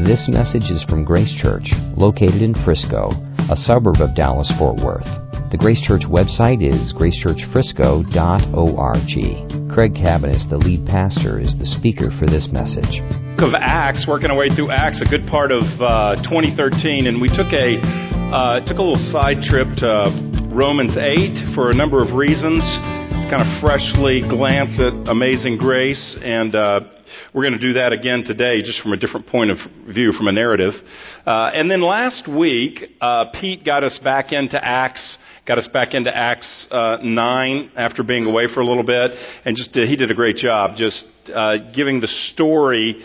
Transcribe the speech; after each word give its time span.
This 0.00 0.24
message 0.26 0.72
is 0.72 0.82
from 0.88 1.04
Grace 1.04 1.36
Church, 1.36 1.68
located 2.00 2.40
in 2.40 2.56
Frisco, 2.64 3.12
a 3.52 3.56
suburb 3.60 4.00
of 4.00 4.16
Dallas 4.16 4.50
Fort 4.56 4.80
Worth. 4.80 5.04
The 5.52 5.60
Grace 5.60 5.84
Church 5.84 6.08
website 6.08 6.64
is 6.64 6.96
gracechurchfrisco.org. 6.96 9.12
Craig 9.68 9.92
Cabaniss, 9.92 10.48
the 10.48 10.56
lead 10.56 10.88
pastor, 10.88 11.36
is 11.38 11.52
the 11.60 11.68
speaker 11.68 12.08
for 12.18 12.24
this 12.24 12.48
message. 12.48 13.04
Of 13.36 13.52
Acts, 13.52 14.08
working 14.08 14.32
our 14.32 14.36
way 14.36 14.48
through 14.48 14.70
Acts, 14.70 15.04
a 15.04 15.08
good 15.12 15.28
part 15.28 15.52
of 15.52 15.60
uh, 15.76 16.16
2013, 16.24 17.04
and 17.04 17.20
we 17.20 17.28
took 17.28 17.52
a 17.52 17.76
uh, 18.32 18.64
took 18.64 18.80
a 18.80 18.82
little 18.82 18.96
side 19.12 19.44
trip 19.44 19.68
to 19.84 20.08
Romans 20.56 20.96
8 20.96 21.52
for 21.54 21.68
a 21.68 21.76
number 21.76 22.02
of 22.02 22.16
reasons. 22.16 22.64
Kind 23.28 23.44
of 23.44 23.60
freshly 23.60 24.24
glance 24.24 24.80
at 24.80 24.96
Amazing 25.04 25.60
Grace 25.60 26.16
and. 26.24 26.56
Uh, 26.56 26.80
we're 27.34 27.42
going 27.42 27.58
to 27.58 27.58
do 27.58 27.74
that 27.74 27.92
again 27.92 28.24
today, 28.24 28.60
just 28.62 28.80
from 28.82 28.92
a 28.92 28.96
different 28.96 29.26
point 29.26 29.50
of 29.50 29.58
view, 29.88 30.12
from 30.12 30.28
a 30.28 30.32
narrative. 30.32 30.74
Uh, 31.26 31.50
and 31.54 31.70
then 31.70 31.80
last 31.80 32.28
week, 32.28 32.78
uh, 33.00 33.26
Pete 33.40 33.64
got 33.64 33.84
us 33.84 33.98
back 34.02 34.32
into 34.32 34.62
Acts 34.62 35.18
got 35.46 35.58
us 35.58 35.68
back 35.72 35.92
into 35.92 36.16
Acts 36.16 36.68
uh, 36.70 36.98
9 37.02 37.72
after 37.76 38.04
being 38.04 38.26
away 38.26 38.46
for 38.52 38.60
a 38.60 38.64
little 38.64 38.84
bit, 38.84 39.10
and 39.44 39.56
just 39.56 39.76
uh, 39.76 39.80
he 39.80 39.96
did 39.96 40.10
a 40.10 40.14
great 40.14 40.36
job 40.36 40.76
just 40.76 41.04
uh, 41.34 41.56
giving 41.74 42.00
the 42.00 42.06
story 42.06 43.02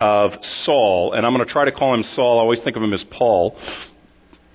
of 0.00 0.32
Saul. 0.64 1.12
And 1.12 1.24
I'm 1.24 1.32
going 1.32 1.46
to 1.46 1.52
try 1.52 1.64
to 1.64 1.72
call 1.72 1.94
him 1.94 2.02
Saul. 2.02 2.38
I 2.38 2.42
always 2.42 2.62
think 2.62 2.76
of 2.76 2.82
him 2.82 2.92
as 2.92 3.04
Paul 3.10 3.56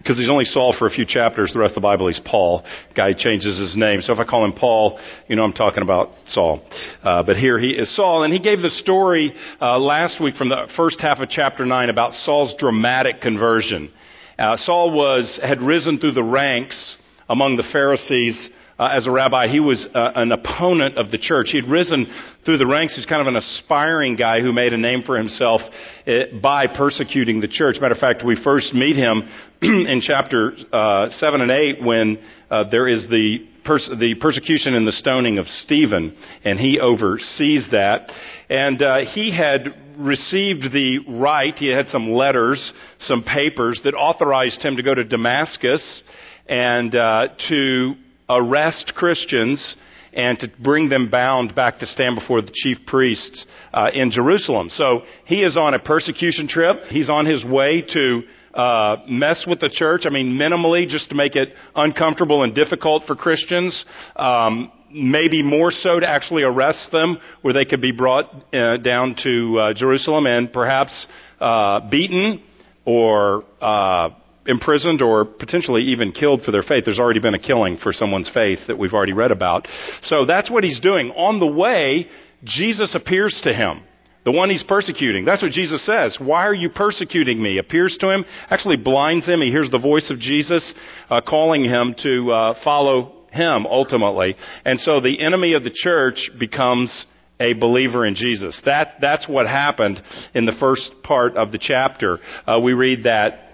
because 0.01 0.17
he's 0.17 0.29
only 0.29 0.45
Saul 0.45 0.75
for 0.77 0.87
a 0.87 0.89
few 0.89 1.05
chapters. 1.05 1.51
The 1.53 1.59
rest 1.59 1.71
of 1.71 1.81
the 1.81 1.87
Bible, 1.87 2.07
he's 2.07 2.21
Paul. 2.25 2.65
Guy 2.95 3.13
changes 3.13 3.59
his 3.59 3.77
name. 3.77 4.01
So 4.01 4.13
if 4.13 4.19
I 4.19 4.23
call 4.23 4.43
him 4.43 4.53
Paul, 4.53 4.99
you 5.27 5.35
know 5.35 5.43
I'm 5.43 5.53
talking 5.53 5.83
about 5.83 6.09
Saul. 6.27 6.63
Uh, 7.03 7.23
but 7.23 7.35
here 7.37 7.59
he 7.59 7.69
is 7.69 7.95
Saul, 7.95 8.23
and 8.23 8.33
he 8.33 8.39
gave 8.39 8.61
the 8.61 8.69
story 8.69 9.33
uh, 9.61 9.77
last 9.77 10.21
week 10.21 10.35
from 10.35 10.49
the 10.49 10.67
first 10.75 10.99
half 10.99 11.19
of 11.19 11.29
chapter 11.29 11.65
nine 11.65 11.89
about 11.89 12.13
Saul's 12.13 12.55
dramatic 12.57 13.21
conversion. 13.21 13.91
Uh, 14.39 14.55
Saul 14.57 14.91
was 14.91 15.39
had 15.43 15.61
risen 15.61 15.99
through 15.99 16.13
the 16.13 16.23
ranks 16.23 16.97
among 17.29 17.57
the 17.57 17.63
Pharisees 17.71 18.49
uh, 18.81 18.89
as 18.95 19.05
a 19.05 19.11
rabbi. 19.11 19.47
He 19.47 19.59
was 19.59 19.87
uh, 19.93 20.11
an 20.15 20.31
opponent 20.31 20.97
of 20.97 21.11
the 21.11 21.19
church. 21.19 21.49
He 21.51 21.61
had 21.61 21.69
risen 21.69 22.07
through 22.43 22.57
the 22.57 22.65
ranks. 22.65 22.95
He's 22.95 23.05
kind 23.05 23.21
of 23.21 23.27
an 23.27 23.35
aspiring 23.35 24.15
guy 24.15 24.41
who 24.41 24.51
made 24.51 24.73
a 24.73 24.77
name 24.77 25.03
for 25.05 25.15
himself 25.15 25.61
uh, 26.07 26.11
by 26.41 26.65
persecuting 26.65 27.41
the 27.41 27.47
church. 27.47 27.75
Matter 27.79 27.93
of 27.93 27.99
fact, 27.99 28.23
we 28.25 28.35
first 28.43 28.73
meet 28.73 28.95
him 28.95 29.21
in 29.61 30.01
chapter 30.01 30.53
uh, 30.73 31.09
7 31.11 31.41
and 31.41 31.51
8 31.51 31.83
when 31.83 32.17
uh, 32.49 32.63
there 32.71 32.87
is 32.87 33.07
the, 33.07 33.47
pers- 33.63 33.91
the 33.99 34.15
persecution 34.15 34.73
and 34.73 34.87
the 34.87 34.93
stoning 34.93 35.37
of 35.37 35.47
Stephen, 35.47 36.17
and 36.43 36.59
he 36.59 36.79
oversees 36.79 37.67
that. 37.71 38.11
And 38.49 38.81
uh, 38.81 39.01
he 39.13 39.31
had 39.31 39.75
received 39.99 40.73
the 40.73 41.01
right, 41.07 41.53
he 41.55 41.67
had 41.67 41.89
some 41.89 42.11
letters, 42.13 42.73
some 42.97 43.21
papers 43.21 43.79
that 43.83 43.93
authorized 43.93 44.65
him 44.65 44.77
to 44.77 44.81
go 44.81 44.95
to 44.95 45.03
Damascus 45.03 46.01
and 46.47 46.95
uh, 46.95 47.27
to 47.47 47.93
arrest 48.29 48.93
Christians 48.95 49.75
and 50.13 50.37
to 50.39 50.49
bring 50.61 50.89
them 50.89 51.09
bound 51.09 51.55
back 51.55 51.79
to 51.79 51.85
stand 51.85 52.15
before 52.15 52.41
the 52.41 52.51
chief 52.53 52.77
priests 52.85 53.45
uh, 53.73 53.89
in 53.93 54.11
Jerusalem. 54.11 54.69
So 54.69 55.01
he 55.25 55.41
is 55.41 55.57
on 55.57 55.73
a 55.73 55.79
persecution 55.79 56.47
trip. 56.47 56.83
He's 56.89 57.09
on 57.09 57.25
his 57.25 57.45
way 57.45 57.81
to 57.93 58.21
uh, 58.53 58.97
mess 59.07 59.45
with 59.47 59.61
the 59.61 59.69
church. 59.69 60.01
I 60.05 60.09
mean, 60.09 60.37
minimally, 60.37 60.87
just 60.87 61.09
to 61.09 61.15
make 61.15 61.35
it 61.35 61.49
uncomfortable 61.75 62.43
and 62.43 62.53
difficult 62.53 63.03
for 63.07 63.15
Christians. 63.15 63.85
Um, 64.15 64.71
maybe 64.93 65.41
more 65.41 65.71
so 65.71 65.99
to 65.99 66.09
actually 66.09 66.43
arrest 66.43 66.89
them, 66.91 67.17
where 67.41 67.53
they 67.53 67.63
could 67.63 67.81
be 67.81 67.93
brought 67.93 68.25
uh, 68.53 68.77
down 68.77 69.15
to 69.23 69.57
uh, 69.57 69.73
Jerusalem 69.73 70.25
and 70.27 70.51
perhaps 70.51 71.07
uh, 71.39 71.89
beaten 71.89 72.43
or 72.83 73.45
uh, 73.61 74.09
imprisoned 74.45 75.01
or 75.01 75.25
potentially 75.25 75.83
even 75.83 76.11
killed 76.11 76.41
for 76.43 76.51
their 76.51 76.63
faith. 76.63 76.85
There's 76.85 76.99
already 76.99 77.19
been 77.19 77.35
a 77.35 77.39
killing 77.39 77.77
for 77.77 77.93
someone's 77.93 78.29
faith 78.33 78.59
that 78.67 78.77
we've 78.77 78.93
already 78.93 79.13
read 79.13 79.31
about. 79.31 79.67
So 80.01 80.25
that's 80.25 80.49
what 80.49 80.63
he's 80.63 80.79
doing. 80.79 81.11
On 81.11 81.39
the 81.39 81.47
way, 81.47 82.07
Jesus 82.43 82.95
appears 82.95 83.39
to 83.43 83.53
him. 83.53 83.83
The 84.23 84.31
one 84.31 84.51
he's 84.51 84.63
persecuting. 84.63 85.25
That's 85.25 85.41
what 85.41 85.51
Jesus 85.51 85.83
says. 85.83 86.17
Why 86.19 86.45
are 86.45 86.53
you 86.53 86.69
persecuting 86.69 87.41
me? 87.41 87.57
Appears 87.57 87.97
to 88.01 88.13
him, 88.13 88.23
actually 88.51 88.77
blinds 88.77 89.27
him. 89.27 89.41
He 89.41 89.49
hears 89.49 89.69
the 89.71 89.79
voice 89.79 90.11
of 90.11 90.19
Jesus 90.19 90.73
uh, 91.09 91.21
calling 91.27 91.63
him 91.63 91.95
to 92.03 92.31
uh, 92.31 92.53
follow 92.63 93.25
him 93.31 93.65
ultimately. 93.65 94.35
And 94.63 94.79
so 94.79 95.01
the 95.01 95.19
enemy 95.21 95.53
of 95.55 95.63
the 95.63 95.73
church 95.73 96.29
becomes 96.39 97.07
a 97.39 97.53
believer 97.53 98.05
in 98.05 98.13
Jesus. 98.13 98.61
That, 98.65 98.97
that's 99.01 99.27
what 99.27 99.47
happened 99.47 99.99
in 100.35 100.45
the 100.45 100.53
first 100.59 100.91
part 101.03 101.35
of 101.35 101.51
the 101.51 101.59
chapter. 101.59 102.19
Uh, 102.45 102.59
we 102.59 102.73
read 102.73 103.05
that 103.05 103.50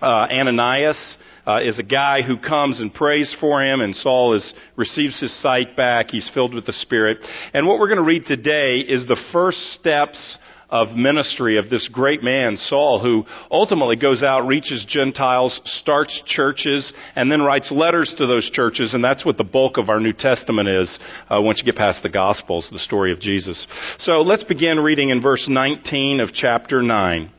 uh, 0.00 0.26
Ananias 0.30 1.16
uh, 1.46 1.60
is 1.62 1.78
a 1.78 1.82
guy 1.82 2.22
who 2.22 2.36
comes 2.36 2.80
and 2.80 2.92
prays 2.92 3.34
for 3.40 3.64
him, 3.64 3.80
and 3.80 3.96
Saul 3.96 4.34
is, 4.34 4.54
receives 4.76 5.20
his 5.20 5.34
sight 5.40 5.76
back. 5.76 6.10
He's 6.10 6.30
filled 6.34 6.54
with 6.54 6.66
the 6.66 6.72
Spirit. 6.72 7.18
And 7.54 7.66
what 7.66 7.78
we're 7.78 7.88
going 7.88 7.98
to 7.98 8.04
read 8.04 8.26
today 8.26 8.78
is 8.80 9.06
the 9.06 9.20
first 9.32 9.58
steps 9.72 10.38
of 10.70 10.94
ministry 10.94 11.56
of 11.56 11.70
this 11.70 11.88
great 11.90 12.22
man, 12.22 12.56
Saul, 12.58 13.00
who 13.00 13.24
ultimately 13.50 13.96
goes 13.96 14.22
out, 14.22 14.46
reaches 14.46 14.84
Gentiles, 14.86 15.58
starts 15.64 16.22
churches, 16.26 16.92
and 17.16 17.32
then 17.32 17.40
writes 17.40 17.72
letters 17.72 18.14
to 18.18 18.26
those 18.26 18.50
churches, 18.50 18.92
and 18.92 19.02
that's 19.02 19.24
what 19.24 19.38
the 19.38 19.44
bulk 19.44 19.78
of 19.78 19.88
our 19.88 19.98
New 19.98 20.12
Testament 20.12 20.68
is 20.68 20.98
uh, 21.30 21.40
once 21.40 21.58
you 21.58 21.64
get 21.64 21.78
past 21.78 22.02
the 22.02 22.10
Gospels, 22.10 22.68
the 22.70 22.78
story 22.78 23.12
of 23.12 23.20
Jesus. 23.20 23.66
So 23.98 24.20
let's 24.20 24.44
begin 24.44 24.78
reading 24.80 25.08
in 25.08 25.22
verse 25.22 25.46
19 25.48 26.20
of 26.20 26.34
chapter 26.34 26.82
9. 26.82 27.32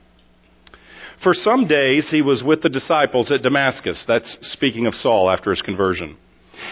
For 1.23 1.33
some 1.33 1.67
days 1.67 2.09
he 2.09 2.21
was 2.21 2.43
with 2.43 2.61
the 2.61 2.69
disciples 2.69 3.31
at 3.31 3.41
Damascus. 3.41 4.03
That's 4.07 4.37
speaking 4.53 4.87
of 4.87 4.93
Saul 4.95 5.29
after 5.29 5.49
his 5.49 5.61
conversion. 5.61 6.17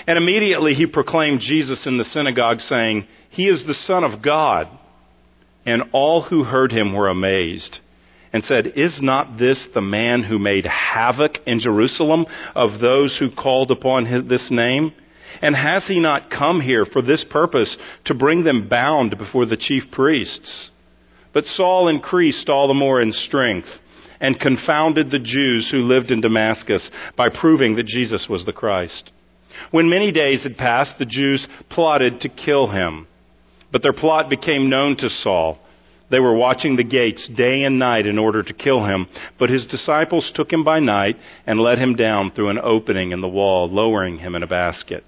And 0.05 0.17
immediately 0.17 0.73
he 0.73 0.85
proclaimed 0.85 1.41
Jesus 1.41 1.85
in 1.85 1.97
the 1.97 2.05
synagogue, 2.05 2.59
saying, 2.61 3.07
He 3.29 3.47
is 3.47 3.65
the 3.65 3.73
Son 3.73 4.03
of 4.03 4.21
God. 4.21 4.67
And 5.65 5.83
all 5.91 6.21
who 6.21 6.43
heard 6.43 6.71
him 6.71 6.93
were 6.93 7.09
amazed 7.09 7.79
and 8.31 8.43
said, 8.43 8.73
Is 8.75 8.99
not 9.01 9.37
this 9.37 9.67
the 9.73 9.81
man 9.81 10.23
who 10.23 10.39
made 10.39 10.65
havoc 10.65 11.39
in 11.45 11.59
Jerusalem 11.59 12.25
of 12.55 12.79
those 12.79 13.17
who 13.19 13.31
called 13.31 13.71
upon 13.71 14.05
his, 14.05 14.23
this 14.25 14.49
name? 14.49 14.93
And 15.41 15.55
has 15.55 15.85
he 15.87 15.99
not 15.99 16.29
come 16.29 16.61
here 16.61 16.85
for 16.85 17.01
this 17.01 17.25
purpose, 17.29 17.77
to 18.05 18.13
bring 18.13 18.43
them 18.43 18.69
bound 18.69 19.17
before 19.17 19.45
the 19.45 19.57
chief 19.57 19.83
priests? 19.91 20.69
But 21.33 21.45
Saul 21.45 21.89
increased 21.89 22.49
all 22.49 22.69
the 22.69 22.73
more 22.73 23.01
in 23.01 23.11
strength 23.11 23.67
and 24.19 24.39
confounded 24.39 25.09
the 25.09 25.19
Jews 25.19 25.69
who 25.71 25.79
lived 25.79 26.11
in 26.11 26.21
Damascus 26.21 26.89
by 27.15 27.29
proving 27.29 27.75
that 27.75 27.85
Jesus 27.85 28.27
was 28.29 28.45
the 28.45 28.53
Christ. 28.53 29.11
When 29.71 29.89
many 29.89 30.11
days 30.11 30.43
had 30.43 30.57
passed, 30.57 30.95
the 30.99 31.05
Jews 31.05 31.47
plotted 31.69 32.21
to 32.21 32.29
kill 32.29 32.67
him. 32.67 33.07
But 33.71 33.83
their 33.83 33.93
plot 33.93 34.29
became 34.29 34.69
known 34.69 34.97
to 34.97 35.09
Saul. 35.09 35.59
They 36.09 36.19
were 36.19 36.35
watching 36.35 36.75
the 36.75 36.85
gates 36.85 37.29
day 37.35 37.63
and 37.63 37.79
night 37.79 38.05
in 38.05 38.17
order 38.17 38.41
to 38.41 38.53
kill 38.53 38.85
him. 38.85 39.07
But 39.37 39.49
his 39.49 39.67
disciples 39.67 40.31
took 40.33 40.51
him 40.51 40.63
by 40.63 40.79
night 40.79 41.17
and 41.45 41.59
let 41.59 41.79
him 41.79 41.95
down 41.95 42.31
through 42.31 42.49
an 42.49 42.59
opening 42.59 43.11
in 43.11 43.19
the 43.19 43.27
wall, 43.27 43.69
lowering 43.69 44.19
him 44.19 44.35
in 44.35 44.43
a 44.43 44.47
basket. 44.47 45.03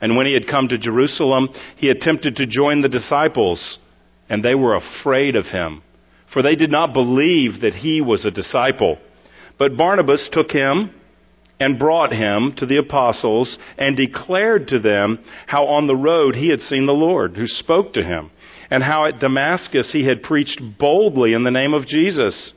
And 0.00 0.16
when 0.16 0.26
he 0.26 0.34
had 0.34 0.46
come 0.46 0.68
to 0.68 0.78
Jerusalem, 0.78 1.48
he 1.76 1.88
attempted 1.88 2.36
to 2.36 2.46
join 2.46 2.82
the 2.82 2.88
disciples, 2.88 3.78
and 4.28 4.44
they 4.44 4.54
were 4.54 4.76
afraid 4.76 5.34
of 5.34 5.46
him 5.46 5.82
for 6.38 6.42
they 6.42 6.54
did 6.54 6.70
not 6.70 6.92
believe 6.92 7.62
that 7.62 7.74
he 7.74 8.00
was 8.00 8.24
a 8.24 8.30
disciple. 8.30 8.96
But 9.58 9.76
Barnabas 9.76 10.28
took 10.30 10.52
him 10.52 10.94
and 11.58 11.80
brought 11.80 12.12
him 12.12 12.54
to 12.58 12.66
the 12.66 12.76
apostles 12.76 13.58
and 13.76 13.96
declared 13.96 14.68
to 14.68 14.78
them 14.78 15.18
how 15.48 15.66
on 15.66 15.88
the 15.88 15.96
road 15.96 16.36
he 16.36 16.48
had 16.48 16.60
seen 16.60 16.86
the 16.86 16.92
Lord, 16.92 17.36
who 17.36 17.48
spoke 17.48 17.92
to 17.94 18.04
him, 18.04 18.30
and 18.70 18.84
how 18.84 19.06
at 19.06 19.18
Damascus 19.18 19.90
he 19.92 20.06
had 20.06 20.22
preached 20.22 20.62
boldly 20.78 21.32
in 21.32 21.42
the 21.42 21.50
name 21.50 21.74
of 21.74 21.88
Jesus. 21.88 22.52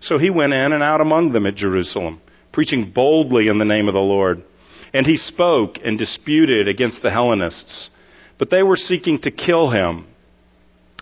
So 0.00 0.18
he 0.18 0.30
went 0.30 0.52
in 0.52 0.72
and 0.72 0.82
out 0.82 1.00
among 1.00 1.32
them 1.32 1.46
at 1.46 1.54
Jerusalem, 1.54 2.20
preaching 2.52 2.90
boldly 2.92 3.46
in 3.46 3.60
the 3.60 3.64
name 3.64 3.86
of 3.86 3.94
the 3.94 4.00
Lord. 4.00 4.42
And 4.92 5.06
he 5.06 5.18
spoke 5.18 5.76
and 5.84 5.96
disputed 5.96 6.66
against 6.66 7.00
the 7.00 7.12
Hellenists. 7.12 7.90
But 8.40 8.50
they 8.50 8.64
were 8.64 8.74
seeking 8.74 9.20
to 9.20 9.30
kill 9.30 9.70
him. 9.70 10.08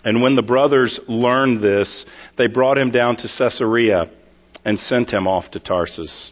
And 0.03 0.21
when 0.21 0.35
the 0.35 0.41
brothers 0.41 0.99
learned 1.07 1.63
this, 1.63 2.05
they 2.37 2.47
brought 2.47 2.77
him 2.77 2.91
down 2.91 3.15
to 3.17 3.27
Caesarea 3.37 4.11
and 4.65 4.77
sent 4.79 5.13
him 5.13 5.27
off 5.27 5.51
to 5.51 5.59
Tarsus. 5.59 6.31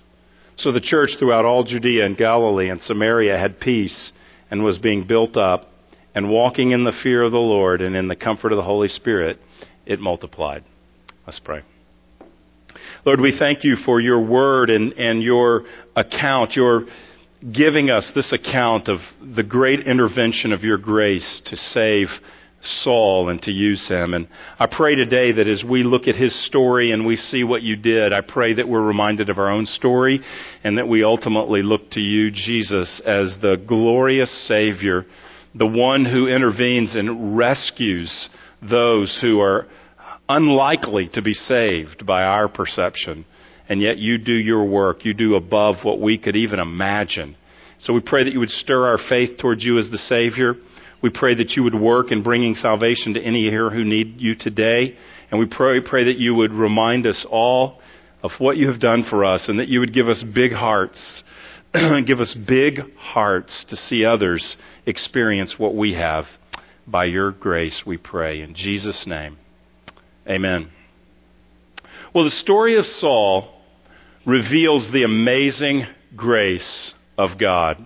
So 0.58 0.72
the 0.72 0.82
church 0.82 1.12
throughout 1.18 1.46
all 1.46 1.64
Judea 1.64 2.06
and 2.06 2.18
Galilee 2.18 2.70
and 2.70 2.82
Samaria 2.82 3.38
had 3.38 3.60
peace 3.60 4.12
and 4.50 4.64
was 4.64 4.78
being 4.78 5.08
built 5.08 5.38
up, 5.38 5.66
and 6.14 6.30
walking 6.30 6.72
in 6.72 6.84
the 6.84 6.92
fear 7.04 7.24
of 7.24 7.32
the 7.32 7.38
Lord 7.38 7.80
and 7.80 7.96
in 7.96 8.10
the 8.10 8.18
comfort 8.18 8.52
of 8.52 8.58
the 8.58 8.64
Holy 8.64 8.90
Spirit, 8.90 9.40
it 9.86 10.00
multiplied. 10.00 10.64
Let's 11.26 11.40
pray. 11.40 11.62
Lord, 13.06 13.22
we 13.22 13.36
thank 13.38 13.64
you 13.64 13.78
for 13.86 14.02
your 14.02 14.20
word 14.20 14.70
and, 14.70 14.94
and 14.94 15.24
your 15.24 15.64
account, 15.96 16.54
your 16.56 16.86
giving 17.42 17.90
us 17.90 18.12
this 18.14 18.34
account 18.34 18.88
of 18.88 19.00
the 19.36 19.42
great 19.42 19.88
intervention 19.88 20.52
of 20.52 20.64
your 20.64 20.78
grace 20.78 21.42
to 21.46 21.56
save 21.56 22.08
Saul 22.62 23.30
and 23.30 23.42
to 23.44 23.52
use 23.52 23.88
him. 23.88 24.14
And 24.14 24.28
I 24.60 24.68
pray 24.68 24.96
today 24.96 25.32
that 25.34 25.48
as 25.48 25.64
we 25.68 25.84
look 25.84 26.08
at 26.08 26.16
his 26.16 26.46
story 26.46 26.92
and 26.92 27.06
we 27.06 27.16
see 27.16 27.44
what 27.44 27.64
you 27.64 27.76
did, 27.76 28.14
I 28.14 28.22
pray 28.22 28.54
that 28.54 28.68
we're 28.68 28.82
reminded 28.86 29.30
of 29.30 29.38
our 29.38 29.50
own 29.50 29.66
story 29.66 30.22
and 30.64 30.78
that 30.78 30.88
we 30.88 31.04
ultimately 31.04 31.62
look 31.64 31.90
to 31.92 32.02
you, 32.02 32.32
Jesus, 32.32 33.02
as 33.06 33.38
the 33.42 33.64
glorious 33.68 34.48
Savior, 34.48 35.06
the 35.56 35.68
one 35.68 36.06
who 36.06 36.28
intervenes 36.28 36.96
and 36.96 37.38
rescues 37.38 38.30
those 38.62 39.18
who 39.22 39.40
are 39.40 39.68
unlikely 40.30 41.10
to 41.14 41.22
be 41.22 41.34
saved 41.34 42.06
by 42.06 42.24
our 42.24 42.48
perception. 42.48 43.26
And 43.68 43.82
yet 43.82 43.98
you 43.98 44.18
do 44.18 44.34
your 44.34 44.66
work. 44.66 45.06
You 45.06 45.14
do 45.14 45.36
above 45.36 45.78
what 45.84 46.00
we 46.00 46.18
could 46.18 46.36
even 46.36 46.60
imagine. 46.60 47.38
So 47.80 47.94
we 47.94 48.02
pray 48.02 48.24
that 48.24 48.34
you 48.34 48.40
would 48.40 48.50
stir 48.50 48.88
our 48.88 49.00
faith 49.10 49.40
towards 49.40 49.64
you 49.64 49.80
as 49.80 49.90
the 49.90 49.98
Savior. 49.98 50.56
We 51.02 51.10
pray 51.10 51.36
that 51.36 51.52
you 51.52 51.64
would 51.64 51.76
work 51.76 52.12
in 52.12 52.24
bringing 52.24 52.56
salvation 52.56 53.16
to 53.16 53.22
any 53.22 53.50
here 53.50 53.70
who 53.70 53.84
need 53.84 54.22
you 54.22 54.36
today. 54.36 54.96
And 55.30 55.40
we 55.40 55.48
pray, 55.50 55.80
pray 55.82 56.06
that 56.06 56.18
you 56.18 56.36
would 56.36 56.54
remind 56.54 57.08
us 57.08 57.26
all 57.30 57.80
of 58.24 58.32
what 58.38 58.58
you 58.58 58.70
have 58.70 58.80
done 58.80 59.04
for 59.10 59.26
us 59.26 59.50
and 59.50 59.60
that 59.60 59.68
you 59.68 59.80
would 59.80 59.94
give 59.94 60.08
us 60.08 60.24
big 60.34 60.52
hearts. 60.52 61.24
give 62.06 62.20
us 62.20 62.38
big 62.48 62.80
hearts 62.98 63.66
to 63.70 63.76
see 63.76 64.06
others 64.06 64.58
experience 64.86 65.56
what 65.58 65.76
we 65.76 65.94
have. 65.94 66.26
By 66.86 67.06
your 67.06 67.32
grace, 67.32 67.84
we 67.86 67.98
pray. 67.98 68.42
In 68.42 68.54
Jesus' 68.54 69.06
name, 69.08 69.38
amen. 70.28 70.70
Well, 72.14 72.26
the 72.26 72.32
story 72.32 72.78
of 72.78 72.84
Saul 72.84 73.62
reveals 74.26 74.92
the 74.92 75.04
amazing 75.04 75.86
grace 76.16 76.94
of 77.18 77.40
God. 77.40 77.86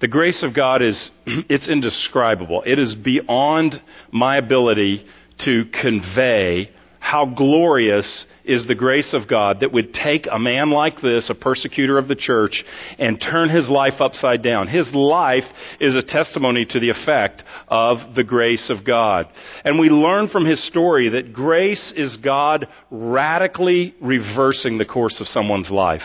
The 0.00 0.08
grace 0.08 0.42
of 0.42 0.54
God 0.54 0.82
is, 0.82 1.10
it's 1.26 1.68
indescribable. 1.68 2.62
It 2.66 2.78
is 2.78 2.94
beyond 2.94 3.74
my 4.12 4.36
ability 4.36 5.06
to 5.44 5.64
convey 5.80 6.70
how 6.98 7.24
glorious 7.24 8.26
is 8.44 8.66
the 8.66 8.74
grace 8.74 9.14
of 9.14 9.28
God 9.28 9.58
that 9.60 9.72
would 9.72 9.94
take 9.94 10.26
a 10.30 10.40
man 10.40 10.70
like 10.70 11.00
this, 11.00 11.30
a 11.30 11.34
persecutor 11.34 11.98
of 11.98 12.08
the 12.08 12.16
church, 12.16 12.64
and 12.98 13.20
turn 13.20 13.48
his 13.48 13.70
life 13.70 14.00
upside 14.00 14.42
down. 14.42 14.66
His 14.66 14.90
life 14.92 15.44
is 15.80 15.94
a 15.94 16.02
testimony 16.02 16.66
to 16.68 16.80
the 16.80 16.90
effect 16.90 17.44
of 17.68 18.16
the 18.16 18.24
grace 18.24 18.70
of 18.70 18.84
God. 18.84 19.26
And 19.64 19.78
we 19.78 19.88
learn 19.88 20.28
from 20.28 20.46
his 20.46 20.66
story 20.66 21.08
that 21.10 21.32
grace 21.32 21.92
is 21.96 22.16
God 22.16 22.66
radically 22.90 23.94
reversing 24.00 24.78
the 24.78 24.84
course 24.84 25.20
of 25.20 25.28
someone's 25.28 25.70
life. 25.70 26.02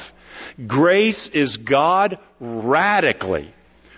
Grace 0.68 1.32
is 1.34 1.58
God 1.68 2.20
radically 2.40 3.54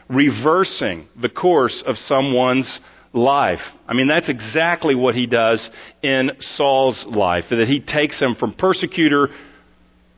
reversing 0.10 1.08
the 1.22 1.30
course 1.30 1.84
of 1.86 1.96
someone's 1.98 2.80
life. 3.14 3.60
I 3.88 3.94
mean, 3.94 4.08
that's 4.08 4.30
exactly 4.30 4.96
what 4.96 5.16
he 5.16 5.28
does 5.28 5.70
in 6.02 6.32
Saul's 6.40 7.06
life, 7.08 7.46
that 7.50 7.68
he 7.68 7.80
takes 7.80 8.22
him 8.22 8.36
from 8.36 8.54
persecutor 8.54 9.30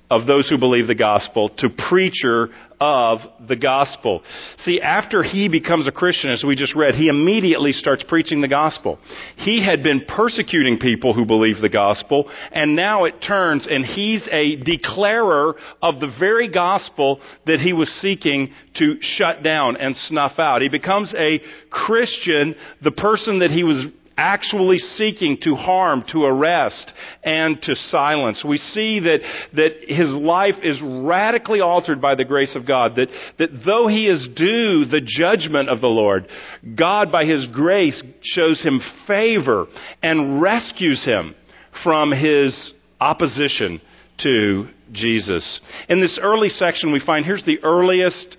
of 0.10 0.28
those 0.28 0.50
who 0.50 0.58
believe 0.58 0.88
the 0.88 0.96
gospel 0.96 1.50
to 1.50 1.70
preacher 1.90 2.50
of 2.80 3.20
the 3.48 3.56
gospel. 3.56 4.22
See, 4.60 4.82
after 4.82 5.24
he 5.24 5.50
becomes 5.50 5.88
a 5.88 5.92
Christian, 5.92 6.32
as 6.32 6.44
we 6.46 6.56
just 6.56 6.76
read, 6.76 6.94
he 6.94 7.08
immediately 7.08 7.72
starts 7.72 8.04
preaching 8.08 8.42
the 8.42 8.48
gospel. 8.48 9.00
He 9.38 9.66
had 9.66 9.82
been 9.82 10.06
persecuting 10.08 10.78
people 10.78 11.14
who 11.14 11.26
believe 11.26 11.62
the 11.62 11.70
gospel, 11.70 12.30
and 12.52 12.76
now 12.76 13.06
it 13.06 13.16
turns 13.26 13.68
and 13.70 13.86
he's 13.86 14.28
a 14.32 14.58
declarer 14.58 15.56
of 15.82 16.00
the 16.00 16.14
very 16.20 16.50
gospel 16.50 17.20
that 17.46 17.60
he 17.60 17.74
was 17.74 17.90
seeking 18.02 18.52
to 18.76 18.98
shut 19.02 19.42
down 19.42 19.78
and 19.78 19.96
snuff 19.96 20.38
out. 20.38 20.62
He 20.62 20.70
becomes 20.70 21.14
a 21.18 21.42
Christian, 21.70 22.56
the 22.84 22.92
person 22.92 23.40
that 23.40 23.52
he 23.52 23.64
was 23.64 23.86
actually 24.18 24.78
seeking 24.78 25.38
to 25.42 25.56
harm, 25.56 26.04
to 26.12 26.24
arrest, 26.24 26.92
and 27.24 27.62
to 27.62 27.76
silence. 27.76 28.44
We 28.48 28.58
see 28.58 29.00
that, 29.02 29.20
that 29.54 29.72
his 29.88 30.10
life 30.12 30.56
is 30.64 30.82
radically 30.84 31.62
altered 31.62 32.02
by 32.02 32.16
the 32.16 32.26
grace 32.26 32.56
of 32.56 32.68
God, 32.68 32.96
that, 32.96 33.10
that 33.40 33.50
though 33.66 33.88
he 33.88 34.08
is 34.08 34.28
due 34.36 34.86
the 34.86 35.02
judgment 35.06 35.70
of 35.70 35.82
the 35.82 35.88
Lord, 35.88 36.28
God 36.76 37.12
by 37.12 37.26
his 37.26 37.48
grace 37.48 38.02
shows 38.22 38.64
him 38.64 38.80
favor 39.08 39.68
and 40.02 40.42
rescues 40.42 41.04
him 41.04 41.36
from 41.84 42.12
his 42.12 42.74
opposition 43.00 43.82
to 44.24 44.68
Jesus. 44.92 45.60
In 45.90 46.00
this 46.00 46.20
early 46.22 46.50
section 46.50 46.94
we 46.94 47.02
find 47.06 47.26
here's 47.26 47.44
the 47.44 47.60
earliest 47.64 48.38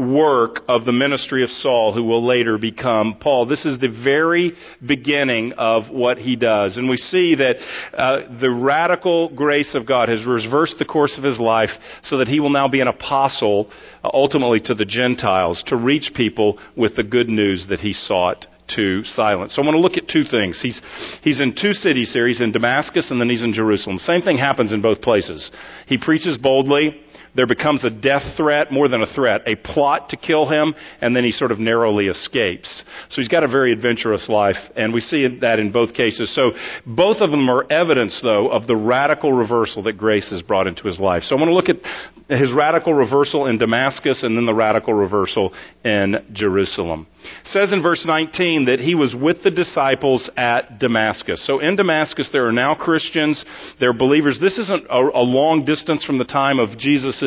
work 0.00 0.60
of 0.68 0.84
the 0.84 0.92
ministry 0.92 1.42
of 1.44 1.50
Saul, 1.50 1.92
who 1.92 2.04
will 2.04 2.26
later 2.26 2.58
become 2.58 3.16
Paul. 3.20 3.46
This 3.46 3.64
is 3.64 3.78
the 3.78 3.88
very 3.88 4.52
beginning 4.84 5.52
of 5.58 5.90
what 5.90 6.18
he 6.18 6.36
does. 6.36 6.76
And 6.76 6.88
we 6.88 6.96
see 6.96 7.34
that 7.36 7.56
uh, 7.92 8.38
the 8.40 8.50
radical 8.50 9.28
grace 9.34 9.74
of 9.74 9.86
God 9.86 10.08
has 10.08 10.26
reversed 10.26 10.76
the 10.78 10.84
course 10.84 11.16
of 11.18 11.24
his 11.24 11.38
life 11.38 11.70
so 12.02 12.18
that 12.18 12.28
he 12.28 12.40
will 12.40 12.50
now 12.50 12.68
be 12.68 12.80
an 12.80 12.88
apostle, 12.88 13.70
uh, 14.02 14.10
ultimately 14.12 14.60
to 14.60 14.74
the 14.74 14.84
Gentiles, 14.84 15.62
to 15.66 15.76
reach 15.76 16.12
people 16.14 16.58
with 16.76 16.96
the 16.96 17.02
good 17.02 17.28
news 17.28 17.66
that 17.68 17.80
he 17.80 17.92
sought 17.92 18.46
to 18.76 19.02
silence. 19.04 19.54
So 19.54 19.62
I 19.62 19.64
want 19.64 19.74
to 19.74 19.80
look 19.80 19.96
at 19.96 20.08
two 20.08 20.24
things. 20.24 20.60
He's, 20.62 20.80
he's 21.22 21.40
in 21.40 21.56
two 21.60 21.72
cities 21.72 22.12
here. 22.12 22.28
He's 22.28 22.40
in 22.40 22.52
Damascus 22.52 23.10
and 23.10 23.20
then 23.20 23.28
he's 23.28 23.42
in 23.42 23.52
Jerusalem. 23.52 23.98
Same 23.98 24.22
thing 24.22 24.38
happens 24.38 24.72
in 24.72 24.80
both 24.80 25.02
places. 25.02 25.50
He 25.86 25.98
preaches 25.98 26.38
boldly 26.38 27.00
there 27.34 27.46
becomes 27.46 27.84
a 27.84 27.90
death 27.90 28.22
threat, 28.36 28.72
more 28.72 28.88
than 28.88 29.02
a 29.02 29.14
threat, 29.14 29.42
a 29.46 29.56
plot 29.56 30.10
to 30.10 30.16
kill 30.16 30.48
him, 30.48 30.74
and 31.00 31.14
then 31.14 31.24
he 31.24 31.32
sort 31.32 31.52
of 31.52 31.58
narrowly 31.58 32.06
escapes. 32.06 32.84
So 33.08 33.20
he's 33.20 33.28
got 33.28 33.44
a 33.44 33.48
very 33.48 33.72
adventurous 33.72 34.28
life, 34.28 34.56
and 34.76 34.92
we 34.92 35.00
see 35.00 35.38
that 35.40 35.58
in 35.58 35.72
both 35.72 35.94
cases. 35.94 36.34
So 36.34 36.52
both 36.86 37.18
of 37.20 37.30
them 37.30 37.48
are 37.48 37.70
evidence, 37.70 38.20
though, 38.22 38.48
of 38.48 38.66
the 38.66 38.76
radical 38.76 39.32
reversal 39.32 39.82
that 39.84 39.98
grace 39.98 40.30
has 40.30 40.42
brought 40.42 40.66
into 40.66 40.84
his 40.84 40.98
life. 40.98 41.22
So 41.22 41.36
I 41.36 41.38
want 41.38 41.50
to 41.50 41.54
look 41.54 41.68
at 41.68 42.38
his 42.38 42.52
radical 42.56 42.94
reversal 42.94 43.46
in 43.46 43.58
Damascus 43.58 44.22
and 44.22 44.36
then 44.36 44.46
the 44.46 44.54
radical 44.54 44.94
reversal 44.94 45.52
in 45.84 46.16
Jerusalem. 46.32 47.06
It 47.22 47.46
says 47.46 47.72
in 47.72 47.82
verse 47.82 48.04
19 48.06 48.66
that 48.66 48.80
he 48.80 48.94
was 48.94 49.14
with 49.20 49.42
the 49.42 49.50
disciples 49.50 50.30
at 50.36 50.78
Damascus. 50.78 51.46
So 51.46 51.58
in 51.58 51.76
Damascus, 51.76 52.30
there 52.32 52.46
are 52.46 52.52
now 52.52 52.74
Christians, 52.74 53.44
there 53.78 53.90
are 53.90 53.94
believers. 53.94 54.38
This 54.40 54.58
isn't 54.58 54.86
a, 54.88 54.96
a 54.96 55.24
long 55.24 55.64
distance 55.64 56.04
from 56.04 56.18
the 56.18 56.24
time 56.24 56.58
of 56.58 56.78
Jesus' 56.78 57.19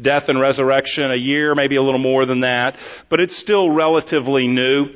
death 0.00 0.24
and 0.28 0.40
resurrection, 0.40 1.10
a 1.10 1.16
year, 1.16 1.54
maybe 1.54 1.76
a 1.76 1.82
little 1.82 2.00
more 2.00 2.26
than 2.26 2.40
that, 2.40 2.76
but 3.10 3.20
it's 3.20 3.38
still 3.40 3.70
relatively 3.70 4.46
new. 4.46 4.86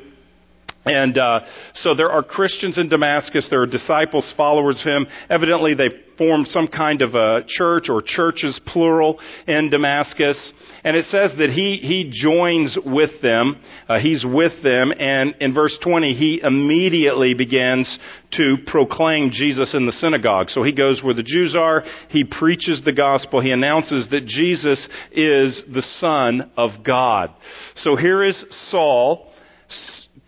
And 0.85 1.19
uh, 1.19 1.41
so 1.75 1.95
there 1.95 2.11
are 2.11 2.23
Christians 2.23 2.79
in 2.79 2.89
Damascus. 2.89 3.47
There 3.51 3.61
are 3.61 3.67
disciples, 3.67 4.33
followers 4.35 4.81
of 4.81 4.87
him. 4.91 5.07
Evidently, 5.29 5.75
they 5.75 5.89
formed 6.17 6.49
some 6.49 6.69
kind 6.69 7.03
of 7.03 7.15
a 7.15 7.41
church 7.47 7.89
or 7.91 8.03
churches, 8.05 8.59
plural, 8.67 9.21
in 9.47 9.69
Damascus. 9.69 10.53
And 10.83 10.97
it 10.97 11.05
says 11.07 11.33
that 11.37 11.51
he 11.51 11.77
he 11.83 12.11
joins 12.11 12.79
with 12.85 13.11
them. 13.21 13.61
Uh, 13.89 13.99
he's 13.99 14.25
with 14.27 14.63
them, 14.63 14.93
and 14.99 15.35
in 15.41 15.55
verse 15.55 15.79
20, 15.83 16.15
he 16.15 16.41
immediately 16.43 17.35
begins 17.35 17.99
to 18.33 18.57
proclaim 18.67 19.31
Jesus 19.33 19.75
in 19.75 19.85
the 19.85 19.93
synagogue. 19.93 20.49
So 20.49 20.63
he 20.63 20.73
goes 20.73 21.03
where 21.03 21.15
the 21.15 21.23
Jews 21.23 21.55
are. 21.59 21.85
He 22.09 22.25
preaches 22.25 22.81
the 22.85 22.93
gospel. 22.93 23.41
He 23.41 23.51
announces 23.51 24.09
that 24.11 24.25
Jesus 24.25 24.89
is 25.13 25.63
the 25.73 25.83
Son 25.99 26.51
of 26.57 26.85
God. 26.85 27.31
So 27.75 27.97
here 27.97 28.23
is 28.23 28.43
Saul 28.71 29.31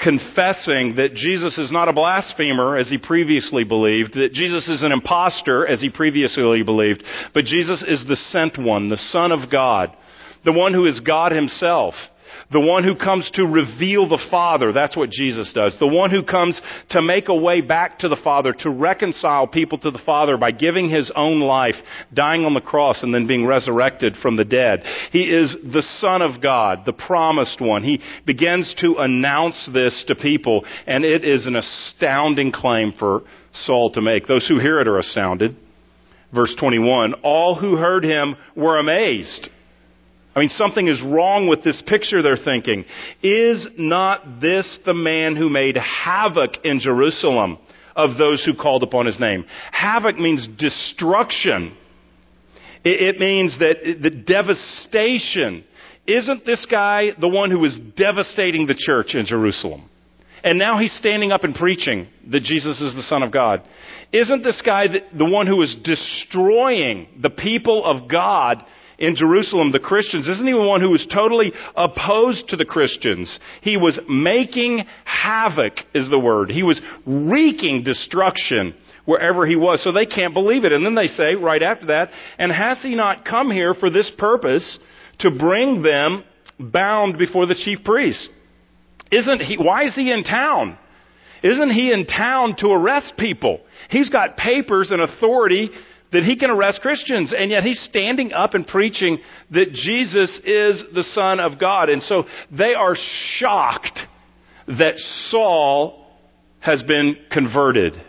confessing 0.02 0.96
that 0.96 1.14
Jesus 1.14 1.58
is 1.58 1.70
not 1.70 1.88
a 1.88 1.92
blasphemer 1.92 2.76
as 2.76 2.88
he 2.88 2.98
previously 2.98 3.64
believed, 3.64 4.14
that 4.14 4.32
Jesus 4.32 4.68
is 4.68 4.82
an 4.82 4.92
impostor 4.92 5.66
as 5.66 5.80
he 5.80 5.90
previously 5.90 6.62
believed, 6.62 7.02
but 7.34 7.44
Jesus 7.44 7.84
is 7.86 8.04
the 8.06 8.16
sent 8.16 8.58
one, 8.58 8.88
the 8.88 8.96
Son 8.96 9.32
of 9.32 9.50
God, 9.50 9.90
the 10.44 10.52
one 10.52 10.74
who 10.74 10.86
is 10.86 11.00
God 11.00 11.32
himself. 11.32 11.94
The 12.52 12.60
one 12.60 12.84
who 12.84 12.94
comes 12.94 13.30
to 13.34 13.44
reveal 13.44 14.08
the 14.08 14.22
Father. 14.30 14.72
That's 14.72 14.96
what 14.96 15.10
Jesus 15.10 15.52
does. 15.54 15.74
The 15.78 15.86
one 15.86 16.10
who 16.10 16.22
comes 16.22 16.60
to 16.90 17.00
make 17.00 17.28
a 17.28 17.34
way 17.34 17.62
back 17.62 18.00
to 18.00 18.08
the 18.08 18.20
Father, 18.22 18.52
to 18.58 18.70
reconcile 18.70 19.46
people 19.46 19.78
to 19.78 19.90
the 19.90 20.02
Father 20.04 20.36
by 20.36 20.50
giving 20.50 20.90
his 20.90 21.10
own 21.16 21.40
life, 21.40 21.76
dying 22.12 22.44
on 22.44 22.52
the 22.52 22.60
cross, 22.60 23.02
and 23.02 23.14
then 23.14 23.26
being 23.26 23.46
resurrected 23.46 24.16
from 24.20 24.36
the 24.36 24.44
dead. 24.44 24.82
He 25.12 25.22
is 25.22 25.56
the 25.64 25.82
Son 25.82 26.20
of 26.20 26.42
God, 26.42 26.84
the 26.84 26.92
promised 26.92 27.60
one. 27.60 27.82
He 27.82 28.00
begins 28.26 28.74
to 28.80 28.96
announce 28.98 29.70
this 29.72 30.04
to 30.08 30.14
people, 30.14 30.64
and 30.86 31.04
it 31.04 31.24
is 31.24 31.46
an 31.46 31.56
astounding 31.56 32.52
claim 32.52 32.92
for 32.98 33.22
Saul 33.52 33.92
to 33.92 34.02
make. 34.02 34.26
Those 34.26 34.46
who 34.46 34.58
hear 34.58 34.78
it 34.78 34.88
are 34.88 34.98
astounded. 34.98 35.56
Verse 36.34 36.54
21, 36.58 37.14
all 37.22 37.54
who 37.54 37.76
heard 37.76 38.04
him 38.04 38.36
were 38.56 38.78
amazed 38.78 39.48
I 40.34 40.40
mean, 40.40 40.48
something 40.48 40.88
is 40.88 41.02
wrong 41.02 41.46
with 41.46 41.62
this 41.62 41.82
picture 41.86 42.22
they're 42.22 42.36
thinking. 42.36 42.84
Is 43.22 43.66
not 43.76 44.40
this 44.40 44.78
the 44.86 44.94
man 44.94 45.36
who 45.36 45.50
made 45.50 45.76
havoc 45.76 46.64
in 46.64 46.80
Jerusalem 46.80 47.58
of 47.94 48.16
those 48.16 48.42
who 48.44 48.54
called 48.54 48.82
upon 48.82 49.04
his 49.06 49.20
name? 49.20 49.44
Havoc 49.70 50.18
means 50.18 50.48
destruction. 50.58 51.76
It, 52.84 53.20
means 53.20 53.58
that 53.58 53.76
the 54.02 54.10
devastation. 54.10 55.64
Isn't 56.06 56.44
this 56.44 56.66
guy 56.68 57.10
the 57.20 57.28
one 57.28 57.50
who 57.50 57.64
is 57.64 57.78
devastating 57.96 58.66
the 58.66 58.74
church 58.76 59.14
in 59.14 59.26
Jerusalem? 59.26 59.88
And 60.42 60.58
now 60.58 60.78
he's 60.78 60.94
standing 60.94 61.30
up 61.30 61.44
and 61.44 61.54
preaching 61.54 62.08
that 62.30 62.42
Jesus 62.42 62.80
is 62.80 62.94
the 62.94 63.02
Son 63.02 63.22
of 63.22 63.30
God. 63.30 63.62
Isn't 64.12 64.42
this 64.42 64.60
guy 64.64 64.88
the, 64.88 65.00
the 65.16 65.30
one 65.30 65.46
who 65.46 65.62
is 65.62 65.76
destroying 65.84 67.06
the 67.20 67.30
people 67.30 67.84
of 67.84 68.10
God 68.10 68.64
in 69.02 69.16
Jerusalem, 69.16 69.72
the 69.72 69.80
Christians, 69.80 70.28
isn't 70.28 70.46
he 70.46 70.52
the 70.52 70.60
one 70.60 70.80
who 70.80 70.90
was 70.90 71.04
totally 71.12 71.52
opposed 71.76 72.48
to 72.48 72.56
the 72.56 72.64
Christians? 72.64 73.40
He 73.60 73.76
was 73.76 73.98
making 74.08 74.84
havoc, 75.04 75.72
is 75.92 76.08
the 76.08 76.20
word. 76.20 76.52
He 76.52 76.62
was 76.62 76.80
wreaking 77.04 77.82
destruction 77.82 78.74
wherever 79.04 79.44
he 79.44 79.56
was. 79.56 79.82
So 79.82 79.90
they 79.90 80.06
can't 80.06 80.32
believe 80.32 80.64
it. 80.64 80.72
And 80.72 80.86
then 80.86 80.94
they 80.94 81.08
say, 81.08 81.34
right 81.34 81.64
after 81.64 81.86
that, 81.86 82.10
and 82.38 82.52
has 82.52 82.80
he 82.80 82.94
not 82.94 83.24
come 83.24 83.50
here 83.50 83.74
for 83.74 83.90
this 83.90 84.10
purpose 84.16 84.78
to 85.18 85.32
bring 85.32 85.82
them 85.82 86.22
bound 86.60 87.18
before 87.18 87.46
the 87.46 87.56
chief 87.56 87.82
priests? 87.84 88.28
Isn't 89.10 89.40
he, 89.40 89.56
why 89.58 89.82
is 89.86 89.96
he 89.96 90.12
in 90.12 90.22
town? 90.22 90.78
Isn't 91.42 91.72
he 91.72 91.92
in 91.92 92.06
town 92.06 92.54
to 92.58 92.68
arrest 92.68 93.14
people? 93.18 93.62
He's 93.90 94.10
got 94.10 94.36
papers 94.36 94.92
and 94.92 95.02
authority 95.02 95.70
that 96.12 96.24
he 96.24 96.36
can 96.36 96.50
arrest 96.50 96.80
Christians, 96.82 97.32
and 97.36 97.50
yet 97.50 97.62
he's 97.62 97.80
standing 97.80 98.32
up 98.32 98.54
and 98.54 98.66
preaching 98.66 99.18
that 99.50 99.72
Jesus 99.72 100.40
is 100.44 100.84
the 100.94 101.02
Son 101.02 101.40
of 101.40 101.58
God. 101.58 101.88
And 101.88 102.02
so 102.02 102.24
they 102.50 102.74
are 102.74 102.94
shocked 103.36 104.00
that 104.66 104.94
Saul 105.28 106.06
has 106.60 106.82
been 106.82 107.16
converted. 107.30 108.00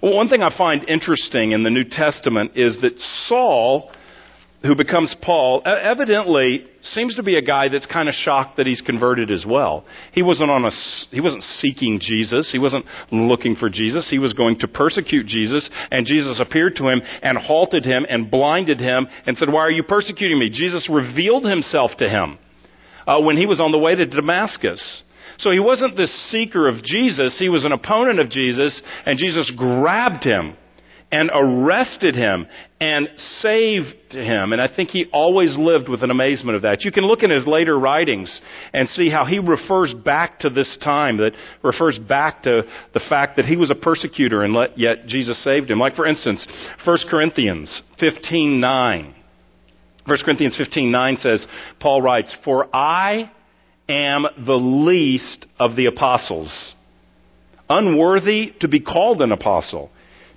One 0.00 0.28
thing 0.28 0.42
I 0.42 0.56
find 0.56 0.88
interesting 0.88 1.52
in 1.52 1.62
the 1.62 1.70
New 1.70 1.84
Testament 1.84 2.52
is 2.56 2.78
that 2.80 2.98
Saul 3.26 3.92
who 4.62 4.76
becomes 4.76 5.14
Paul, 5.20 5.62
evidently 5.64 6.66
seems 6.82 7.16
to 7.16 7.22
be 7.22 7.36
a 7.36 7.42
guy 7.42 7.68
that's 7.68 7.86
kind 7.86 8.08
of 8.08 8.14
shocked 8.14 8.56
that 8.56 8.66
he's 8.66 8.80
converted 8.80 9.30
as 9.30 9.44
well. 9.46 9.84
He 10.12 10.22
wasn't 10.22 10.50
on 10.50 10.64
a, 10.64 10.70
he 11.10 11.20
wasn't 11.20 11.42
seeking 11.42 11.98
Jesus. 12.00 12.50
He 12.52 12.58
wasn't 12.58 12.86
looking 13.10 13.56
for 13.56 13.68
Jesus. 13.68 14.08
He 14.10 14.18
was 14.18 14.32
going 14.32 14.58
to 14.60 14.68
persecute 14.68 15.26
Jesus, 15.26 15.68
and 15.90 16.06
Jesus 16.06 16.40
appeared 16.40 16.76
to 16.76 16.88
him 16.88 17.02
and 17.22 17.38
halted 17.38 17.84
him 17.84 18.06
and 18.08 18.30
blinded 18.30 18.80
him 18.80 19.08
and 19.26 19.36
said, 19.36 19.48
"Why 19.50 19.60
are 19.60 19.70
you 19.70 19.82
persecuting 19.82 20.38
me?" 20.38 20.50
Jesus 20.50 20.88
revealed 20.88 21.44
himself 21.44 21.92
to 21.98 22.08
him 22.08 22.38
uh, 23.06 23.20
when 23.20 23.36
he 23.36 23.46
was 23.46 23.60
on 23.60 23.72
the 23.72 23.78
way 23.78 23.94
to 23.94 24.06
Damascus. 24.06 25.02
So 25.38 25.50
he 25.50 25.60
wasn't 25.60 25.96
this 25.96 26.30
seeker 26.30 26.68
of 26.68 26.82
Jesus. 26.84 27.38
He 27.38 27.48
was 27.48 27.64
an 27.64 27.72
opponent 27.72 28.20
of 28.20 28.30
Jesus, 28.30 28.80
and 29.06 29.18
Jesus 29.18 29.52
grabbed 29.56 30.24
him 30.24 30.56
and 31.12 31.30
arrested 31.32 32.16
him 32.16 32.46
and 32.80 33.08
saved 33.16 33.94
him. 34.10 34.52
And 34.52 34.60
I 34.60 34.74
think 34.74 34.88
he 34.88 35.06
always 35.12 35.56
lived 35.58 35.90
with 35.90 36.02
an 36.02 36.10
amazement 36.10 36.56
of 36.56 36.62
that. 36.62 36.84
You 36.84 36.90
can 36.90 37.04
look 37.04 37.22
in 37.22 37.30
his 37.30 37.46
later 37.46 37.78
writings 37.78 38.40
and 38.72 38.88
see 38.88 39.10
how 39.10 39.26
he 39.26 39.38
refers 39.38 39.92
back 39.92 40.40
to 40.40 40.48
this 40.48 40.78
time, 40.82 41.18
that 41.18 41.32
refers 41.62 41.98
back 41.98 42.42
to 42.44 42.62
the 42.94 43.00
fact 43.10 43.36
that 43.36 43.44
he 43.44 43.56
was 43.56 43.70
a 43.70 43.74
persecutor 43.74 44.42
and 44.42 44.56
yet 44.74 45.06
Jesus 45.06 45.42
saved 45.44 45.70
him. 45.70 45.78
Like, 45.78 45.94
for 45.94 46.06
instance, 46.06 46.48
1 46.84 46.96
Corinthians 47.10 47.82
15 48.00 48.58
9. 48.58 49.14
1 50.04 50.16
Corinthians 50.24 50.56
15:9 50.58 51.20
says, 51.20 51.46
Paul 51.78 52.02
writes, 52.02 52.34
"For 52.44 52.68
I 52.74 53.30
am 53.88 54.26
the 54.36 54.56
least 54.56 55.46
of 55.60 55.76
the 55.76 55.86
apostles, 55.86 56.74
unworthy 57.70 58.52
to 58.60 58.66
be 58.66 58.80
called 58.80 59.22
an 59.22 59.30
apostle, 59.30 59.90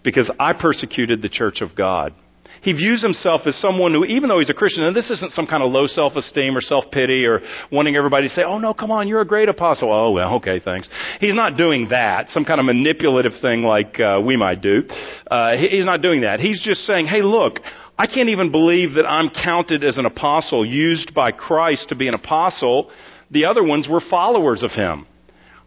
because 0.06 0.32
I 0.40 0.54
persecuted 0.54 1.22
the 1.22 1.30
church 1.30 1.60
of 1.62 1.76
God. 1.76 2.14
He 2.62 2.72
views 2.72 3.04
himself 3.04 3.42
as 3.46 3.56
someone 3.58 3.94
who, 3.94 4.06
even 4.06 4.30
though 4.30 4.40
he's 4.40 4.50
a 4.50 4.54
Christian, 4.54 4.84
and 4.86 4.96
this 4.96 5.12
isn't 5.12 5.34
some 5.34 5.46
kind 5.46 5.62
of 5.62 5.72
low 5.72 5.86
self 5.86 6.16
esteem 6.16 6.58
or 6.58 6.62
self 6.62 6.86
pity 6.92 7.26
or 7.26 7.42
wanting 7.72 7.96
everybody 7.96 8.28
to 8.28 8.34
say, 8.34 8.44
oh 8.44 8.58
no, 8.58 8.74
come 8.74 8.90
on, 8.90 9.08
you're 9.08 9.22
a 9.22 9.28
great 9.28 9.50
apostle. 9.50 9.92
Oh, 9.92 10.12
well, 10.12 10.36
okay, 10.38 10.60
thanks. 10.60 10.90
He's 11.20 11.36
not 11.36 11.58
doing 11.58 11.90
that, 11.90 12.30
some 12.30 12.46
kind 12.46 12.60
of 12.60 12.66
manipulative 12.66 13.34
thing 13.42 13.62
like 13.62 14.00
uh, 14.00 14.20
we 14.26 14.38
might 14.38 14.62
do. 14.62 14.84
Uh, 15.30 15.58
he's 15.58 15.86
not 15.86 16.02
doing 16.02 16.22
that. 16.22 16.40
He's 16.40 16.64
just 16.64 16.82
saying, 16.86 17.08
hey, 17.08 17.22
look, 17.22 17.60
I 17.98 18.08
can't 18.08 18.30
even 18.30 18.52
believe 18.52 18.96
that 18.96 19.06
I'm 19.06 19.30
counted 19.30 19.84
as 19.84 19.98
an 19.98 20.06
apostle, 20.06 20.66
used 20.66 21.14
by 21.14 21.32
Christ 21.32 21.90
to 21.90 21.96
be 21.96 22.08
an 22.08 22.16
apostle. 22.16 22.90
The 23.32 23.46
other 23.46 23.64
ones 23.64 23.88
were 23.88 24.02
followers 24.10 24.64
of 24.64 24.72
him. 24.72 25.08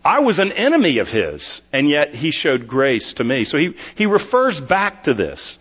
I 0.09 0.21
was 0.21 0.39
an 0.39 0.53
enemy 0.53 1.01
of 1.01 1.07
his, 1.07 1.61
and 1.71 1.87
yet 1.87 2.15
he 2.15 2.31
showed 2.31 2.67
grace 2.67 3.13
to 3.19 3.25
me. 3.25 3.45
So 3.45 3.59
he, 3.59 3.75
he 3.95 4.07
refers 4.07 4.59
back 4.67 5.03
to 5.05 5.13
this. 5.13 5.59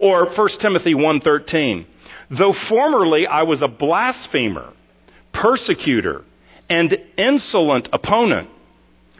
Or 0.00 0.24
1 0.34 0.48
Timothy 0.58 0.94
1.13. 0.94 1.84
Though 2.30 2.54
formerly 2.70 3.26
I 3.26 3.42
was 3.42 3.60
a 3.60 3.68
blasphemer, 3.68 4.72
persecutor, 5.34 6.24
and 6.70 6.96
insolent 7.18 7.90
opponent. 7.92 8.48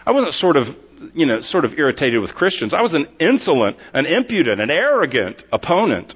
I 0.07 0.13
wasn't 0.13 0.33
sort 0.33 0.57
of, 0.57 0.69
you 1.13 1.27
know, 1.27 1.41
sort 1.41 1.67
of 1.67 1.73
irritated 1.75 2.19
with 2.23 2.31
Christians. 2.31 2.73
I 2.73 2.81
was 2.81 2.95
an 2.95 3.07
insolent, 3.21 3.77
an 3.93 4.07
impudent, 4.07 4.63
an 4.63 4.71
arrogant 4.71 5.43
opponent. 5.53 6.15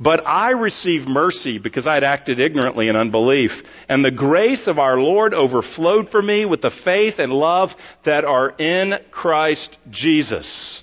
But 0.00 0.26
I 0.26 0.50
received 0.50 1.08
mercy 1.08 1.58
because 1.58 1.86
I 1.86 1.94
had 1.94 2.04
acted 2.04 2.40
ignorantly 2.40 2.88
in 2.88 2.96
unbelief. 2.96 3.50
And 3.88 4.04
the 4.04 4.10
grace 4.10 4.66
of 4.66 4.78
our 4.78 4.98
Lord 4.98 5.34
overflowed 5.34 6.08
for 6.10 6.20
me 6.20 6.44
with 6.44 6.60
the 6.62 6.72
faith 6.84 7.14
and 7.18 7.32
love 7.32 7.70
that 8.04 8.24
are 8.24 8.50
in 8.50 8.94
Christ 9.10 9.76
Jesus. 9.90 10.82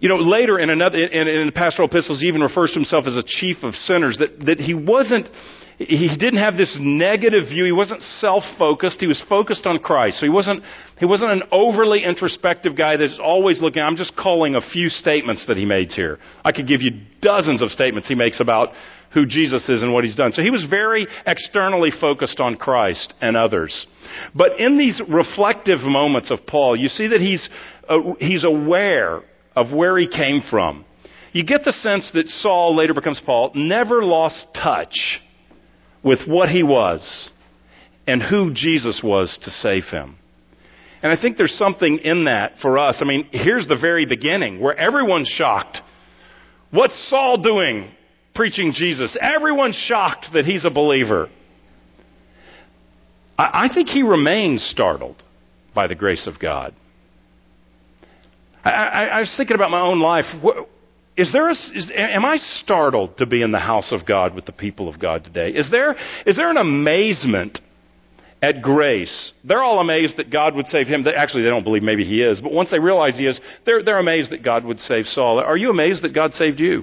You 0.00 0.08
know, 0.08 0.16
later 0.16 0.58
in 0.58 0.70
another, 0.70 0.98
in, 0.98 1.28
in 1.28 1.46
the 1.46 1.52
pastoral 1.52 1.88
epistles, 1.88 2.20
he 2.20 2.28
even 2.28 2.42
refers 2.42 2.70
to 2.72 2.74
himself 2.74 3.06
as 3.06 3.16
a 3.16 3.22
chief 3.24 3.58
of 3.62 3.74
sinners, 3.74 4.18
that, 4.18 4.44
that 4.46 4.60
he 4.60 4.74
wasn't, 4.74 5.28
he 5.78 6.16
didn't 6.18 6.38
have 6.38 6.56
this 6.56 6.76
negative 6.80 7.48
view. 7.48 7.64
He 7.64 7.72
wasn't 7.72 8.00
self-focused. 8.00 9.00
He 9.00 9.06
was 9.06 9.22
focused 9.28 9.66
on 9.66 9.80
Christ. 9.80 10.20
So 10.20 10.26
he 10.26 10.30
wasn't, 10.30 10.62
he 10.98 11.04
wasn't 11.04 11.32
an 11.32 11.42
overly 11.50 12.04
introspective 12.04 12.76
guy 12.76 12.96
that's 12.96 13.18
always 13.22 13.60
looking. 13.60 13.82
I'm 13.82 13.96
just 13.96 14.16
calling 14.16 14.54
a 14.54 14.60
few 14.60 14.88
statements 14.88 15.46
that 15.48 15.56
he 15.56 15.64
made 15.64 15.90
here. 15.90 16.18
I 16.44 16.52
could 16.52 16.68
give 16.68 16.80
you 16.80 16.92
dozens 17.20 17.62
of 17.62 17.70
statements 17.70 18.08
he 18.08 18.14
makes 18.14 18.40
about 18.40 18.68
who 19.12 19.26
Jesus 19.26 19.68
is 19.68 19.82
and 19.82 19.92
what 19.92 20.04
he's 20.04 20.16
done. 20.16 20.32
So 20.32 20.42
he 20.42 20.50
was 20.50 20.64
very 20.68 21.06
externally 21.26 21.90
focused 22.00 22.40
on 22.40 22.56
Christ 22.56 23.12
and 23.20 23.36
others. 23.36 23.86
But 24.34 24.60
in 24.60 24.78
these 24.78 25.00
reflective 25.08 25.80
moments 25.80 26.30
of 26.30 26.46
Paul, 26.46 26.76
you 26.76 26.88
see 26.88 27.08
that 27.08 27.20
he's, 27.20 27.48
uh, 27.88 28.14
he's 28.20 28.44
aware 28.44 29.22
of 29.56 29.72
where 29.72 29.98
he 29.98 30.08
came 30.08 30.42
from. 30.48 30.84
You 31.32 31.44
get 31.44 31.64
the 31.64 31.72
sense 31.72 32.10
that 32.14 32.28
Saul, 32.28 32.76
later 32.76 32.94
becomes 32.94 33.20
Paul, 33.24 33.52
never 33.54 34.04
lost 34.04 34.46
touch 34.54 35.20
with 36.04 36.20
what 36.26 36.48
he 36.48 36.62
was 36.62 37.30
and 38.06 38.22
who 38.22 38.52
Jesus 38.52 39.00
was 39.02 39.38
to 39.42 39.50
save 39.50 39.84
him. 39.84 40.18
And 41.02 41.12
I 41.12 41.20
think 41.20 41.36
there's 41.36 41.56
something 41.56 41.98
in 41.98 42.24
that 42.24 42.54
for 42.62 42.78
us. 42.78 43.00
I 43.00 43.04
mean, 43.04 43.28
here's 43.30 43.66
the 43.66 43.76
very 43.76 44.06
beginning 44.06 44.60
where 44.60 44.76
everyone's 44.76 45.28
shocked. 45.28 45.80
What's 46.70 47.08
Saul 47.10 47.38
doing 47.42 47.90
preaching 48.34 48.72
Jesus? 48.74 49.16
Everyone's 49.20 49.76
shocked 49.76 50.26
that 50.34 50.44
he's 50.44 50.64
a 50.64 50.70
believer. 50.70 51.28
I, 53.36 53.68
think 53.72 53.88
he 53.88 54.02
remains 54.02 54.62
startled 54.62 55.22
by 55.74 55.88
the 55.88 55.94
grace 55.94 56.26
of 56.26 56.38
God. 56.38 56.72
I, 58.64 58.70
I, 58.70 59.04
I 59.04 59.20
was 59.20 59.34
thinking 59.36 59.56
about 59.56 59.70
my 59.70 59.80
own 59.80 60.00
life. 60.00 60.24
Is 61.16 61.32
there 61.32 61.48
a, 61.48 61.52
is, 61.52 61.92
am 61.96 62.24
I 62.24 62.36
startled 62.36 63.18
to 63.18 63.26
be 63.26 63.42
in 63.42 63.52
the 63.52 63.58
house 63.58 63.92
of 63.92 64.04
God 64.06 64.34
with 64.34 64.46
the 64.46 64.52
people 64.52 64.88
of 64.88 64.98
God 64.98 65.22
today? 65.24 65.50
Is 65.50 65.70
there, 65.70 65.94
is 66.26 66.36
there 66.36 66.50
an 66.50 66.56
amazement 66.56 67.60
at 68.42 68.62
grace? 68.62 69.32
They're 69.44 69.62
all 69.62 69.78
amazed 69.78 70.16
that 70.16 70.30
God 70.30 70.56
would 70.56 70.66
save 70.66 70.88
him. 70.88 71.04
They, 71.04 71.14
actually, 71.14 71.44
they 71.44 71.50
don't 71.50 71.62
believe 71.62 71.82
maybe 71.82 72.04
he 72.04 72.20
is, 72.20 72.40
but 72.40 72.52
once 72.52 72.70
they 72.72 72.80
realize 72.80 73.16
he 73.16 73.26
is, 73.26 73.40
they're, 73.64 73.84
they're 73.84 74.00
amazed 74.00 74.32
that 74.32 74.42
God 74.42 74.64
would 74.64 74.80
save 74.80 75.06
Saul. 75.06 75.38
Are 75.38 75.56
you 75.56 75.70
amazed 75.70 76.02
that 76.02 76.14
God 76.14 76.32
saved 76.34 76.58
you? 76.58 76.82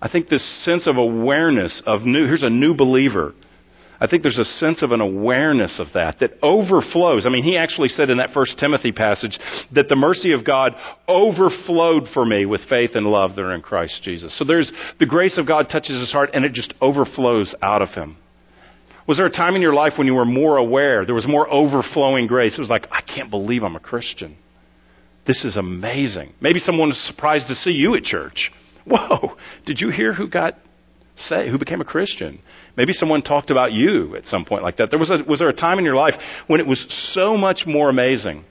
I 0.00 0.08
think 0.08 0.28
this 0.28 0.64
sense 0.64 0.86
of 0.86 0.96
awareness 0.96 1.82
of 1.86 2.02
new, 2.02 2.26
here's 2.26 2.42
a 2.42 2.50
new 2.50 2.74
believer 2.74 3.34
I 4.00 4.06
think 4.06 4.22
there's 4.22 4.38
a 4.38 4.44
sense 4.44 4.82
of 4.82 4.92
an 4.92 5.00
awareness 5.00 5.80
of 5.80 5.88
that 5.94 6.18
that 6.20 6.32
overflows. 6.42 7.24
I 7.26 7.30
mean, 7.30 7.44
he 7.44 7.56
actually 7.56 7.88
said 7.88 8.10
in 8.10 8.18
that 8.18 8.30
first 8.30 8.58
Timothy 8.58 8.92
passage 8.92 9.38
that 9.74 9.88
the 9.88 9.96
mercy 9.96 10.32
of 10.32 10.44
God 10.44 10.74
overflowed 11.08 12.08
for 12.12 12.24
me 12.24 12.44
with 12.44 12.60
faith 12.68 12.90
and 12.94 13.06
love 13.06 13.36
that 13.36 13.42
are 13.42 13.54
in 13.54 13.62
Christ 13.62 14.02
Jesus. 14.02 14.36
So 14.38 14.44
there's 14.44 14.70
the 14.98 15.06
grace 15.06 15.38
of 15.38 15.46
God 15.46 15.68
touches 15.70 15.98
his 16.00 16.12
heart 16.12 16.30
and 16.34 16.44
it 16.44 16.52
just 16.52 16.74
overflows 16.80 17.54
out 17.62 17.82
of 17.82 17.90
him. 17.90 18.18
Was 19.08 19.18
there 19.18 19.26
a 19.26 19.30
time 19.30 19.54
in 19.54 19.62
your 19.62 19.74
life 19.74 19.92
when 19.96 20.06
you 20.06 20.14
were 20.14 20.24
more 20.24 20.56
aware? 20.56 21.06
There 21.06 21.14
was 21.14 21.28
more 21.28 21.48
overflowing 21.48 22.26
grace. 22.26 22.58
It 22.58 22.60
was 22.60 22.70
like, 22.70 22.88
I 22.90 23.00
can't 23.02 23.30
believe 23.30 23.62
I'm 23.62 23.76
a 23.76 23.80
Christian. 23.80 24.36
This 25.26 25.44
is 25.44 25.56
amazing. 25.56 26.34
Maybe 26.40 26.58
someone 26.58 26.88
was 26.88 27.06
surprised 27.06 27.48
to 27.48 27.54
see 27.54 27.70
you 27.70 27.94
at 27.94 28.02
church. 28.02 28.50
Whoa, 28.84 29.36
did 29.64 29.80
you 29.80 29.90
hear 29.90 30.12
who 30.12 30.28
got 30.28 30.54
say 31.16 31.50
who 31.50 31.58
became 31.58 31.80
a 31.80 31.84
Christian. 31.84 32.40
Maybe 32.76 32.92
someone 32.92 33.22
talked 33.22 33.50
about 33.50 33.72
you 33.72 34.16
at 34.16 34.26
some 34.26 34.44
point 34.44 34.62
like 34.62 34.76
that. 34.76 34.90
There 34.90 34.98
was 34.98 35.10
a, 35.10 35.18
was 35.28 35.38
there 35.38 35.48
a 35.48 35.54
time 35.54 35.78
in 35.78 35.84
your 35.84 35.96
life 35.96 36.14
when 36.46 36.60
it 36.60 36.66
was 36.66 36.84
so 37.14 37.36
much 37.36 37.64
more 37.66 37.88
amazing? 37.88 38.44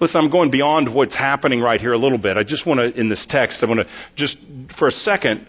Listen, 0.00 0.20
I'm 0.20 0.30
going 0.30 0.50
beyond 0.50 0.92
what's 0.92 1.16
happening 1.16 1.60
right 1.60 1.80
here 1.80 1.92
a 1.92 1.98
little 1.98 2.18
bit. 2.18 2.36
I 2.36 2.42
just 2.42 2.66
want 2.66 2.80
to, 2.80 2.98
in 2.98 3.08
this 3.08 3.26
text, 3.28 3.62
I 3.62 3.66
want 3.66 3.80
to 3.80 3.86
just 4.16 4.36
for 4.78 4.88
a 4.88 4.92
second 4.92 5.46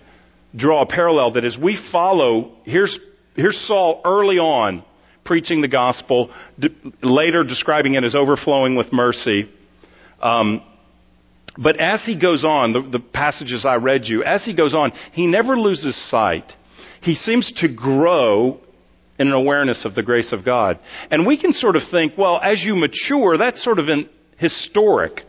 draw 0.55 0.83
a 0.83 0.85
parallel 0.85 1.33
that 1.33 1.45
as 1.45 1.57
we 1.61 1.79
follow, 1.91 2.55
here's, 2.63 2.99
here's 3.35 3.57
Saul 3.67 4.01
early 4.05 4.37
on 4.37 4.83
preaching 5.25 5.61
the 5.61 5.67
gospel, 5.67 6.31
d- 6.59 6.69
later 7.01 7.43
describing 7.43 7.95
it 7.95 8.03
as 8.03 8.13
overflowing 8.13 8.75
with 8.75 8.91
mercy. 8.91 9.49
Um, 10.21 10.61
but 11.57 11.79
as 11.79 12.03
he 12.05 12.19
goes 12.19 12.43
on, 12.43 12.73
the, 12.73 12.81
the 12.81 12.99
passages 12.99 13.65
I 13.65 13.75
read 13.75 14.05
you, 14.05 14.23
as 14.23 14.43
he 14.45 14.55
goes 14.55 14.73
on, 14.73 14.91
he 15.11 15.27
never 15.27 15.57
loses 15.57 15.95
sight. 16.09 16.51
He 17.01 17.13
seems 17.13 17.51
to 17.57 17.67
grow 17.67 18.59
in 19.19 19.27
an 19.27 19.33
awareness 19.33 19.85
of 19.85 19.93
the 19.93 20.01
grace 20.01 20.33
of 20.33 20.43
God. 20.43 20.79
And 21.11 21.27
we 21.27 21.39
can 21.39 21.53
sort 21.53 21.75
of 21.75 21.83
think, 21.91 22.13
well, 22.17 22.39
as 22.41 22.63
you 22.63 22.75
mature, 22.75 23.37
that's 23.37 23.63
sort 23.63 23.77
of 23.77 23.87
an 23.87 24.09
historic. 24.37 25.21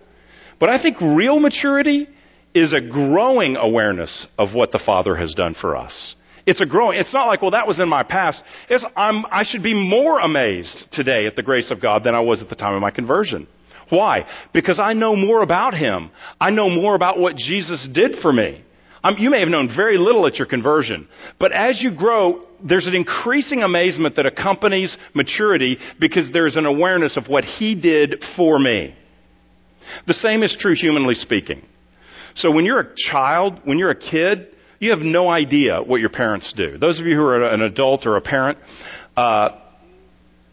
But 0.58 0.70
I 0.70 0.82
think 0.82 1.00
real 1.00 1.40
maturity 1.40 2.08
is 2.54 2.72
a 2.72 2.80
growing 2.80 3.56
awareness 3.56 4.26
of 4.38 4.54
what 4.54 4.72
the 4.72 4.80
Father 4.84 5.16
has 5.16 5.34
done 5.34 5.54
for 5.60 5.76
us. 5.76 6.14
It's 6.46 6.60
a 6.60 6.66
growing, 6.66 6.98
it's 6.98 7.12
not 7.12 7.26
like, 7.26 7.42
well, 7.42 7.52
that 7.52 7.66
was 7.66 7.80
in 7.80 7.88
my 7.88 8.02
past. 8.02 8.42
It's, 8.68 8.84
I'm, 8.96 9.24
I 9.30 9.44
should 9.44 9.62
be 9.62 9.74
more 9.74 10.20
amazed 10.20 10.84
today 10.92 11.26
at 11.26 11.36
the 11.36 11.42
grace 11.42 11.70
of 11.70 11.80
God 11.80 12.04
than 12.04 12.14
I 12.14 12.20
was 12.20 12.42
at 12.42 12.48
the 12.48 12.54
time 12.54 12.74
of 12.74 12.80
my 12.80 12.90
conversion. 12.90 13.46
Why? 13.94 14.26
Because 14.52 14.80
I 14.82 14.92
know 14.92 15.16
more 15.16 15.42
about 15.42 15.74
Him. 15.74 16.10
I 16.40 16.50
know 16.50 16.68
more 16.68 16.94
about 16.94 17.18
what 17.18 17.36
Jesus 17.36 17.88
did 17.92 18.16
for 18.20 18.32
me. 18.32 18.64
Um, 19.02 19.16
you 19.18 19.28
may 19.30 19.40
have 19.40 19.50
known 19.50 19.68
very 19.74 19.98
little 19.98 20.26
at 20.26 20.36
your 20.36 20.46
conversion, 20.46 21.08
but 21.38 21.52
as 21.52 21.80
you 21.82 21.94
grow, 21.94 22.46
there's 22.66 22.86
an 22.86 22.94
increasing 22.94 23.62
amazement 23.62 24.16
that 24.16 24.24
accompanies 24.24 24.96
maturity 25.14 25.76
because 26.00 26.30
there's 26.32 26.56
an 26.56 26.64
awareness 26.64 27.18
of 27.18 27.26
what 27.26 27.44
He 27.44 27.74
did 27.74 28.24
for 28.34 28.58
me. 28.58 28.94
The 30.06 30.14
same 30.14 30.42
is 30.42 30.56
true 30.58 30.74
humanly 30.74 31.14
speaking. 31.14 31.62
So 32.36 32.50
when 32.50 32.64
you're 32.64 32.80
a 32.80 32.94
child, 33.10 33.60
when 33.64 33.78
you're 33.78 33.90
a 33.90 33.94
kid, 33.94 34.48
you 34.78 34.90
have 34.90 35.00
no 35.00 35.28
idea 35.28 35.80
what 35.82 36.00
your 36.00 36.10
parents 36.10 36.52
do. 36.56 36.78
Those 36.78 36.98
of 36.98 37.06
you 37.06 37.14
who 37.14 37.22
are 37.22 37.44
an 37.44 37.60
adult 37.60 38.06
or 38.06 38.16
a 38.16 38.20
parent, 38.20 38.58
uh, 39.16 39.50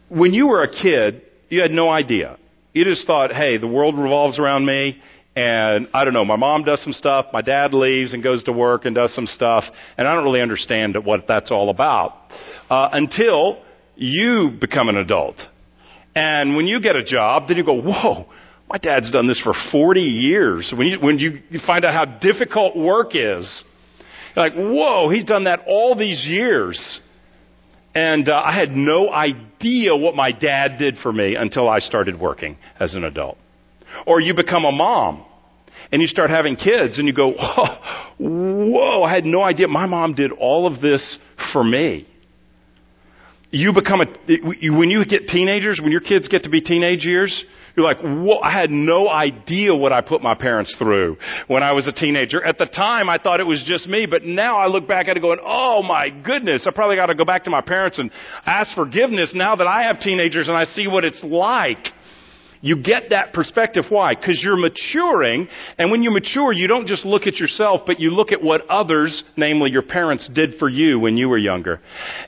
when 0.10 0.34
you 0.34 0.48
were 0.48 0.64
a 0.64 0.70
kid, 0.70 1.22
you 1.50 1.62
had 1.62 1.72
no 1.72 1.90
idea. 1.90 2.38
You 2.74 2.86
just 2.86 3.06
thought, 3.06 3.34
hey, 3.34 3.58
the 3.58 3.68
world 3.68 3.98
revolves 3.98 4.40
around 4.40 4.66
me, 4.66 5.02
and 5.36 5.90
I 5.94 6.06
don't 6.06 6.14
know, 6.14 6.26
my 6.26 6.36
mom 6.36 6.64
does 6.64 6.82
some 6.84 6.94
stuff, 6.94 7.28
my 7.34 7.42
dad 7.42 7.74
leaves 7.74 8.14
and 8.14 8.24
goes 8.24 8.44
to 8.46 8.52
work 8.52 8.86
and 8.86 8.96
does 8.96 9.14
some 9.14 9.26
stuff, 9.26 9.64
and 9.98 10.08
I 10.08 10.14
don't 10.16 10.24
really 10.24 10.42
understand 10.42 10.96
what 11.04 11.26
that's 11.28 11.52
all 11.52 11.70
about. 11.70 12.18
Uh, 12.70 12.90
until 12.94 13.62
you 13.96 14.52
become 14.60 14.90
an 14.90 14.98
adult. 14.98 15.36
And 16.16 16.56
when 16.56 16.66
you 16.66 16.82
get 16.82 16.96
a 16.96 17.04
job, 17.04 17.48
then 17.48 17.58
you 17.58 17.66
go, 17.66 17.82
whoa, 17.82 18.26
my 18.70 18.78
dad's 18.78 19.12
done 19.12 19.28
this 19.28 19.42
for 19.42 19.54
40 19.72 20.02
years. 20.02 20.74
When 20.76 20.88
you, 20.88 21.00
when 21.00 21.20
you, 21.20 21.40
you 21.50 21.60
find 21.66 21.84
out 21.86 21.94
how 21.94 22.20
difficult 22.20 22.76
work 22.76 23.12
is, 23.14 23.64
like, 24.36 24.54
whoa, 24.56 25.10
he's 25.10 25.26
done 25.26 25.44
that 25.44 25.62
all 25.68 25.96
these 25.96 26.26
years. 26.26 27.02
And 27.94 28.30
uh, 28.30 28.42
I 28.44 28.58
had 28.58 28.72
no 28.72 29.12
idea 29.12 29.96
what 29.96 30.16
my 30.16 30.32
dad 30.32 30.78
did 30.78 30.98
for 30.98 31.12
me 31.12 31.36
until 31.36 31.68
I 31.68 31.80
started 31.80 32.20
working 32.20 32.58
as 32.80 32.96
an 32.96 33.04
adult. 33.04 33.38
Or 34.06 34.22
you 34.22 34.34
become 34.34 34.66
a 34.66 34.72
mom 34.72 35.26
and 35.92 36.02
you 36.02 36.08
start 36.08 36.30
having 36.30 36.56
kids 36.56 36.98
and 36.98 37.08
you 37.08 37.14
go, 37.14 37.32
whoa, 37.32 37.78
whoa, 38.20 39.04
I 39.04 39.14
had 39.14 39.26
no 39.26 39.44
idea. 39.44 39.68
My 39.68 39.86
mom 39.86 40.14
did 40.14 40.32
all 40.32 40.68
of 40.68 40.82
this 40.82 41.18
for 41.52 41.64
me. 41.64 42.08
You 43.52 43.74
become 43.74 44.02
a, 44.02 44.06
when 44.72 44.90
you 44.90 45.04
get 45.06 45.28
teenagers, 45.28 45.80
when 45.82 45.92
your 45.92 46.02
kids 46.02 46.30
get 46.30 46.44
to 46.44 46.50
be 46.50 46.62
teenage 46.62 47.04
years, 47.04 47.46
you're 47.76 47.86
like, 47.86 48.00
whoa, 48.02 48.40
I 48.40 48.52
had 48.52 48.70
no 48.70 49.10
idea 49.10 49.76
what 49.76 49.94
I 49.94 50.02
put 50.02 50.22
my 50.22 50.36
parents 50.36 50.76
through 50.78 51.18
when 51.48 51.64
I 51.64 51.72
was 51.72 51.88
a 51.88 51.92
teenager. 51.92 52.44
At 52.44 52.58
the 52.58 52.66
time, 52.66 53.10
I 53.10 53.18
thought 53.18 53.40
it 53.40 53.46
was 53.46 53.64
just 53.66 53.88
me, 53.88 54.06
but 54.10 54.24
now 54.24 54.58
I 54.58 54.68
look 54.68 54.88
back 54.88 55.08
at 55.08 55.18
it 55.18 55.20
going, 55.22 55.40
oh 55.44 55.82
my 55.82 56.10
goodness, 56.10 56.66
I 56.68 56.72
probably 56.74 56.96
got 56.96 57.08
to 57.08 57.16
go 57.16 57.26
back 57.26 57.44
to 57.46 57.50
my 57.50 57.62
parents 57.62 58.00
and 58.00 58.12
ask 58.46 58.76
forgiveness 58.76 59.32
now 59.34 59.56
that 59.56 59.68
I 59.68 59.84
have 59.84 60.00
teenagers 60.00 60.48
and 60.48 60.58
I 60.58 60.64
see 60.66 60.88
what 60.88 61.06
it's 61.06 61.24
like. 61.24 61.88
You 62.62 62.82
get 62.82 63.10
that 63.10 63.34
perspective. 63.34 63.86
Why? 63.90 64.14
Because 64.14 64.40
you're 64.44 64.56
maturing, 64.56 65.48
and 65.80 65.90
when 65.90 66.04
you 66.04 66.12
mature, 66.12 66.54
you 66.54 66.68
don't 66.68 66.88
just 66.88 67.06
look 67.06 67.26
at 67.26 67.38
yourself, 67.38 67.82
but 67.88 68.00
you 68.00 68.12
look 68.12 68.32
at 68.32 68.44
what 68.44 68.70
others, 68.70 69.24
namely 69.36 69.72
your 69.72 69.82
parents, 69.82 70.30
did 70.32 70.60
for 70.60 70.70
you 70.70 71.00
when 71.00 71.18
you 71.18 71.28
were 71.28 71.40
younger. 71.40 71.82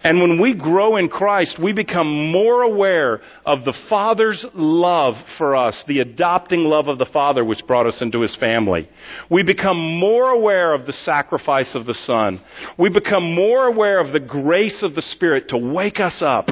And 0.04 0.20
when 0.20 0.42
we 0.42 0.56
grow 0.56 0.98
in 0.98 1.08
Christ, 1.08 1.60
we 1.62 1.72
become 1.72 2.32
more 2.32 2.64
aware 2.64 3.22
of 3.46 3.64
the 3.64 3.78
Father's 3.90 4.44
love 4.56 5.14
for 5.38 5.56
us, 5.56 5.84
the 5.88 6.00
adopting 6.00 6.62
love 6.62 6.88
of 6.88 6.98
the 6.98 7.10
Father 7.14 7.46
which 7.46 7.66
brought 7.68 7.86
us 7.86 8.02
into 8.02 8.22
His 8.22 8.36
family. 8.38 8.90
We 9.30 9.44
become 9.44 9.78
more 10.00 10.32
aware 10.32 10.74
of 10.74 10.88
the 10.88 10.94
sacrifice 10.94 11.76
of 11.76 11.86
the 11.86 11.94
Son. 11.94 12.42
We 12.80 12.90
become 12.90 13.36
more 13.36 13.68
aware 13.68 14.00
of 14.00 14.12
the 14.12 14.20
grace 14.20 14.82
of 14.82 14.96
the 14.96 15.02
Spirit 15.04 15.50
to 15.50 15.58
wake 15.58 16.00
us 16.00 16.24
up 16.26 16.48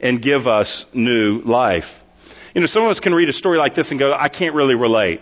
and 0.00 0.22
give 0.22 0.46
us 0.46 0.86
new 0.94 1.42
life. 1.44 1.84
You 2.58 2.62
know, 2.62 2.66
some 2.66 2.82
of 2.82 2.90
us 2.90 2.98
can 2.98 3.14
read 3.14 3.28
a 3.28 3.32
story 3.32 3.56
like 3.56 3.76
this 3.76 3.88
and 3.92 4.00
go, 4.00 4.12
I 4.12 4.28
can't 4.28 4.52
really 4.52 4.74
relate. 4.74 5.20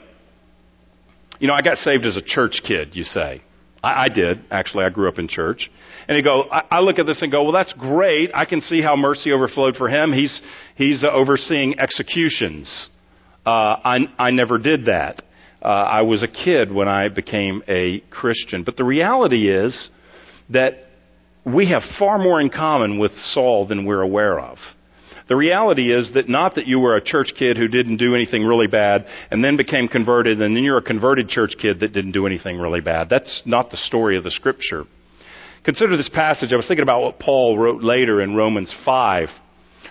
You 1.39 1.49
know, 1.49 1.53
I 1.53 1.61
got 1.61 1.77
saved 1.77 2.07
as 2.07 2.17
a 2.17 2.23
church 2.23 2.63
kid, 2.67 2.97
you 2.97 3.05
say. 3.05 3.43
I, 3.85 4.05
I 4.05 4.09
did, 4.09 4.43
actually. 4.51 4.87
I 4.87 4.89
grew 4.89 5.07
up 5.07 5.19
in 5.19 5.29
church. 5.29 5.71
And 6.09 6.17
you 6.17 6.25
go, 6.25 6.45
I, 6.51 6.63
I 6.71 6.81
look 6.81 6.99
at 6.99 7.05
this 7.05 7.21
and 7.21 7.31
go, 7.31 7.43
well, 7.43 7.53
that's 7.53 7.75
great. 7.75 8.31
I 8.33 8.47
can 8.47 8.63
see 8.63 8.81
how 8.81 8.97
mercy 8.97 9.33
overflowed 9.33 9.77
for 9.77 9.91
him. 9.91 10.15
He's, 10.15 10.41
he's 10.77 11.05
uh, 11.05 11.09
overseeing 11.09 11.79
executions. 11.79 12.89
Uh, 13.45 13.51
I, 13.51 13.99
I 14.19 14.31
never 14.31 14.57
did 14.57 14.87
that. 14.87 15.23
Uh, 15.61 15.67
I 15.67 16.03
was 16.05 16.23
a 16.23 16.29
kid 16.29 16.73
when 16.73 16.89
I 16.89 17.11
became 17.11 17.63
a 17.69 18.01
Christian. 18.09 18.65
But 18.65 18.79
the 18.79 18.85
reality 18.85 19.51
is 19.51 19.91
that 20.49 20.87
we 21.45 21.69
have 21.69 21.83
far 21.99 22.19
more 22.19 22.41
in 22.41 22.49
common 22.49 22.99
with 22.99 23.13
Saul 23.15 23.67
than 23.67 23.85
we're 23.85 24.01
aware 24.01 24.41
of. 24.41 24.57
The 25.29 25.37
reality 25.37 25.93
is 25.93 26.13
that 26.15 26.29
not 26.29 26.55
that 26.55 26.67
you 26.67 26.79
were 26.79 26.97
a 26.97 27.03
church 27.03 27.33
kid 27.37 27.57
who 27.57 27.67
didn't 27.67 27.97
do 27.97 28.15
anything 28.15 28.45
really 28.45 28.69
bad 28.69 29.07
and 29.31 29.43
then 29.43 29.57
became 29.57 29.89
converted 29.89 30.41
and 30.41 30.57
then 30.57 30.63
you're 30.63 30.79
a 30.79 30.83
converted 30.83 31.29
church 31.29 31.55
kid 31.61 31.81
that 31.81 31.93
didn't 31.93 32.13
do 32.13 32.27
anything 32.27 32.59
really 32.59 32.81
bad. 32.81 33.09
That's 33.09 33.43
not 33.45 33.71
the 33.71 33.77
story 33.77 34.17
of 34.17 34.23
the 34.23 34.31
scripture. 34.31 34.85
Consider 35.65 35.97
this 35.97 36.09
passage. 36.09 36.53
I 36.53 36.57
was 36.57 36.69
thinking 36.69 36.85
about 36.85 37.03
what 37.03 37.19
Paul 37.19 37.59
wrote 37.59 37.83
later 37.83 38.23
in 38.23 38.37
Romans 38.37 38.73
5, 38.85 39.29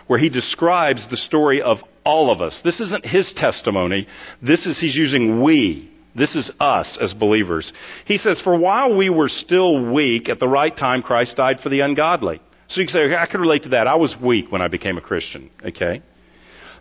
where 0.08 0.18
he 0.18 0.30
describes 0.30 1.06
the 1.10 1.18
story 1.18 1.62
of 1.62 1.80
all 2.06 2.32
of 2.32 2.40
us. 2.40 2.62
This 2.64 2.80
isn't 2.80 3.06
his 3.06 3.34
testimony. 3.36 4.08
This 4.42 4.66
is, 4.66 4.80
he's 4.80 4.96
using 4.96 5.44
we. 5.44 5.92
This 6.16 6.34
is 6.34 6.50
us 6.62 6.98
as 7.02 7.14
believers. 7.14 7.74
He 8.06 8.16
says, 8.16 8.40
For 8.42 8.58
while 8.58 8.96
we 8.96 9.10
were 9.10 9.28
still 9.28 9.92
weak, 9.94 10.30
at 10.30 10.40
the 10.40 10.48
right 10.48 10.76
time 10.76 11.02
Christ 11.02 11.36
died 11.36 11.60
for 11.62 11.68
the 11.68 11.82
ungodly. 11.82 12.40
So 12.68 12.82
you 12.82 12.88
can 12.88 12.94
say, 12.94 13.00
okay, 13.02 13.16
I 13.16 13.28
can 13.28 13.42
relate 13.42 13.64
to 13.64 13.70
that. 13.70 13.88
I 13.88 13.96
was 13.96 14.16
weak 14.22 14.52
when 14.52 14.62
I 14.62 14.68
became 14.68 14.98
a 14.98 15.02
Christian. 15.02 15.52
Okay? 15.64 16.02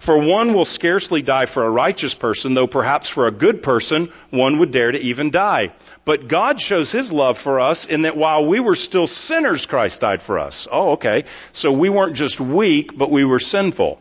For 0.05 0.19
one 0.19 0.53
will 0.53 0.67
scarcely 0.67 1.23
die 1.23 1.47
for 1.53 1.65
a 1.65 1.71
righteous 1.71 2.15
person, 2.19 2.55
though 2.55 2.67
perhaps 2.67 3.11
for 3.15 3.27
a 3.27 3.33
good 3.33 3.63
person 3.63 4.11
one 4.31 4.59
would 4.59 4.73
dare 4.73 4.93
to 4.93 4.99
even 4.99 5.31
die. 5.31 5.75
But 6.05 6.29
God 6.29 6.57
shows 6.59 6.93
His 6.93 7.11
love 7.11 7.37
for 7.43 7.61
us 7.61 7.87
in 7.89 8.03
that 8.03 8.17
while 8.17 8.47
we 8.47 8.61
were 8.61 8.77
still 8.77 9.07
sinners, 9.07 9.67
Christ 9.69 10.01
died 10.01 10.21
for 10.27 10.39
us. 10.39 10.69
Oh, 10.71 10.93
okay. 10.93 11.25
So 11.55 11.73
we 11.73 11.89
weren't 11.89 12.17
just 12.17 12.39
weak, 12.41 12.91
but 12.99 13.11
we 13.11 13.25
were 13.25 13.39
sinful. 13.39 14.01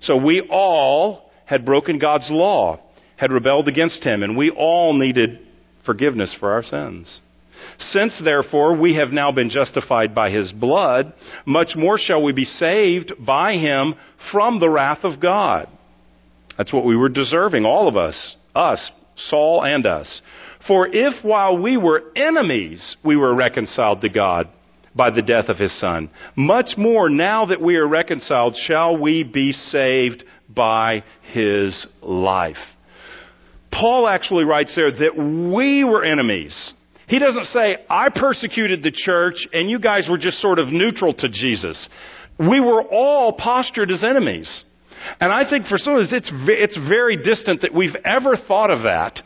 So 0.00 0.16
we 0.16 0.46
all 0.50 1.30
had 1.44 1.66
broken 1.66 1.98
God's 1.98 2.30
law, 2.30 2.80
had 3.16 3.30
rebelled 3.30 3.68
against 3.68 4.02
Him, 4.02 4.22
and 4.22 4.36
we 4.36 4.50
all 4.50 4.94
needed 4.94 5.40
forgiveness 5.84 6.34
for 6.38 6.52
our 6.52 6.62
sins. 6.62 7.20
Since 7.78 8.20
therefore 8.24 8.76
we 8.76 8.94
have 8.94 9.10
now 9.10 9.32
been 9.32 9.50
justified 9.50 10.14
by 10.14 10.30
his 10.30 10.52
blood, 10.52 11.12
much 11.46 11.72
more 11.76 11.98
shall 11.98 12.22
we 12.22 12.32
be 12.32 12.44
saved 12.44 13.12
by 13.18 13.54
him 13.54 13.94
from 14.32 14.60
the 14.60 14.70
wrath 14.70 15.04
of 15.04 15.20
God. 15.20 15.68
That's 16.56 16.72
what 16.72 16.84
we 16.84 16.96
were 16.96 17.08
deserving, 17.08 17.64
all 17.64 17.88
of 17.88 17.96
us, 17.96 18.36
us, 18.54 18.90
Saul 19.16 19.64
and 19.64 19.86
us. 19.86 20.22
For 20.66 20.88
if 20.90 21.24
while 21.24 21.60
we 21.60 21.76
were 21.76 22.02
enemies 22.16 22.96
we 23.04 23.16
were 23.16 23.34
reconciled 23.34 24.00
to 24.00 24.08
God 24.08 24.48
by 24.94 25.10
the 25.10 25.22
death 25.22 25.48
of 25.48 25.58
his 25.58 25.78
son, 25.80 26.10
much 26.36 26.76
more 26.76 27.10
now 27.10 27.46
that 27.46 27.60
we 27.60 27.76
are 27.76 27.86
reconciled 27.86 28.56
shall 28.56 28.96
we 28.96 29.24
be 29.24 29.52
saved 29.52 30.24
by 30.48 31.02
his 31.32 31.86
life. 32.00 32.56
Paul 33.72 34.08
actually 34.08 34.44
writes 34.44 34.74
there 34.76 34.90
that 34.90 35.16
we 35.16 35.84
were 35.84 36.04
enemies 36.04 36.72
he 37.06 37.18
doesn't 37.18 37.46
say, 37.46 37.78
I 37.88 38.08
persecuted 38.14 38.82
the 38.82 38.92
church 38.92 39.46
and 39.52 39.68
you 39.68 39.78
guys 39.78 40.08
were 40.10 40.18
just 40.18 40.38
sort 40.40 40.58
of 40.58 40.68
neutral 40.68 41.12
to 41.14 41.28
Jesus. 41.28 41.88
We 42.38 42.60
were 42.60 42.82
all 42.82 43.32
postured 43.32 43.90
as 43.90 44.02
enemies. 44.02 44.64
And 45.20 45.32
I 45.32 45.48
think 45.48 45.66
for 45.66 45.76
some 45.76 45.94
of 45.94 46.00
us, 46.00 46.12
it's, 46.12 46.30
it's 46.32 46.78
very 46.88 47.16
distant 47.16 47.60
that 47.60 47.74
we've 47.74 47.96
ever 48.04 48.36
thought 48.36 48.70
of 48.70 48.82
that. 48.82 49.20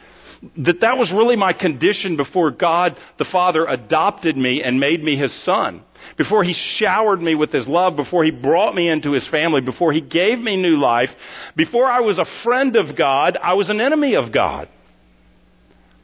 That 0.65 0.81
that 0.83 0.97
was 0.97 1.13
really 1.17 1.37
my 1.37 1.53
condition 1.53 2.17
before 2.17 2.51
God 2.53 2.97
the 3.19 3.27
Father 3.31 3.67
adopted 3.67 4.37
me 4.37 4.63
and 4.65 4.79
made 4.79 5.03
me 5.03 5.17
His 5.17 5.45
Son. 5.45 5.83
Before 6.17 6.45
He 6.45 6.55
showered 6.77 7.21
me 7.21 7.35
with 7.35 7.53
His 7.53 7.67
love, 7.67 7.97
before 7.97 8.25
He 8.25 8.31
brought 8.31 8.75
me 8.75 8.89
into 8.89 9.13
His 9.13 9.27
family, 9.29 9.61
before 9.61 9.93
He 9.93 10.01
gave 10.01 10.39
me 10.39 10.57
new 10.57 10.77
life, 10.77 11.11
before 11.57 11.87
I 11.87 12.01
was 12.01 12.19
a 12.19 12.45
friend 12.45 12.77
of 12.77 12.97
God, 12.97 13.37
I 13.43 13.55
was 13.55 13.69
an 13.69 13.81
enemy 13.81 14.15
of 14.15 14.33
God. 14.33 14.69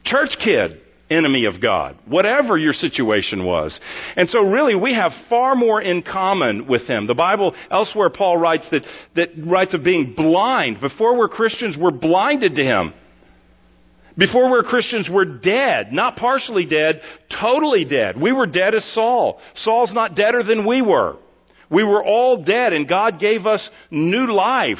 Church 0.03 0.35
kid, 0.43 0.81
enemy 1.09 1.45
of 1.45 1.61
God, 1.61 1.97
whatever 2.07 2.57
your 2.57 2.73
situation 2.73 3.45
was. 3.45 3.79
And 4.15 4.27
so 4.27 4.41
really 4.41 4.75
we 4.75 4.93
have 4.93 5.11
far 5.29 5.55
more 5.55 5.81
in 5.81 6.01
common 6.01 6.67
with 6.67 6.87
him. 6.87 7.05
The 7.07 7.13
Bible 7.13 7.55
elsewhere 7.69 8.09
Paul 8.09 8.37
writes 8.37 8.67
that, 8.71 8.83
that 9.15 9.29
writes 9.37 9.73
of 9.73 9.83
being 9.83 10.13
blind. 10.15 10.81
Before 10.81 11.17
we're 11.17 11.29
Christians, 11.29 11.77
we're 11.79 11.91
blinded 11.91 12.55
to 12.55 12.63
him. 12.63 12.93
Before 14.17 14.49
we're 14.49 14.63
Christians, 14.63 15.09
we're 15.11 15.39
dead. 15.39 15.91
Not 15.91 16.15
partially 16.15 16.65
dead, 16.65 17.01
totally 17.39 17.85
dead. 17.85 18.19
We 18.19 18.31
were 18.31 18.47
dead 18.47 18.73
as 18.73 18.85
Saul. 18.93 19.39
Saul's 19.55 19.93
not 19.93 20.15
deader 20.15 20.41
than 20.41 20.65
we 20.65 20.81
were. 20.81 21.17
We 21.69 21.83
were 21.83 22.03
all 22.03 22.43
dead 22.43 22.73
and 22.73 22.87
God 22.87 23.19
gave 23.19 23.45
us 23.45 23.69
new 23.91 24.31
life. 24.31 24.77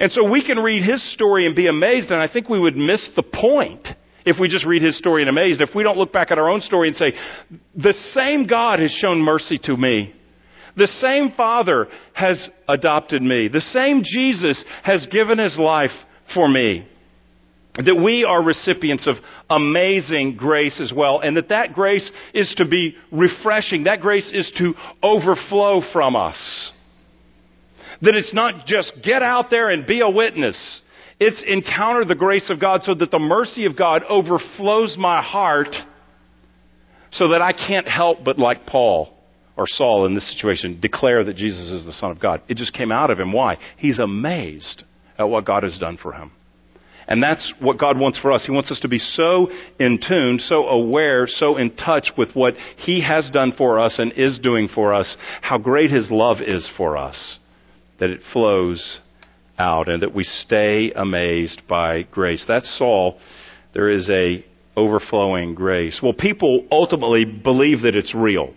And 0.00 0.10
so 0.10 0.28
we 0.28 0.44
can 0.44 0.58
read 0.58 0.82
his 0.82 1.12
story 1.12 1.46
and 1.46 1.54
be 1.54 1.68
amazed 1.68 2.10
and 2.10 2.20
I 2.20 2.32
think 2.32 2.48
we 2.48 2.58
would 2.58 2.76
miss 2.76 3.08
the 3.14 3.22
point 3.22 3.86
if 4.26 4.36
we 4.40 4.48
just 4.48 4.66
read 4.66 4.82
his 4.82 4.98
story 4.98 5.22
and 5.22 5.30
amazed, 5.30 5.60
if 5.60 5.74
we 5.74 5.84
don't 5.84 5.96
look 5.96 6.12
back 6.12 6.32
at 6.32 6.38
our 6.38 6.50
own 6.50 6.60
story 6.60 6.88
and 6.88 6.96
say, 6.96 7.12
the 7.76 7.94
same 8.12 8.46
God 8.46 8.80
has 8.80 8.90
shown 8.90 9.20
mercy 9.20 9.58
to 9.64 9.76
me. 9.76 10.12
The 10.76 10.88
same 10.88 11.30
Father 11.30 11.86
has 12.12 12.50
adopted 12.68 13.22
me. 13.22 13.48
The 13.48 13.60
same 13.60 14.02
Jesus 14.04 14.62
has 14.82 15.06
given 15.06 15.38
his 15.38 15.56
life 15.58 15.92
for 16.34 16.46
me. 16.48 16.86
That 17.76 18.02
we 18.02 18.24
are 18.24 18.42
recipients 18.42 19.06
of 19.06 19.16
amazing 19.48 20.36
grace 20.36 20.80
as 20.80 20.92
well, 20.94 21.20
and 21.20 21.36
that 21.36 21.50
that 21.50 21.72
grace 21.72 22.10
is 22.34 22.52
to 22.56 22.66
be 22.66 22.96
refreshing. 23.12 23.84
That 23.84 24.00
grace 24.00 24.30
is 24.32 24.50
to 24.58 24.74
overflow 25.02 25.82
from 25.92 26.16
us. 26.16 26.72
That 28.02 28.14
it's 28.14 28.34
not 28.34 28.66
just 28.66 28.92
get 29.02 29.22
out 29.22 29.50
there 29.50 29.68
and 29.68 29.86
be 29.86 30.00
a 30.00 30.10
witness. 30.10 30.82
It's 31.18 31.42
encounter 31.46 32.04
the 32.04 32.14
grace 32.14 32.50
of 32.50 32.60
God 32.60 32.82
so 32.84 32.94
that 32.94 33.10
the 33.10 33.18
mercy 33.18 33.64
of 33.64 33.76
God 33.76 34.02
overflows 34.08 34.96
my 34.98 35.22
heart 35.22 35.74
so 37.10 37.28
that 37.28 37.40
I 37.40 37.52
can't 37.52 37.88
help 37.88 38.24
but, 38.24 38.38
like 38.38 38.66
Paul 38.66 39.12
or 39.56 39.66
Saul 39.66 40.04
in 40.04 40.14
this 40.14 40.30
situation, 40.32 40.78
declare 40.80 41.24
that 41.24 41.36
Jesus 41.36 41.70
is 41.70 41.84
the 41.86 41.92
Son 41.92 42.10
of 42.10 42.20
God. 42.20 42.42
It 42.48 42.58
just 42.58 42.74
came 42.74 42.92
out 42.92 43.10
of 43.10 43.18
him. 43.18 43.32
Why? 43.32 43.56
He's 43.78 43.98
amazed 43.98 44.84
at 45.18 45.24
what 45.24 45.46
God 45.46 45.62
has 45.62 45.78
done 45.78 45.96
for 45.96 46.12
him. 46.12 46.32
And 47.08 47.22
that's 47.22 47.54
what 47.60 47.78
God 47.78 47.98
wants 47.98 48.18
for 48.18 48.32
us. 48.32 48.44
He 48.44 48.52
wants 48.52 48.70
us 48.70 48.80
to 48.80 48.88
be 48.88 48.98
so 48.98 49.48
in 49.78 50.00
tune, 50.06 50.38
so 50.40 50.66
aware, 50.66 51.26
so 51.26 51.56
in 51.56 51.74
touch 51.76 52.10
with 52.18 52.32
what 52.34 52.54
He 52.78 53.00
has 53.00 53.30
done 53.30 53.52
for 53.56 53.78
us 53.78 53.98
and 53.98 54.12
is 54.12 54.40
doing 54.40 54.68
for 54.68 54.92
us, 54.92 55.16
how 55.40 55.56
great 55.56 55.90
His 55.90 56.10
love 56.10 56.38
is 56.44 56.68
for 56.76 56.96
us, 56.96 57.38
that 58.00 58.10
it 58.10 58.20
flows 58.32 59.00
out 59.58 59.88
and 59.88 60.02
that 60.02 60.14
we 60.14 60.24
stay 60.24 60.92
amazed 60.92 61.62
by 61.68 62.02
grace. 62.02 62.44
That's 62.46 62.78
Saul. 62.78 63.18
There 63.74 63.90
is 63.90 64.08
a 64.10 64.44
overflowing 64.76 65.54
grace. 65.54 66.00
Well, 66.02 66.12
people 66.12 66.66
ultimately 66.70 67.24
believe 67.24 67.82
that 67.82 67.96
it's 67.96 68.14
real. 68.14 68.54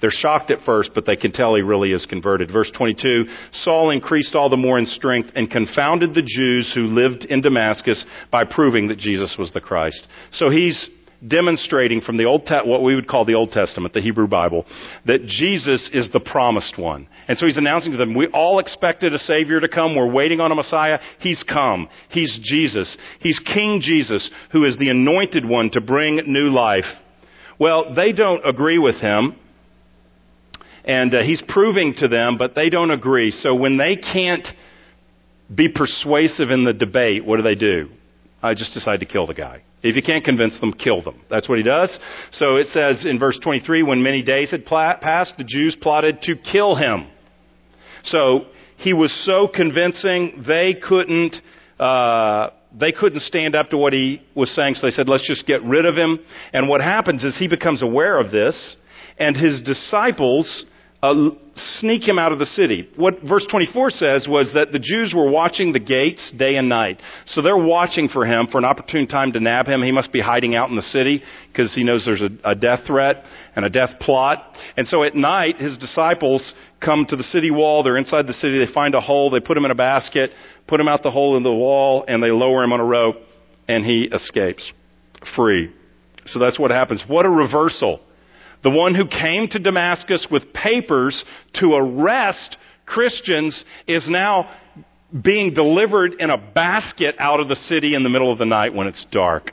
They're 0.00 0.10
shocked 0.10 0.50
at 0.50 0.64
first, 0.64 0.90
but 0.94 1.06
they 1.06 1.14
can 1.14 1.30
tell 1.30 1.54
he 1.54 1.62
really 1.62 1.92
is 1.92 2.06
converted. 2.06 2.50
Verse 2.52 2.70
22, 2.76 3.24
Saul 3.52 3.90
increased 3.90 4.34
all 4.34 4.50
the 4.50 4.56
more 4.56 4.76
in 4.78 4.84
strength 4.86 5.30
and 5.36 5.48
confounded 5.48 6.12
the 6.12 6.26
Jews 6.26 6.72
who 6.74 6.88
lived 6.88 7.24
in 7.24 7.40
Damascus 7.40 8.04
by 8.30 8.44
proving 8.44 8.88
that 8.88 8.98
Jesus 8.98 9.36
was 9.38 9.52
the 9.52 9.60
Christ. 9.60 10.06
So 10.32 10.50
he's 10.50 10.90
demonstrating 11.26 12.00
from 12.00 12.16
the 12.16 12.24
Old 12.24 12.46
Te- 12.46 12.64
what 12.64 12.82
we 12.82 12.94
would 12.94 13.08
call 13.08 13.24
the 13.24 13.34
Old 13.34 13.50
Testament, 13.50 13.94
the 13.94 14.00
Hebrew 14.00 14.26
Bible, 14.26 14.66
that 15.06 15.24
Jesus 15.24 15.90
is 15.92 16.10
the 16.12 16.20
promised 16.20 16.78
one. 16.78 17.08
And 17.28 17.38
so 17.38 17.46
he's 17.46 17.56
announcing 17.56 17.92
to 17.92 17.98
them, 17.98 18.14
we 18.14 18.26
all 18.28 18.58
expected 18.58 19.14
a 19.14 19.18
Savior 19.18 19.60
to 19.60 19.68
come. 19.68 19.94
We're 19.94 20.12
waiting 20.12 20.40
on 20.40 20.50
a 20.50 20.54
Messiah. 20.54 20.98
He's 21.20 21.42
come. 21.42 21.88
He's 22.10 22.40
Jesus. 22.42 22.96
He's 23.20 23.38
King 23.38 23.80
Jesus, 23.80 24.30
who 24.50 24.64
is 24.64 24.76
the 24.78 24.88
anointed 24.88 25.44
one 25.44 25.70
to 25.70 25.80
bring 25.80 26.16
new 26.26 26.48
life. 26.50 26.86
Well, 27.58 27.94
they 27.94 28.12
don't 28.12 28.46
agree 28.46 28.78
with 28.78 28.96
him. 28.96 29.36
And 30.84 31.14
uh, 31.14 31.22
he's 31.22 31.42
proving 31.46 31.94
to 31.98 32.08
them, 32.08 32.38
but 32.38 32.56
they 32.56 32.68
don't 32.68 32.90
agree. 32.90 33.30
So 33.30 33.54
when 33.54 33.78
they 33.78 33.94
can't 33.94 34.48
be 35.54 35.68
persuasive 35.68 36.50
in 36.50 36.64
the 36.64 36.72
debate, 36.72 37.24
what 37.24 37.36
do 37.36 37.42
they 37.44 37.54
do? 37.54 37.88
I 38.42 38.54
just 38.54 38.74
decide 38.74 39.00
to 39.00 39.06
kill 39.06 39.26
the 39.26 39.34
guy. 39.34 39.62
If 39.82 39.96
you 39.96 40.02
can't 40.02 40.24
convince 40.24 40.58
them, 40.60 40.72
kill 40.72 41.02
them. 41.02 41.20
That's 41.30 41.48
what 41.48 41.58
he 41.58 41.64
does. 41.64 41.98
So 42.32 42.56
it 42.56 42.66
says 42.68 43.04
in 43.08 43.18
verse 43.18 43.38
23, 43.42 43.82
when 43.82 44.02
many 44.02 44.22
days 44.22 44.50
had 44.50 44.64
passed, 44.64 45.34
the 45.38 45.44
Jews 45.44 45.76
plotted 45.80 46.22
to 46.22 46.36
kill 46.36 46.74
him. 46.74 47.10
So 48.04 48.46
he 48.78 48.92
was 48.92 49.12
so 49.24 49.48
convincing, 49.48 50.44
they 50.46 50.74
couldn't, 50.74 51.36
uh, 51.78 52.50
they 52.78 52.92
couldn't 52.92 53.20
stand 53.20 53.54
up 53.54 53.70
to 53.70 53.78
what 53.78 53.92
he 53.92 54.22
was 54.34 54.54
saying, 54.54 54.74
so 54.74 54.86
they 54.86 54.90
said, 54.90 55.08
let's 55.08 55.26
just 55.26 55.46
get 55.46 55.62
rid 55.62 55.86
of 55.86 55.94
him. 55.94 56.18
And 56.52 56.68
what 56.68 56.80
happens 56.80 57.22
is 57.22 57.38
he 57.38 57.48
becomes 57.48 57.82
aware 57.82 58.18
of 58.18 58.32
this, 58.32 58.76
and 59.18 59.36
his 59.36 59.62
disciples 59.62 60.64
uh, 61.02 61.30
sneak 61.54 62.06
him 62.06 62.18
out 62.18 62.32
of 62.32 62.38
the 62.38 62.46
city. 62.46 62.88
What 62.96 63.22
verse 63.22 63.46
24 63.50 63.90
says 63.90 64.26
was 64.28 64.52
that 64.54 64.72
the 64.72 64.78
Jews 64.78 65.12
were 65.14 65.30
watching 65.30 65.72
the 65.72 65.80
gates 65.80 66.32
day 66.36 66.56
and 66.56 66.68
night. 66.68 67.00
So 67.26 67.42
they're 67.42 67.56
watching 67.56 68.08
for 68.08 68.24
him 68.24 68.46
for 68.50 68.58
an 68.58 68.64
opportune 68.64 69.06
time 69.06 69.32
to 69.32 69.40
nab 69.40 69.68
him. 69.68 69.82
He 69.82 69.92
must 69.92 70.12
be 70.12 70.20
hiding 70.20 70.54
out 70.54 70.70
in 70.70 70.76
the 70.76 70.82
city 70.82 71.22
because 71.48 71.74
he 71.74 71.84
knows 71.84 72.04
there's 72.06 72.22
a, 72.22 72.50
a 72.50 72.54
death 72.54 72.80
threat 72.86 73.24
and 73.54 73.64
a 73.64 73.70
death 73.70 73.90
plot. 74.00 74.56
And 74.76 74.86
so 74.86 75.02
at 75.02 75.14
night, 75.14 75.56
his 75.58 75.76
disciples 75.76 76.54
come 76.80 77.04
to 77.08 77.16
the 77.16 77.24
city 77.24 77.50
wall. 77.50 77.82
They're 77.82 77.98
inside 77.98 78.26
the 78.26 78.34
city. 78.34 78.64
They 78.64 78.72
find 78.72 78.94
a 78.94 79.00
hole. 79.00 79.30
They 79.30 79.40
put 79.40 79.56
him 79.56 79.64
in 79.64 79.70
a 79.70 79.76
basket, 79.76 80.30
put 80.66 80.80
him 80.80 80.88
out 80.88 81.02
the 81.02 81.10
hole 81.10 81.36
in 81.36 81.42
the 81.42 81.52
wall, 81.52 82.04
and 82.08 82.22
they 82.22 82.30
lower 82.30 82.64
him 82.64 82.72
on 82.72 82.80
a 82.80 82.84
rope, 82.84 83.16
and 83.68 83.84
he 83.84 84.04
escapes 84.04 84.72
free. 85.36 85.72
So 86.26 86.38
that's 86.38 86.58
what 86.58 86.70
happens. 86.70 87.04
What 87.06 87.26
a 87.26 87.30
reversal 87.30 88.00
the 88.62 88.70
one 88.70 88.94
who 88.94 89.06
came 89.06 89.48
to 89.48 89.58
Damascus 89.58 90.26
with 90.30 90.52
papers 90.52 91.24
to 91.54 91.72
arrest 91.74 92.56
Christians 92.86 93.64
is 93.86 94.08
now 94.08 94.50
being 95.22 95.52
delivered 95.52 96.14
in 96.18 96.30
a 96.30 96.38
basket 96.38 97.16
out 97.18 97.40
of 97.40 97.48
the 97.48 97.56
city 97.56 97.94
in 97.94 98.02
the 98.02 98.08
middle 98.08 98.32
of 98.32 98.38
the 98.38 98.46
night 98.46 98.74
when 98.74 98.86
it's 98.86 99.04
dark. 99.10 99.52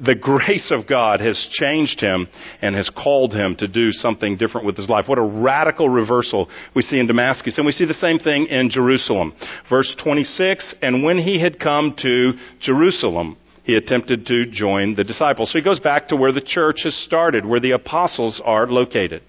The 0.00 0.14
grace 0.14 0.72
of 0.74 0.88
God 0.88 1.20
has 1.20 1.36
changed 1.52 2.00
him 2.00 2.28
and 2.62 2.74
has 2.74 2.88
called 2.90 3.34
him 3.34 3.56
to 3.56 3.68
do 3.68 3.92
something 3.92 4.36
different 4.38 4.66
with 4.66 4.76
his 4.76 4.88
life. 4.88 5.04
What 5.06 5.18
a 5.18 5.22
radical 5.22 5.88
reversal 5.88 6.48
we 6.74 6.82
see 6.82 6.98
in 6.98 7.06
Damascus. 7.06 7.58
And 7.58 7.66
we 7.66 7.72
see 7.72 7.84
the 7.84 7.94
same 7.94 8.18
thing 8.18 8.46
in 8.46 8.70
Jerusalem. 8.70 9.34
Verse 9.68 9.94
26, 10.02 10.76
and 10.80 11.04
when 11.04 11.18
he 11.18 11.40
had 11.40 11.60
come 11.60 11.94
to 11.98 12.32
Jerusalem, 12.60 13.36
he 13.66 13.74
attempted 13.74 14.24
to 14.26 14.46
join 14.46 14.94
the 14.94 15.02
disciples. 15.02 15.50
So 15.50 15.58
he 15.58 15.64
goes 15.64 15.80
back 15.80 16.08
to 16.08 16.16
where 16.16 16.30
the 16.30 16.40
church 16.40 16.82
has 16.84 16.94
started, 17.04 17.44
where 17.44 17.58
the 17.58 17.72
apostles 17.72 18.40
are 18.44 18.68
located. 18.68 19.22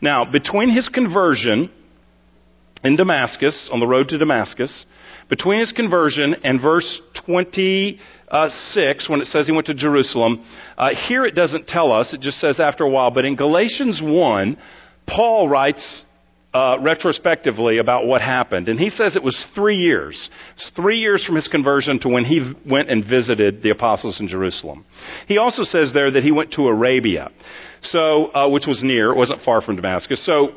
Now, 0.00 0.24
between 0.24 0.74
his 0.74 0.88
conversion 0.88 1.70
in 2.82 2.96
Damascus, 2.96 3.68
on 3.70 3.80
the 3.80 3.86
road 3.86 4.08
to 4.08 4.18
Damascus, 4.18 4.86
between 5.28 5.60
his 5.60 5.72
conversion 5.72 6.34
and 6.42 6.62
verse 6.62 7.02
26, 7.26 9.08
when 9.10 9.20
it 9.20 9.26
says 9.26 9.46
he 9.46 9.52
went 9.52 9.66
to 9.66 9.74
Jerusalem, 9.74 10.42
uh, 10.78 10.88
here 11.06 11.26
it 11.26 11.34
doesn't 11.34 11.66
tell 11.68 11.92
us, 11.92 12.14
it 12.14 12.22
just 12.22 12.40
says 12.40 12.58
after 12.60 12.84
a 12.84 12.90
while, 12.90 13.10
but 13.10 13.26
in 13.26 13.36
Galatians 13.36 14.00
1, 14.02 14.56
Paul 15.06 15.46
writes 15.46 16.04
uh, 16.54 16.76
retrospectively 16.80 17.78
about 17.78 18.06
what 18.06 18.22
happened. 18.22 18.68
And 18.68 18.78
he 18.78 18.88
says 18.88 19.16
it 19.16 19.22
was 19.22 19.44
three 19.56 19.76
years. 19.76 20.30
It's 20.54 20.70
three 20.76 20.98
years 20.98 21.24
from 21.24 21.34
his 21.34 21.48
conversion 21.48 21.98
to 22.00 22.08
when 22.08 22.24
he 22.24 22.52
went 22.64 22.90
and 22.90 23.04
visited 23.04 23.62
the 23.62 23.70
apostles 23.70 24.20
in 24.20 24.28
Jerusalem. 24.28 24.84
He 25.26 25.36
also 25.36 25.64
says 25.64 25.92
there 25.92 26.12
that 26.12 26.22
he 26.22 26.30
went 26.30 26.52
to 26.52 26.68
Arabia, 26.68 27.30
so 27.82 28.32
uh, 28.32 28.48
which 28.48 28.66
was 28.66 28.82
near, 28.84 29.10
it 29.10 29.16
wasn't 29.16 29.42
far 29.42 29.62
from 29.62 29.74
Damascus. 29.74 30.24
So 30.24 30.54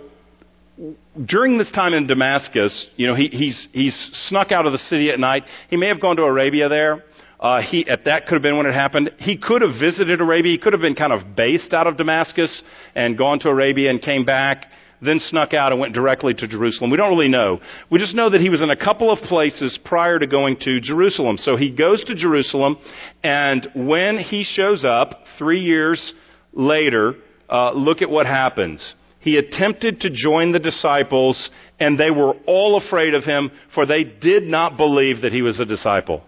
during 1.26 1.58
this 1.58 1.72
time 1.72 1.94
in 1.94 2.06
Damascus, 2.06 2.88
you 2.96 3.08
know, 3.08 3.16
he, 3.16 3.30
he's 3.30 3.68
he's 3.74 4.10
snuck 4.28 4.52
out 4.52 4.68
of 4.68 4.74
the 4.74 4.78
city 4.78 5.10
at 5.10 5.20
night. 5.20 5.44
He 5.72 5.78
may 5.78 5.88
have 5.88 6.00
gone 6.00 6.16
to 6.18 6.24
Arabia 6.24 6.70
there. 6.70 7.04
Uh, 7.40 7.62
he, 7.62 7.88
at 7.88 8.06
that 8.06 8.26
could 8.26 8.34
have 8.34 8.42
been 8.42 8.58
when 8.58 8.66
it 8.66 8.74
happened. 8.74 9.12
He 9.18 9.38
could 9.38 9.62
have 9.62 9.80
visited 9.80 10.22
Arabia. 10.22 10.52
He 10.52 10.58
could 10.58 10.74
have 10.74 10.82
been 10.82 10.96
kind 10.96 11.14
of 11.14 11.36
based 11.36 11.72
out 11.72 11.86
of 11.86 11.96
Damascus 11.98 12.64
and 12.96 13.16
gone 13.16 13.40
to 13.40 13.50
Arabia 13.50 13.92
and 13.92 14.02
came 14.02 14.26
back 14.26 14.66
then 15.02 15.20
snuck 15.20 15.54
out 15.54 15.72
and 15.72 15.80
went 15.80 15.94
directly 15.94 16.34
to 16.34 16.48
Jerusalem. 16.48 16.90
We 16.92 16.98
don't 16.98 17.10
really 17.10 17.30
know. 17.30 17.60
We 17.92 18.00
just 18.00 18.16
know 18.16 18.30
that 18.30 18.42
he 18.42 18.50
was 18.50 18.62
in 18.62 18.70
a 18.70 18.76
couple 18.76 19.12
of 19.12 19.20
places 19.20 19.78
prior 19.86 20.20
to 20.20 20.28
going 20.28 20.58
to 20.62 20.80
Jerusalem. 20.82 21.38
So 21.38 21.56
he 21.56 21.72
goes 21.72 22.04
to 22.06 22.16
Jerusalem, 22.16 22.78
and 23.24 23.68
when 23.76 24.18
he 24.18 24.44
shows 24.44 24.86
up 24.90 25.24
three 25.38 25.60
years 25.60 26.14
later, 26.54 27.16
uh, 27.50 27.72
look 27.72 28.02
at 28.02 28.10
what 28.10 28.26
happens. 28.26 28.96
He 29.20 29.38
attempted 29.38 30.02
to 30.02 30.10
join 30.10 30.52
the 30.52 30.60
disciples, 30.60 31.50
and 31.80 32.00
they 32.00 32.12
were 32.12 32.34
all 32.48 32.78
afraid 32.78 33.14
of 33.14 33.24
him, 33.24 33.52
for 33.76 33.86
they 33.86 34.04
did 34.04 34.44
not 34.44 34.78
believe 34.78 35.22
that 35.22 35.34
he 35.34 35.42
was 35.42 35.60
a 35.60 35.66
disciple. 35.66 36.24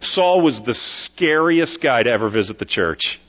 Saul 0.00 0.42
was 0.42 0.60
the 0.64 0.74
scariest 0.74 1.78
guy 1.82 2.02
to 2.02 2.10
ever 2.10 2.30
visit 2.30 2.58
the 2.58 2.64
church. 2.64 3.20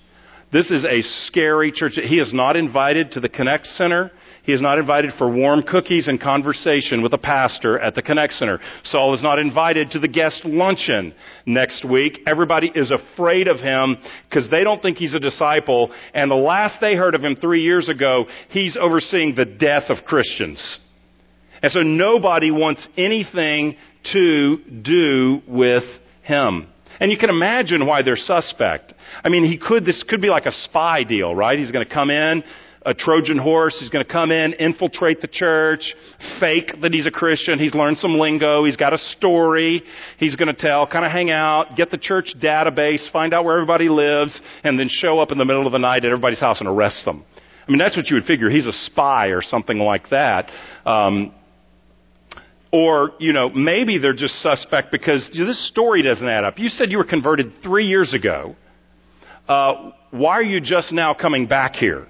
This 0.51 0.69
is 0.69 0.83
a 0.83 1.01
scary 1.01 1.71
church. 1.71 1.93
He 1.95 2.17
is 2.17 2.33
not 2.33 2.57
invited 2.57 3.11
to 3.13 3.19
the 3.19 3.29
Connect 3.29 3.67
Center. 3.67 4.11
He 4.51 4.55
is 4.55 4.61
not 4.61 4.79
invited 4.79 5.13
for 5.17 5.29
warm 5.29 5.63
cookies 5.63 6.09
and 6.09 6.19
conversation 6.19 7.01
with 7.01 7.13
a 7.13 7.17
pastor 7.17 7.79
at 7.79 7.95
the 7.95 8.01
Connect 8.01 8.33
Center. 8.33 8.59
Saul 8.83 9.13
is 9.13 9.23
not 9.23 9.39
invited 9.39 9.91
to 9.91 9.99
the 9.99 10.09
guest 10.09 10.43
luncheon 10.43 11.13
next 11.45 11.89
week. 11.89 12.19
Everybody 12.27 12.69
is 12.75 12.91
afraid 12.91 13.47
of 13.47 13.59
him 13.61 13.95
because 14.27 14.49
they 14.51 14.65
don't 14.65 14.81
think 14.81 14.97
he's 14.97 15.13
a 15.13 15.21
disciple. 15.21 15.93
And 16.13 16.29
the 16.29 16.35
last 16.35 16.81
they 16.81 16.95
heard 16.95 17.15
of 17.15 17.23
him 17.23 17.37
three 17.37 17.61
years 17.61 17.87
ago, 17.87 18.25
he's 18.49 18.75
overseeing 18.75 19.35
the 19.35 19.45
death 19.45 19.83
of 19.87 20.03
Christians. 20.03 20.79
And 21.63 21.71
so 21.71 21.79
nobody 21.79 22.51
wants 22.51 22.85
anything 22.97 23.77
to 24.11 24.57
do 24.81 25.43
with 25.47 25.85
him. 26.23 26.67
And 26.99 27.09
you 27.09 27.17
can 27.17 27.29
imagine 27.29 27.87
why 27.87 28.01
they're 28.01 28.17
suspect. 28.17 28.93
I 29.23 29.29
mean, 29.29 29.45
he 29.45 29.57
could, 29.57 29.85
this 29.85 30.03
could 30.07 30.21
be 30.21 30.27
like 30.27 30.45
a 30.45 30.51
spy 30.51 31.03
deal, 31.03 31.33
right? 31.33 31.57
He's 31.57 31.71
going 31.71 31.87
to 31.87 31.93
come 31.93 32.09
in, 32.09 32.43
a 32.83 32.93
Trojan 32.93 33.37
horse. 33.37 33.77
He's 33.79 33.89
going 33.89 34.03
to 34.03 34.11
come 34.11 34.31
in, 34.31 34.53
infiltrate 34.53 35.21
the 35.21 35.27
church, 35.27 35.93
fake 36.39 36.81
that 36.81 36.93
he's 36.93 37.05
a 37.05 37.11
Christian. 37.11 37.59
He's 37.59 37.73
learned 37.73 37.97
some 37.97 38.17
lingo. 38.17 38.65
He's 38.65 38.77
got 38.77 38.93
a 38.93 38.97
story 38.97 39.83
he's 40.17 40.35
going 40.35 40.53
to 40.53 40.59
tell, 40.59 40.87
kind 40.87 41.05
of 41.05 41.11
hang 41.11 41.29
out, 41.29 41.75
get 41.75 41.91
the 41.91 41.97
church 41.97 42.33
database, 42.41 43.11
find 43.11 43.33
out 43.33 43.45
where 43.45 43.55
everybody 43.55 43.89
lives, 43.89 44.39
and 44.63 44.79
then 44.79 44.87
show 44.89 45.19
up 45.19 45.31
in 45.31 45.37
the 45.37 45.45
middle 45.45 45.65
of 45.65 45.71
the 45.71 45.79
night 45.79 46.03
at 46.03 46.11
everybody's 46.11 46.39
house 46.39 46.59
and 46.59 46.67
arrest 46.67 47.05
them. 47.05 47.23
I 47.67 47.71
mean, 47.71 47.77
that's 47.77 47.95
what 47.95 48.09
you 48.09 48.15
would 48.15 48.25
figure. 48.25 48.49
He's 48.49 48.67
a 48.67 48.73
spy 48.73 49.27
or 49.27 49.41
something 49.41 49.77
like 49.77 50.09
that. 50.09 50.49
Um, 50.85 51.33
or, 52.71 53.11
you 53.19 53.33
know, 53.33 53.49
maybe 53.49 53.97
they're 53.97 54.13
just 54.13 54.41
suspect 54.41 54.91
because 54.91 55.29
this 55.33 55.69
story 55.69 56.01
doesn't 56.01 56.27
add 56.27 56.43
up. 56.43 56.57
You 56.57 56.69
said 56.69 56.91
you 56.91 56.97
were 56.97 57.05
converted 57.05 57.51
three 57.61 57.85
years 57.85 58.13
ago. 58.13 58.55
Uh, 59.47 59.91
why 60.11 60.31
are 60.31 60.43
you 60.43 60.61
just 60.61 60.91
now 60.91 61.13
coming 61.13 61.47
back 61.47 61.75
here? 61.75 62.07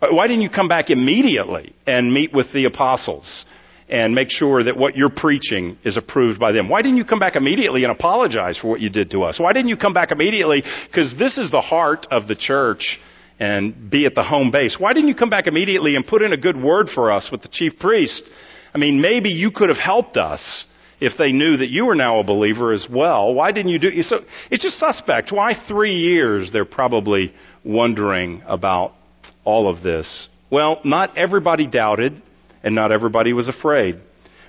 Uh, 0.00 0.08
why 0.10 0.26
didn't 0.26 0.42
you 0.42 0.50
come 0.50 0.68
back 0.68 0.90
immediately 0.90 1.74
and 1.86 2.12
meet 2.12 2.32
with 2.32 2.46
the 2.52 2.64
apostles 2.66 3.46
and 3.88 4.14
make 4.14 4.28
sure 4.30 4.62
that 4.64 4.76
what 4.76 4.96
you're 4.96 5.10
preaching 5.10 5.78
is 5.84 5.96
approved 5.96 6.38
by 6.38 6.52
them? 6.52 6.68
Why 6.68 6.82
didn't 6.82 6.98
you 6.98 7.04
come 7.04 7.18
back 7.18 7.36
immediately 7.36 7.84
and 7.84 7.92
apologize 7.92 8.58
for 8.58 8.68
what 8.68 8.80
you 8.80 8.90
did 8.90 9.10
to 9.12 9.22
us? 9.22 9.38
Why 9.40 9.52
didn't 9.52 9.68
you 9.68 9.76
come 9.76 9.94
back 9.94 10.12
immediately? 10.12 10.62
Because 10.86 11.14
this 11.18 11.38
is 11.38 11.50
the 11.50 11.60
heart 11.60 12.06
of 12.10 12.28
the 12.28 12.34
church 12.34 12.98
and 13.38 13.90
be 13.90 14.06
at 14.06 14.14
the 14.14 14.22
home 14.22 14.50
base. 14.50 14.76
Why 14.78 14.92
didn't 14.92 15.08
you 15.08 15.14
come 15.14 15.30
back 15.30 15.46
immediately 15.46 15.96
and 15.96 16.06
put 16.06 16.22
in 16.22 16.32
a 16.32 16.36
good 16.36 16.60
word 16.60 16.88
for 16.94 17.10
us 17.10 17.28
with 17.30 17.42
the 17.42 17.48
chief 17.50 17.78
priest? 17.78 18.22
I 18.74 18.78
mean, 18.78 19.00
maybe 19.00 19.30
you 19.30 19.50
could 19.50 19.68
have 19.68 19.78
helped 19.78 20.16
us 20.16 20.66
if 21.00 21.12
they 21.18 21.32
knew 21.32 21.58
that 21.58 21.68
you 21.68 21.86
were 21.86 21.94
now 21.94 22.18
a 22.18 22.24
believer 22.24 22.72
as 22.72 22.86
well. 22.90 23.32
Why 23.34 23.52
didn't 23.52 23.70
you 23.70 23.78
do 23.78 24.02
so? 24.02 24.20
It's 24.50 24.62
just 24.62 24.78
suspect. 24.78 25.32
Why 25.32 25.52
three 25.68 25.94
years? 25.94 26.50
They're 26.52 26.64
probably 26.64 27.34
wondering 27.64 28.42
about 28.46 28.92
all 29.46 29.70
of 29.70 29.82
this. 29.82 30.28
Well, 30.50 30.80
not 30.84 31.16
everybody 31.16 31.66
doubted, 31.66 32.20
and 32.62 32.74
not 32.74 32.92
everybody 32.92 33.32
was 33.32 33.48
afraid. 33.48 34.00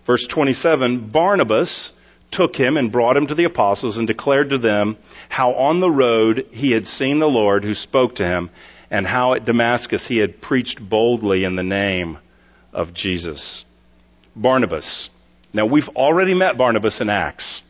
Verse 0.06 0.28
27 0.34 1.12
Barnabas 1.12 1.94
took 2.32 2.56
him 2.56 2.76
and 2.76 2.92
brought 2.92 3.16
him 3.16 3.28
to 3.28 3.36
the 3.36 3.46
apostles 3.46 3.98
and 3.98 4.06
declared 4.06 4.50
to 4.50 4.58
them 4.58 4.98
how 5.30 5.52
on 5.54 5.80
the 5.80 5.90
road 5.90 6.46
he 6.52 6.74
had 6.74 6.86
seen 6.86 7.20
the 7.20 7.28
Lord 7.28 7.64
who 7.64 7.74
spoke 7.74 8.16
to 8.16 8.26
him, 8.26 8.50
and 8.92 9.06
how 9.06 9.34
at 9.34 9.46
Damascus 9.46 10.06
he 10.08 10.18
had 10.18 10.42
preached 10.42 10.80
boldly 10.90 11.44
in 11.44 11.56
the 11.56 11.64
name 11.64 12.18
of 12.74 12.94
Jesus. 12.94 13.64
Barnabas. 14.36 15.10
Now, 15.54 15.66
we've 15.66 15.90
already 15.96 16.34
met 16.34 16.58
Barnabas 16.58 17.00
in 17.02 17.10
Acts. 17.10 17.62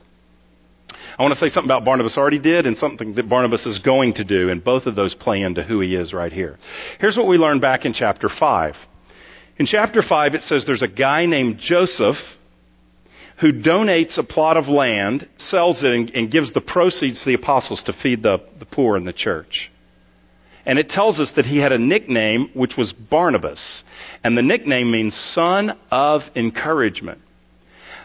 I 1.18 1.24
want 1.24 1.34
to 1.34 1.40
say 1.40 1.48
something 1.48 1.70
about 1.70 1.84
Barnabas 1.84 2.16
already 2.18 2.40
did 2.40 2.68
and 2.68 2.78
something 2.78 3.16
that 3.16 3.28
Barnabas 3.28 3.66
is 3.66 3.80
going 3.80 4.14
to 4.16 4.24
do, 4.24 4.50
and 4.50 4.64
both 4.64 4.86
of 4.86 4.96
those 4.96 5.16
play 5.16 5.42
into 5.42 5.64
who 5.64 5.82
he 5.82 5.96
is 5.96 6.14
right 6.14 6.32
here. 6.32 6.60
Here's 7.00 7.18
what 7.18 7.28
we 7.28 7.38
learned 7.38 7.62
back 7.62 7.86
in 7.86 7.94
chapter 7.94 8.30
5. 8.30 8.76
In 9.58 9.66
chapter 9.66 10.04
5, 10.08 10.36
it 10.36 10.42
says 10.42 10.64
there's 10.68 10.84
a 10.84 10.88
guy 10.88 11.26
named 11.26 11.58
Joseph 11.60 12.18
who 13.42 13.52
donates 13.52 14.18
a 14.20 14.24
plot 14.24 14.58
of 14.58 14.68
land, 14.68 15.28
sells 15.38 15.84
it, 15.84 15.92
and, 15.92 16.10
and 16.12 16.32
gives 16.32 16.54
the 16.54 16.62
proceeds 16.62 17.24
to 17.24 17.30
the 17.30 17.36
apostles 17.36 17.82
to 17.86 17.94
feed 18.04 18.22
the, 18.22 18.38
the 18.60 18.66
poor 18.66 18.98
in 18.98 19.06
the 19.06 19.14
church. 19.14 19.72
And 20.68 20.78
it 20.78 20.90
tells 20.90 21.20
us 21.20 21.32
that 21.36 21.46
he 21.46 21.60
had 21.60 21.72
a 21.72 21.80
nickname 21.80 22.50
which 22.54 22.74
was 22.78 22.94
Barnabas. 22.94 23.84
And 24.24 24.38
the 24.38 24.42
nickname 24.42 24.92
means 24.92 25.16
son 25.34 25.78
of 25.90 26.22
encouragement. 26.36 27.22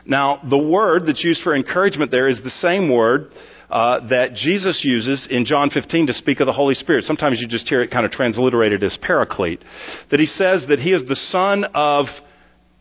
Now, 0.05 0.41
the 0.49 0.59
word 0.59 1.05
that's 1.07 1.23
used 1.23 1.43
for 1.43 1.55
encouragement 1.55 2.11
there 2.11 2.29
is 2.29 2.41
the 2.43 2.51
same 2.51 2.91
word 2.91 3.31
uh, 3.71 4.07
that 4.09 4.35
Jesus 4.35 4.83
uses 4.85 5.27
in 5.31 5.45
John 5.47 5.71
15 5.71 6.09
to 6.09 6.13
speak 6.13 6.41
of 6.41 6.47
the 6.47 6.53
Holy 6.53 6.75
Spirit. 6.75 7.05
Sometimes 7.05 7.41
you 7.41 7.49
just 7.49 7.69
hear 7.69 7.83
it 7.83 7.91
kind 7.91 8.05
of 8.05 8.13
transliterated 8.13 8.85
as 8.85 8.99
paraclete. 9.01 9.63
That 10.11 10.21
he 10.21 10.27
says 10.27 10.67
that 10.69 10.79
he 10.79 10.93
is 10.93 11.03
the 11.09 11.17
son 11.17 11.65
of 11.75 12.07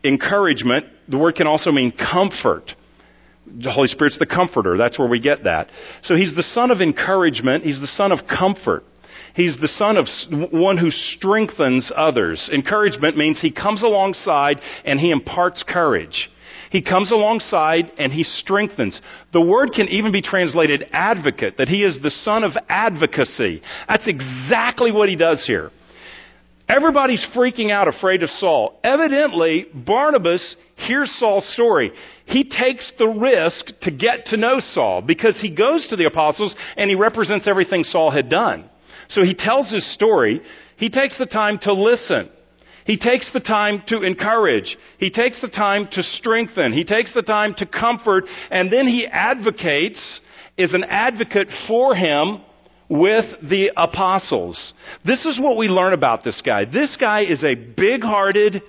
encouragement. 0.04 0.86
The 1.08 1.16
word 1.16 1.36
can 1.36 1.46
also 1.46 1.70
mean 1.70 1.92
comfort. 1.92 2.72
The 3.46 3.72
Holy 3.72 3.88
Spirit's 3.88 4.18
the 4.18 4.26
comforter. 4.26 4.76
That's 4.76 4.98
where 4.98 5.08
we 5.08 5.18
get 5.18 5.44
that. 5.44 5.68
So 6.02 6.14
he's 6.14 6.34
the 6.34 6.42
son 6.42 6.70
of 6.70 6.80
encouragement. 6.80 7.64
He's 7.64 7.80
the 7.80 7.86
son 7.86 8.12
of 8.12 8.20
comfort. 8.28 8.84
He's 9.34 9.56
the 9.60 9.68
son 9.68 9.96
of 9.96 10.06
one 10.52 10.76
who 10.76 10.90
strengthens 10.90 11.90
others. 11.96 12.50
Encouragement 12.52 13.16
means 13.16 13.40
he 13.40 13.50
comes 13.50 13.82
alongside 13.82 14.60
and 14.84 15.00
he 15.00 15.10
imparts 15.10 15.64
courage. 15.66 16.30
He 16.72 16.80
comes 16.80 17.12
alongside 17.12 17.92
and 17.98 18.10
he 18.10 18.22
strengthens. 18.22 18.98
The 19.34 19.42
word 19.42 19.72
can 19.74 19.88
even 19.88 20.10
be 20.10 20.22
translated 20.22 20.86
advocate, 20.90 21.58
that 21.58 21.68
he 21.68 21.84
is 21.84 21.98
the 22.02 22.10
son 22.10 22.44
of 22.44 22.52
advocacy. 22.66 23.60
That's 23.86 24.08
exactly 24.08 24.90
what 24.90 25.10
he 25.10 25.16
does 25.16 25.44
here. 25.46 25.70
Everybody's 26.70 27.24
freaking 27.36 27.70
out, 27.70 27.88
afraid 27.88 28.22
of 28.22 28.30
Saul. 28.30 28.80
Evidently, 28.82 29.66
Barnabas 29.74 30.56
hears 30.76 31.14
Saul's 31.18 31.46
story. 31.52 31.92
He 32.24 32.44
takes 32.44 32.90
the 32.98 33.08
risk 33.08 33.78
to 33.82 33.90
get 33.90 34.26
to 34.28 34.38
know 34.38 34.58
Saul 34.58 35.02
because 35.02 35.38
he 35.42 35.54
goes 35.54 35.86
to 35.90 35.96
the 35.96 36.06
apostles 36.06 36.56
and 36.78 36.88
he 36.88 36.96
represents 36.96 37.46
everything 37.46 37.84
Saul 37.84 38.10
had 38.10 38.30
done. 38.30 38.70
So 39.08 39.22
he 39.22 39.34
tells 39.34 39.70
his 39.70 39.92
story. 39.92 40.40
He 40.78 40.88
takes 40.88 41.18
the 41.18 41.26
time 41.26 41.58
to 41.64 41.74
listen. 41.74 42.30
He 42.84 42.96
takes 42.96 43.32
the 43.32 43.40
time 43.40 43.82
to 43.88 44.02
encourage. 44.02 44.76
He 44.98 45.10
takes 45.10 45.40
the 45.40 45.48
time 45.48 45.88
to 45.92 46.02
strengthen. 46.02 46.72
He 46.72 46.84
takes 46.84 47.14
the 47.14 47.22
time 47.22 47.54
to 47.58 47.66
comfort. 47.66 48.24
And 48.50 48.72
then 48.72 48.86
he 48.86 49.06
advocates, 49.06 50.20
is 50.56 50.74
an 50.74 50.84
advocate 50.84 51.48
for 51.66 51.94
him 51.94 52.42
with 52.88 53.24
the 53.48 53.70
apostles. 53.76 54.74
This 55.04 55.24
is 55.24 55.40
what 55.40 55.56
we 55.56 55.68
learn 55.68 55.94
about 55.94 56.24
this 56.24 56.42
guy. 56.44 56.66
This 56.66 56.96
guy 57.00 57.24
is 57.24 57.42
a 57.42 57.54
big 57.54 58.02
hearted, 58.02 58.62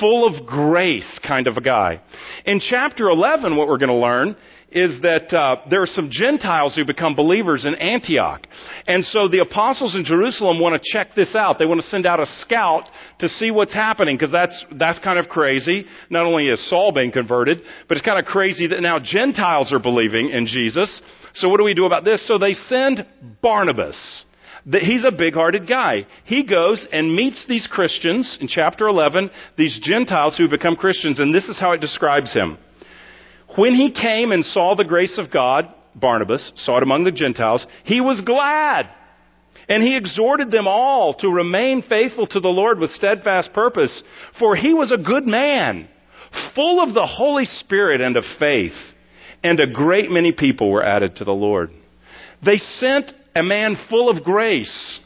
full 0.00 0.26
of 0.26 0.46
grace 0.46 1.20
kind 1.26 1.46
of 1.46 1.56
a 1.56 1.60
guy. 1.60 2.00
In 2.44 2.60
chapter 2.60 3.08
11, 3.08 3.56
what 3.56 3.68
we're 3.68 3.78
going 3.78 3.90
to 3.90 3.94
learn 3.94 4.36
is 4.70 5.00
that 5.02 5.34
uh, 5.34 5.56
there 5.68 5.82
are 5.82 5.86
some 5.86 6.08
Gentiles 6.10 6.76
who 6.76 6.84
become 6.84 7.16
believers 7.16 7.66
in 7.66 7.74
Antioch. 7.74 8.46
And 8.86 9.04
so 9.04 9.28
the 9.28 9.40
apostles 9.40 9.96
in 9.96 10.04
Jerusalem 10.04 10.60
want 10.60 10.80
to 10.80 10.92
check 10.92 11.14
this 11.14 11.34
out. 11.34 11.58
They 11.58 11.66
want 11.66 11.80
to 11.80 11.86
send 11.86 12.06
out 12.06 12.20
a 12.20 12.26
scout 12.26 12.88
to 13.18 13.28
see 13.28 13.50
what's 13.50 13.74
happening 13.74 14.16
because 14.16 14.32
that's, 14.32 14.64
that's 14.78 14.98
kind 15.00 15.18
of 15.18 15.28
crazy. 15.28 15.86
Not 16.08 16.24
only 16.24 16.48
is 16.48 16.68
Saul 16.70 16.92
being 16.92 17.10
converted, 17.10 17.62
but 17.88 17.96
it's 17.96 18.06
kind 18.06 18.18
of 18.18 18.24
crazy 18.26 18.68
that 18.68 18.80
now 18.80 18.98
Gentiles 18.98 19.72
are 19.72 19.80
believing 19.80 20.30
in 20.30 20.46
Jesus. 20.46 21.02
So 21.34 21.48
what 21.48 21.58
do 21.58 21.64
we 21.64 21.74
do 21.74 21.86
about 21.86 22.04
this? 22.04 22.26
So 22.26 22.38
they 22.38 22.52
send 22.52 23.04
Barnabas. 23.42 24.24
He's 24.64 25.04
a 25.04 25.12
big 25.12 25.34
hearted 25.34 25.68
guy. 25.68 26.06
He 26.24 26.44
goes 26.44 26.86
and 26.92 27.16
meets 27.16 27.46
these 27.48 27.66
Christians 27.66 28.38
in 28.40 28.46
chapter 28.46 28.88
11, 28.88 29.30
these 29.56 29.80
Gentiles 29.82 30.36
who 30.36 30.48
become 30.48 30.76
Christians, 30.76 31.18
and 31.18 31.34
this 31.34 31.44
is 31.44 31.58
how 31.58 31.72
it 31.72 31.80
describes 31.80 32.32
him. 32.34 32.58
When 33.56 33.74
he 33.74 33.90
came 33.90 34.32
and 34.32 34.44
saw 34.44 34.74
the 34.74 34.84
grace 34.84 35.18
of 35.18 35.30
God, 35.30 35.72
Barnabas 35.94 36.52
saw 36.56 36.76
it 36.76 36.82
among 36.82 37.04
the 37.04 37.12
Gentiles, 37.12 37.66
he 37.84 38.00
was 38.00 38.20
glad. 38.20 38.88
And 39.68 39.82
he 39.82 39.96
exhorted 39.96 40.50
them 40.50 40.66
all 40.66 41.14
to 41.14 41.28
remain 41.28 41.82
faithful 41.82 42.26
to 42.28 42.40
the 42.40 42.48
Lord 42.48 42.78
with 42.78 42.90
steadfast 42.90 43.52
purpose, 43.52 44.02
for 44.38 44.56
he 44.56 44.74
was 44.74 44.90
a 44.90 45.02
good 45.02 45.26
man, 45.26 45.88
full 46.54 46.82
of 46.82 46.94
the 46.94 47.06
Holy 47.06 47.44
Spirit 47.44 48.00
and 48.00 48.16
of 48.16 48.24
faith, 48.38 48.76
and 49.44 49.60
a 49.60 49.70
great 49.70 50.10
many 50.10 50.32
people 50.32 50.70
were 50.70 50.86
added 50.86 51.16
to 51.16 51.24
the 51.24 51.32
Lord. 51.32 51.70
They 52.44 52.56
sent 52.56 53.12
a 53.36 53.42
man 53.42 53.76
full 53.88 54.08
of 54.08 54.24
grace 54.24 55.00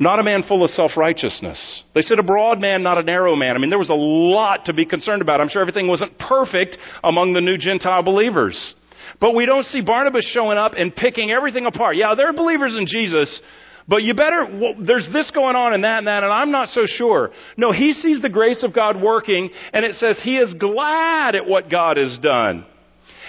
not 0.00 0.18
a 0.18 0.22
man 0.22 0.42
full 0.48 0.64
of 0.64 0.70
self 0.70 0.96
righteousness. 0.96 1.84
They 1.94 2.00
said 2.00 2.18
a 2.18 2.22
broad 2.22 2.58
man, 2.58 2.82
not 2.82 2.98
a 2.98 3.02
narrow 3.02 3.36
man. 3.36 3.54
I 3.54 3.58
mean, 3.58 3.68
there 3.68 3.78
was 3.78 3.90
a 3.90 3.94
lot 3.94 4.64
to 4.64 4.72
be 4.72 4.86
concerned 4.86 5.20
about. 5.20 5.40
I'm 5.40 5.48
sure 5.48 5.60
everything 5.60 5.88
wasn't 5.88 6.18
perfect 6.18 6.78
among 7.04 7.34
the 7.34 7.42
new 7.42 7.58
Gentile 7.58 8.02
believers. 8.02 8.74
But 9.20 9.34
we 9.34 9.44
don't 9.44 9.66
see 9.66 9.82
Barnabas 9.82 10.24
showing 10.24 10.56
up 10.56 10.72
and 10.74 10.96
picking 10.96 11.30
everything 11.30 11.66
apart. 11.66 11.96
Yeah, 11.96 12.14
they're 12.16 12.32
believers 12.32 12.74
in 12.78 12.86
Jesus, 12.86 13.42
but 13.86 14.02
you 14.02 14.14
better, 14.14 14.46
well, 14.50 14.74
there's 14.80 15.08
this 15.12 15.30
going 15.32 15.56
on 15.56 15.74
and 15.74 15.84
that 15.84 15.98
and 15.98 16.06
that, 16.06 16.22
and 16.22 16.32
I'm 16.32 16.50
not 16.50 16.68
so 16.68 16.82
sure. 16.86 17.30
No, 17.58 17.70
he 17.70 17.92
sees 17.92 18.22
the 18.22 18.30
grace 18.30 18.64
of 18.64 18.74
God 18.74 19.02
working, 19.02 19.50
and 19.74 19.84
it 19.84 19.96
says 19.96 20.18
he 20.22 20.38
is 20.38 20.54
glad 20.54 21.34
at 21.34 21.46
what 21.46 21.70
God 21.70 21.98
has 21.98 22.16
done. 22.22 22.64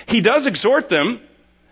He 0.08 0.22
does 0.22 0.48
exhort 0.48 0.88
them, 0.88 1.20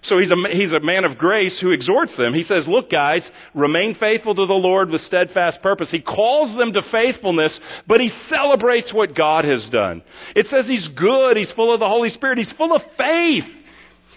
So 0.02 0.18
he's 0.18 0.32
a, 0.32 0.36
he's 0.52 0.72
a 0.72 0.80
man 0.80 1.04
of 1.04 1.18
grace 1.18 1.60
who 1.62 1.72
exhorts 1.72 2.16
them. 2.16 2.34
He 2.34 2.44
says, 2.44 2.66
look 2.68 2.90
guys, 2.90 3.30
remain 3.54 3.96
faithful 3.96 4.34
to 4.34 4.46
the 4.46 4.54
Lord 4.54 4.90
with 4.90 5.02
steadfast 5.02 5.62
purpose. 5.62 5.92
He 5.92 6.02
calls 6.02 6.58
them 6.58 6.72
to 6.74 6.82
faithfulness, 6.92 7.60
but 7.88 8.00
he 8.00 8.10
celebrates 8.30 8.94
what 8.94 9.16
God 9.16 9.44
has 9.46 9.68
done. 9.72 10.02
It 10.36 10.48
says 10.48 10.68
he's 10.68 10.88
good, 10.98 11.36
he's 11.36 11.52
full 11.52 11.74
of 11.74 11.80
the 11.80 11.88
Holy 11.88 12.10
Spirit, 12.10 12.38
he's 12.38 12.54
full 12.58 12.74
of 12.74 12.82
faith. 12.98 13.44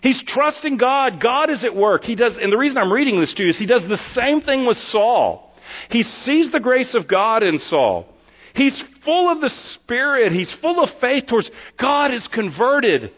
He's 0.02 0.22
trusting 0.26 0.78
God. 0.78 1.22
God 1.22 1.48
is 1.48 1.64
at 1.64 1.76
work. 1.76 2.02
He 2.02 2.16
does, 2.16 2.36
and 2.40 2.52
the 2.52 2.58
reason 2.58 2.78
I'm 2.78 2.92
reading 2.92 3.20
this 3.20 3.32
to 3.34 3.44
you 3.44 3.50
is 3.50 3.58
he 3.58 3.66
does 3.66 3.82
the 3.82 4.00
same 4.14 4.40
thing 4.40 4.66
with 4.66 4.76
Saul. 4.76 5.52
He 5.90 6.02
sees 6.02 6.50
the 6.50 6.58
grace 6.58 6.96
of 6.98 7.06
God 7.06 7.44
in 7.44 7.58
Saul. 7.58 8.06
He's 8.54 8.82
full 9.04 9.30
of 9.30 9.40
the 9.40 9.48
Spirit. 9.48 10.32
He's 10.32 10.54
full 10.60 10.82
of 10.82 10.90
faith 11.00 11.26
towards 11.28 11.50
God 11.80 12.12
is 12.12 12.28
converted 12.32 13.12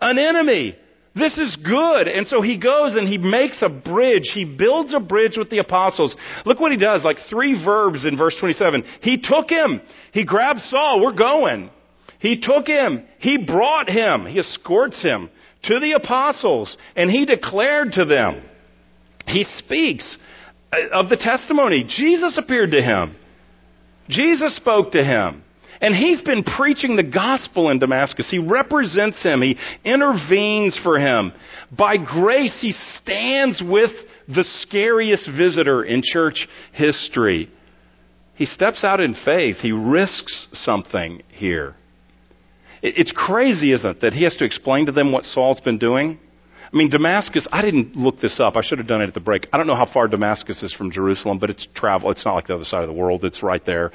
an 0.00 0.18
enemy. 0.18 0.76
This 1.20 1.36
is 1.36 1.56
good. 1.56 2.08
And 2.08 2.26
so 2.26 2.40
he 2.40 2.56
goes 2.56 2.96
and 2.96 3.06
he 3.06 3.18
makes 3.18 3.62
a 3.62 3.68
bridge. 3.68 4.30
He 4.32 4.46
builds 4.46 4.94
a 4.94 5.00
bridge 5.00 5.36
with 5.36 5.50
the 5.50 5.58
apostles. 5.58 6.16
Look 6.46 6.58
what 6.58 6.72
he 6.72 6.78
does, 6.78 7.04
like 7.04 7.18
three 7.28 7.62
verbs 7.62 8.06
in 8.06 8.16
verse 8.16 8.34
27. 8.40 8.82
He 9.02 9.18
took 9.18 9.50
him. 9.50 9.82
He 10.12 10.24
grabbed 10.24 10.60
Saul. 10.60 11.02
We're 11.04 11.12
going. 11.12 11.70
He 12.20 12.40
took 12.40 12.66
him. 12.66 13.04
He 13.18 13.36
brought 13.36 13.88
him. 13.88 14.24
He 14.24 14.38
escorts 14.38 15.02
him 15.02 15.28
to 15.64 15.78
the 15.78 15.92
apostles 15.92 16.76
and 16.96 17.10
he 17.10 17.26
declared 17.26 17.92
to 17.92 18.06
them. 18.06 18.42
He 19.26 19.44
speaks 19.44 20.18
uh, 20.72 20.98
of 20.98 21.10
the 21.10 21.16
testimony. 21.16 21.84
Jesus 21.86 22.38
appeared 22.38 22.70
to 22.70 22.82
him. 22.82 23.16
Jesus 24.08 24.56
spoke 24.56 24.92
to 24.92 25.04
him. 25.04 25.42
And 25.80 25.94
he's 25.94 26.20
been 26.20 26.44
preaching 26.44 26.96
the 26.96 27.02
gospel 27.02 27.70
in 27.70 27.78
Damascus. 27.78 28.28
He 28.30 28.38
represents 28.38 29.22
him. 29.22 29.40
He 29.40 29.56
intervenes 29.84 30.78
for 30.82 30.98
him. 30.98 31.32
By 31.76 31.96
grace, 31.96 32.58
he 32.60 32.72
stands 32.72 33.62
with 33.64 33.90
the 34.28 34.44
scariest 34.44 35.28
visitor 35.36 35.82
in 35.82 36.02
church 36.04 36.46
history. 36.72 37.50
He 38.34 38.44
steps 38.44 38.84
out 38.84 39.00
in 39.00 39.16
faith. 39.24 39.56
He 39.56 39.72
risks 39.72 40.48
something 40.52 41.22
here. 41.28 41.76
It's 42.82 43.12
crazy, 43.12 43.72
isn't 43.72 43.96
it, 43.96 44.00
that 44.00 44.12
he 44.12 44.24
has 44.24 44.36
to 44.36 44.44
explain 44.44 44.86
to 44.86 44.92
them 44.92 45.12
what 45.12 45.24
Saul's 45.24 45.60
been 45.60 45.78
doing? 45.78 46.18
I 46.72 46.76
mean, 46.76 46.88
Damascus, 46.88 47.46
I 47.52 47.62
didn't 47.62 47.96
look 47.96 48.20
this 48.20 48.38
up. 48.38 48.56
I 48.56 48.62
should 48.62 48.78
have 48.78 48.86
done 48.86 49.02
it 49.02 49.08
at 49.08 49.14
the 49.14 49.20
break. 49.20 49.48
I 49.52 49.56
don't 49.56 49.66
know 49.66 49.74
how 49.74 49.90
far 49.92 50.08
Damascus 50.08 50.62
is 50.62 50.72
from 50.72 50.90
Jerusalem, 50.90 51.38
but 51.38 51.50
it's 51.50 51.66
travel. 51.74 52.10
It's 52.10 52.24
not 52.24 52.34
like 52.34 52.46
the 52.46 52.54
other 52.54 52.64
side 52.64 52.82
of 52.82 52.88
the 52.88 52.94
world. 52.94 53.24
It's 53.24 53.42
right 53.42 53.64
there. 53.66 53.90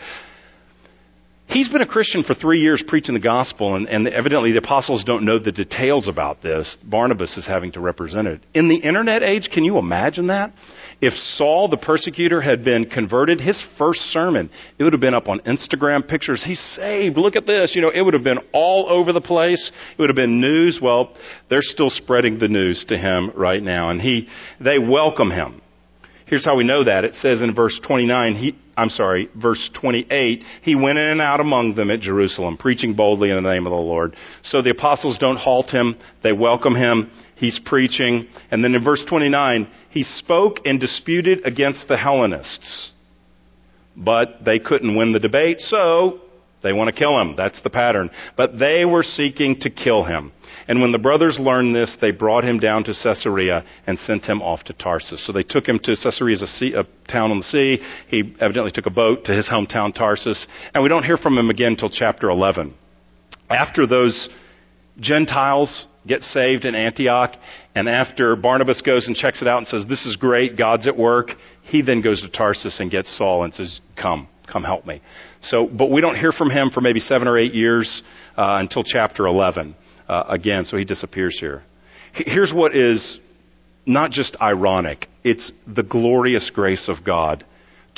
He's 1.47 1.69
been 1.69 1.81
a 1.81 1.87
Christian 1.87 2.23
for 2.23 2.33
three 2.33 2.59
years 2.59 2.83
preaching 2.87 3.13
the 3.13 3.21
gospel, 3.21 3.75
and, 3.75 3.87
and, 3.87 4.07
evidently 4.07 4.51
the 4.51 4.57
apostles 4.57 5.03
don't 5.03 5.23
know 5.23 5.37
the 5.37 5.51
details 5.51 6.07
about 6.07 6.41
this. 6.41 6.75
Barnabas 6.83 7.37
is 7.37 7.47
having 7.47 7.71
to 7.73 7.79
represent 7.79 8.27
it. 8.27 8.41
In 8.55 8.67
the 8.67 8.77
internet 8.77 9.21
age, 9.21 9.49
can 9.53 9.63
you 9.63 9.77
imagine 9.77 10.27
that? 10.27 10.51
If 11.01 11.13
Saul, 11.13 11.67
the 11.67 11.77
persecutor, 11.77 12.41
had 12.41 12.63
been 12.63 12.85
converted, 12.89 13.39
his 13.39 13.61
first 13.77 13.99
sermon, 14.11 14.49
it 14.79 14.83
would 14.83 14.93
have 14.93 15.01
been 15.01 15.13
up 15.13 15.27
on 15.27 15.39
Instagram 15.41 16.07
pictures. 16.07 16.43
He's 16.43 16.59
saved. 16.75 17.17
Look 17.17 17.35
at 17.35 17.45
this. 17.45 17.73
You 17.75 17.81
know, 17.81 17.91
it 17.93 18.01
would 18.01 18.15
have 18.15 18.23
been 18.23 18.39
all 18.51 18.87
over 18.89 19.13
the 19.13 19.21
place. 19.21 19.71
It 19.91 20.01
would 20.01 20.09
have 20.09 20.15
been 20.15 20.41
news. 20.41 20.79
Well, 20.81 21.13
they're 21.49 21.61
still 21.61 21.89
spreading 21.89 22.39
the 22.39 22.47
news 22.47 22.85
to 22.89 22.97
him 22.97 23.31
right 23.35 23.61
now, 23.61 23.91
and 23.91 24.01
he, 24.01 24.27
they 24.59 24.79
welcome 24.79 25.29
him. 25.29 25.61
Here's 26.25 26.45
how 26.45 26.55
we 26.55 26.63
know 26.63 26.83
that. 26.83 27.05
It 27.05 27.13
says 27.21 27.41
in 27.41 27.53
verse 27.53 27.79
29, 27.85 28.35
he, 28.35 28.57
I'm 28.75 28.89
sorry, 28.89 29.29
verse 29.35 29.69
28, 29.79 30.43
he 30.63 30.75
went 30.75 30.97
in 30.97 31.05
and 31.05 31.21
out 31.21 31.39
among 31.39 31.75
them 31.75 31.91
at 31.91 31.99
Jerusalem, 31.99 32.57
preaching 32.57 32.95
boldly 32.95 33.29
in 33.29 33.41
the 33.41 33.53
name 33.53 33.67
of 33.67 33.71
the 33.71 33.75
Lord. 33.75 34.15
So 34.41 34.61
the 34.61 34.71
apostles 34.71 35.19
don't 35.19 35.37
halt 35.37 35.69
him. 35.69 35.95
They 36.23 36.33
welcome 36.33 36.75
him. 36.75 37.11
He's 37.35 37.59
preaching. 37.63 38.27
And 38.49 38.63
then 38.63 38.73
in 38.73 38.83
verse 38.83 39.05
29, 39.07 39.67
he 39.91 40.01
spoke 40.01 40.57
and 40.65 40.79
disputed 40.79 41.45
against 41.45 41.87
the 41.87 41.97
Hellenists. 41.97 42.91
But 43.95 44.43
they 44.43 44.57
couldn't 44.57 44.97
win 44.97 45.13
the 45.13 45.19
debate, 45.19 45.59
so 45.59 46.21
they 46.63 46.73
want 46.73 46.93
to 46.93 46.99
kill 46.99 47.21
him. 47.21 47.35
That's 47.35 47.61
the 47.61 47.69
pattern. 47.69 48.09
But 48.35 48.57
they 48.57 48.83
were 48.83 49.03
seeking 49.03 49.59
to 49.61 49.69
kill 49.69 50.03
him. 50.03 50.31
And 50.67 50.81
when 50.81 50.91
the 50.91 50.99
brothers 50.99 51.37
learned 51.39 51.75
this, 51.75 51.95
they 52.01 52.11
brought 52.11 52.43
him 52.43 52.59
down 52.59 52.83
to 52.85 52.93
Caesarea 52.93 53.63
and 53.85 53.99
sent 53.99 54.25
him 54.25 54.41
off 54.41 54.63
to 54.63 54.73
Tarsus. 54.73 55.25
So 55.25 55.31
they 55.31 55.43
took 55.43 55.67
him 55.67 55.79
to 55.83 55.95
Caesarea, 55.95 56.37
a, 56.41 56.47
sea, 56.47 56.73
a 56.73 56.83
town 57.11 57.31
on 57.31 57.37
the 57.37 57.43
sea. 57.43 57.79
He 58.07 58.35
evidently 58.41 58.71
took 58.71 58.87
a 58.87 58.91
boat 58.91 59.25
to 59.25 59.33
his 59.33 59.47
hometown 59.47 59.93
Tarsus. 59.93 60.47
And 60.73 60.81
we 60.81 60.89
don't 60.89 61.03
hear 61.03 61.17
from 61.17 61.37
him 61.37 61.49
again 61.49 61.73
until 61.73 61.89
chapter 61.89 62.29
11. 62.29 62.73
After 63.49 63.85
those 63.85 64.27
Gentiles 64.99 65.85
get 66.07 66.21
saved 66.21 66.65
in 66.65 66.73
Antioch, 66.73 67.33
and 67.75 67.87
after 67.87 68.35
Barnabas 68.35 68.81
goes 68.81 69.05
and 69.07 69.15
checks 69.15 69.41
it 69.43 69.47
out 69.47 69.59
and 69.59 69.67
says, 69.67 69.85
This 69.87 70.03
is 70.05 70.15
great, 70.15 70.57
God's 70.57 70.87
at 70.87 70.97
work, 70.97 71.29
he 71.63 71.83
then 71.83 72.01
goes 72.01 72.21
to 72.21 72.29
Tarsus 72.29 72.79
and 72.79 72.89
gets 72.89 73.15
Saul 73.17 73.43
and 73.43 73.53
says, 73.53 73.81
Come, 74.01 74.27
come 74.51 74.63
help 74.63 74.87
me. 74.87 75.01
So, 75.41 75.67
but 75.67 75.91
we 75.91 76.01
don't 76.01 76.15
hear 76.15 76.31
from 76.31 76.49
him 76.49 76.71
for 76.71 76.81
maybe 76.81 77.01
seven 77.01 77.27
or 77.27 77.37
eight 77.37 77.53
years 77.53 78.01
uh, 78.35 78.57
until 78.59 78.83
chapter 78.83 79.27
11 79.27 79.75
uh, 80.07 80.23
again, 80.29 80.65
so 80.65 80.77
he 80.77 80.85
disappears 80.85 81.37
here. 81.39 81.63
Here's 82.13 82.53
what 82.53 82.75
is 82.75 83.19
not 83.85 84.11
just 84.11 84.37
ironic, 84.41 85.07
it's 85.23 85.51
the 85.67 85.83
glorious 85.83 86.51
grace 86.53 86.89
of 86.89 87.05
God 87.05 87.43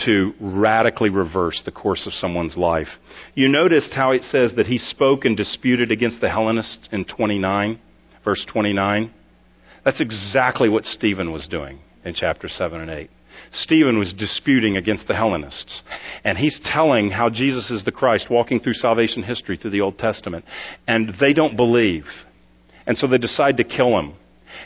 to 0.06 0.34
radically 0.39 1.10
reverse 1.10 1.62
the 1.65 1.72
course 1.72 2.06
of 2.06 2.13
someone's 2.13 2.56
life. 2.56 2.88
You 3.34 3.48
noticed 3.48 3.93
how 3.93 4.12
it 4.12 4.24
says 4.24 4.54
that 4.56 4.67
he 4.67 4.78
spoke 4.78 5.26
and 5.26 5.36
disputed 5.36 5.91
against 5.91 6.22
the 6.22 6.30
Hellenists 6.30 6.88
in 6.91 7.06
29, 7.06 7.80
verse 8.24 8.46
29? 8.52 9.13
That's 9.84 10.02
exactly 10.02 10.70
what 10.70 10.86
Stephen 10.86 11.32
was 11.32 11.48
doing 11.48 11.80
in 12.06 12.13
chapter 12.13 12.48
7 12.48 12.80
and 12.80 12.91
8. 12.91 13.10
Stephen 13.52 14.00
was 14.00 14.13
disputing 14.13 14.78
against 14.78 15.08
the 15.08 15.15
Hellenists. 15.15 15.84
And 16.23 16.38
he's 16.38 16.60
telling 16.63 17.12
how 17.12 17.30
Jesus 17.30 17.69
is 17.71 17.84
the 17.84 17.91
Christ 17.91 18.28
walking 18.30 18.60
through 18.60 18.73
salvation 18.73 19.23
history 19.23 19.58
through 19.58 19.71
the 19.71 19.82
Old 19.82 19.97
Testament. 19.97 20.45
And 20.88 21.13
they 21.19 21.34
don't 21.34 21.56
believe. 21.56 22.06
And 22.86 22.97
so 22.97 23.08
they 23.08 23.17
decide 23.17 23.58
to 23.58 23.63
kill 23.63 23.97
him. 24.00 24.15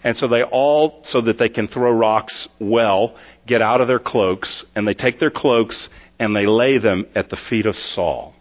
And 0.03 0.15
so 0.15 0.27
they 0.27 0.43
all, 0.43 1.01
so 1.03 1.21
that 1.21 1.37
they 1.37 1.49
can 1.49 1.67
throw 1.67 1.91
rocks 1.91 2.47
well, 2.59 3.15
get 3.47 3.61
out 3.61 3.81
of 3.81 3.87
their 3.87 3.99
cloaks, 3.99 4.65
and 4.75 4.87
they 4.87 4.93
take 4.93 5.19
their 5.19 5.31
cloaks 5.31 5.89
and 6.19 6.35
they 6.35 6.45
lay 6.45 6.77
them 6.77 7.07
at 7.15 7.29
the 7.29 7.37
feet 7.49 7.65
of 7.65 7.75
Saul, 7.75 8.35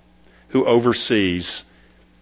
who 0.51 0.67
oversees 0.67 1.65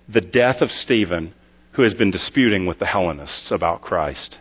the 0.09 0.21
death 0.21 0.61
of 0.61 0.71
Stephen, 0.71 1.35
who 1.73 1.83
has 1.83 1.94
been 1.94 2.12
disputing 2.12 2.66
with 2.66 2.79
the 2.79 2.87
Hellenists 2.87 3.51
about 3.51 3.83
Christ. 3.83 4.38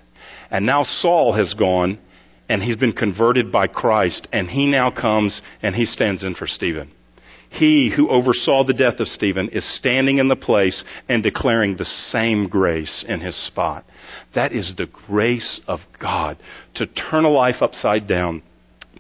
And 0.51 0.65
now 0.65 0.83
Saul 0.83 1.33
has 1.33 1.53
gone 1.53 1.99
and 2.49 2.61
he's 2.61 2.77
been 2.77 2.93
converted 2.93 3.51
by 3.51 3.67
Christ, 3.67 4.27
and 4.31 4.49
he 4.49 4.67
now 4.67 4.91
comes 4.91 5.41
and 5.61 5.75
he 5.75 5.85
stands 5.85 6.23
in 6.23 6.35
for 6.35 6.47
Stephen. 6.47 6.91
He 7.49 7.93
who 7.95 8.09
oversaw 8.09 8.63
the 8.63 8.73
death 8.73 8.99
of 8.99 9.07
Stephen 9.07 9.49
is 9.49 9.77
standing 9.77 10.17
in 10.17 10.27
the 10.27 10.35
place 10.35 10.83
and 11.07 11.23
declaring 11.23 11.77
the 11.77 11.85
same 11.85 12.49
grace 12.49 13.05
in 13.07 13.21
his 13.21 13.35
spot. 13.47 13.85
That 14.35 14.51
is 14.51 14.73
the 14.77 14.87
grace 15.07 15.61
of 15.67 15.79
God 15.99 16.37
to 16.75 16.87
turn 16.87 17.25
a 17.25 17.29
life 17.29 17.61
upside 17.61 18.07
down, 18.07 18.43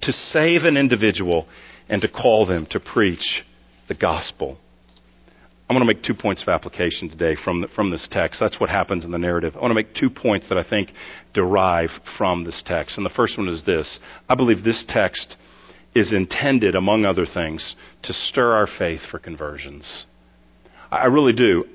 to 0.01 0.13
save 0.13 0.63
an 0.63 0.77
individual, 0.77 1.47
and 1.89 2.01
to 2.01 2.07
call 2.07 2.45
them 2.45 2.65
to 2.71 2.79
preach 2.79 3.43
the 3.87 3.95
gospel. 3.95 4.57
I 5.69 5.73
want 5.73 5.81
to 5.81 5.93
make 5.93 6.01
two 6.01 6.13
points 6.13 6.41
of 6.41 6.47
application 6.47 7.09
today 7.09 7.35
from, 7.43 7.61
the, 7.61 7.67
from 7.67 7.91
this 7.91 8.07
text. 8.09 8.39
That's 8.39 8.57
what 8.57 8.69
happens 8.69 9.03
in 9.03 9.11
the 9.11 9.17
narrative. 9.17 9.53
I 9.55 9.59
want 9.59 9.71
to 9.71 9.75
make 9.75 9.93
two 9.93 10.09
points 10.09 10.47
that 10.47 10.57
I 10.57 10.63
think 10.67 10.91
derive 11.33 11.89
from 12.17 12.45
this 12.45 12.63
text. 12.65 12.97
And 12.97 13.05
the 13.05 13.11
first 13.11 13.37
one 13.37 13.49
is 13.49 13.65
this 13.65 13.99
I 14.29 14.35
believe 14.35 14.63
this 14.63 14.85
text 14.87 15.35
is 15.93 16.13
intended, 16.13 16.75
among 16.75 17.03
other 17.03 17.25
things, 17.25 17.75
to 18.03 18.13
stir 18.13 18.53
our 18.53 18.67
faith 18.79 19.01
for 19.11 19.19
conversions. 19.19 20.05
I 20.89 21.07
really 21.07 21.33
do. 21.33 21.65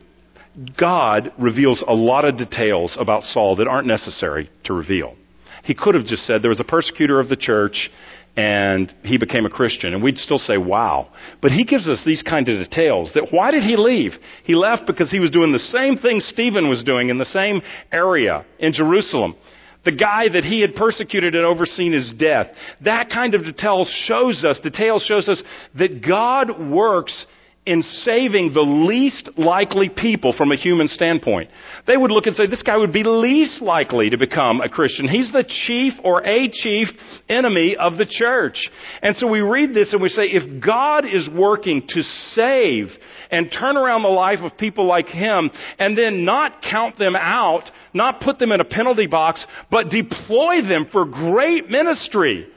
God 0.79 1.33
reveals 1.39 1.85
a 1.87 1.95
lot 1.95 2.25
of 2.25 2.39
details 2.39 2.97
about 2.99 3.23
Saul 3.23 3.57
that 3.57 3.69
aren't 3.69 3.87
necessary 3.87 4.51
to 4.65 4.73
reveal. 4.73 5.17
He 5.65 5.75
could 5.75 5.95
have 5.95 6.05
just 6.05 6.27
said 6.27 6.43
there 6.43 6.49
was 6.49 6.61
a 6.61 6.65
persecutor 6.65 7.21
of 7.21 7.29
the 7.29 7.37
church 7.37 7.91
and 8.37 8.93
he 9.03 9.19
became 9.19 9.45
a 9.45 9.51
Christian. 9.51 9.93
And 9.93 10.03
we'd 10.03 10.17
still 10.17 10.39
say, 10.39 10.57
wow. 10.57 11.09
But 11.43 11.51
he 11.51 11.65
gives 11.65 11.89
us 11.89 12.03
these 12.05 12.23
kinds 12.23 12.49
of 12.49 12.59
details 12.59 13.13
that 13.15 13.29
why 13.31 13.51
did 13.51 13.63
he 13.63 13.77
leave? 13.77 14.13
He 14.45 14.55
left 14.55 14.87
because 14.87 15.11
he 15.11 15.21
was 15.21 15.31
doing 15.31 15.53
the 15.53 15.59
same 15.59 15.97
thing 15.97 16.21
Stephen 16.21 16.69
was 16.69 16.83
doing 16.83 17.11
in 17.11 17.19
the 17.19 17.27
same 17.27 17.61
area 17.93 18.47
in 18.59 18.73
Jerusalem. 18.73 19.37
The 19.85 19.93
guy 19.93 20.29
that 20.33 20.45
he 20.45 20.61
had 20.61 20.75
persecuted 20.75 21.35
and 21.35 21.45
overseen 21.45 21.93
his 21.93 22.15
death. 22.17 22.47
That 22.85 23.11
kind 23.11 23.35
of 23.35 23.45
detail 23.45 23.85
shows 24.07 24.45
us, 24.45 24.61
detail 24.61 25.01
shows 25.01 25.29
us 25.29 25.43
that 25.75 26.07
God 26.07 26.71
works 26.71 27.27
in 27.65 27.83
saving 27.83 28.53
the 28.53 28.61
least 28.61 29.31
likely 29.39 29.89
people 29.89 30.33
from 30.37 30.51
a 30.51 30.57
human 30.57 30.89
standpoint. 30.89 31.49
They 31.87 31.97
would 31.97 32.11
look 32.11 32.27
and 32.27 32.35
say, 32.35 32.49
this 32.49 32.65
guy 32.65 32.77
would 32.77 32.93
be 32.93 33.05
least 33.05 33.63
likely 33.63 34.11
to 34.11 34.19
become 34.19 34.61
a 34.61 34.69
Christian. 34.69 35.09
He's 35.09 35.31
the 35.31 35.45
chief 35.45 35.93
or 36.03 36.27
a 36.27 36.49
chief 36.51 36.89
enemy 37.29 37.77
of 37.77 37.99
the 37.99 38.07
church. 38.07 38.69
And 39.01 39.15
so 39.17 39.29
we 39.29 39.43
read 39.43 39.75
this 39.75 39.93
and 39.93 40.03
we 40.03 40.09
say, 40.09 40.25
if 40.25 40.61
God 40.65 41.05
is 41.05 41.31
working 41.33 41.87
to 41.91 42.03
save 42.03 42.89
and 43.31 43.49
turn 43.49 43.77
around 43.77 44.03
the 44.03 44.09
life 44.09 44.41
of 44.41 44.59
people 44.59 44.85
like 44.85 45.07
him 45.07 45.49
and 45.79 45.97
then 45.97 46.25
not 46.25 46.63
count 46.69 46.99
them 46.99 47.15
out, 47.15 47.71
not 47.95 48.21
put 48.21 48.41
them 48.41 48.51
in 48.51 48.61
a 48.61 48.65
penalty 48.65 49.07
box, 49.07 49.47
but 49.71 49.89
deploy 49.89 50.63
them 50.63 50.89
for 50.91 51.05
great 51.05 51.71
ministry. 51.71 52.49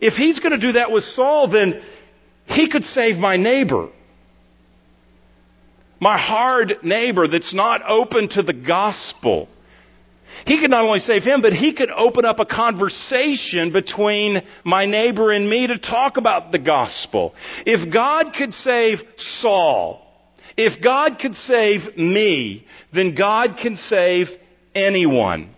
If 0.00 0.14
he's 0.14 0.40
going 0.40 0.58
to 0.58 0.66
do 0.66 0.72
that 0.72 0.90
with 0.90 1.04
Saul, 1.04 1.50
then 1.50 1.82
he 2.46 2.70
could 2.70 2.84
save 2.84 3.16
my 3.16 3.36
neighbor 3.36 3.90
my 6.00 6.18
hard 6.18 6.78
neighbor 6.82 7.26
that's 7.28 7.54
not 7.54 7.82
open 7.88 8.28
to 8.30 8.42
the 8.42 8.52
gospel. 8.52 9.48
He 10.46 10.60
could 10.60 10.70
not 10.70 10.84
only 10.84 10.98
save 10.98 11.22
him, 11.22 11.40
but 11.40 11.52
he 11.52 11.72
could 11.72 11.90
open 11.90 12.24
up 12.24 12.38
a 12.38 12.44
conversation 12.44 13.72
between 13.72 14.42
my 14.64 14.84
neighbor 14.84 15.32
and 15.32 15.48
me 15.48 15.66
to 15.66 15.78
talk 15.78 16.18
about 16.18 16.52
the 16.52 16.58
gospel. 16.58 17.34
If 17.64 17.92
God 17.92 18.34
could 18.36 18.52
save 18.52 18.98
Saul, 19.40 20.02
if 20.56 20.82
God 20.82 21.18
could 21.20 21.34
save 21.34 21.96
me, 21.96 22.66
then 22.92 23.14
God 23.14 23.56
can 23.60 23.76
save 23.76 24.26
anyone. 24.74 25.54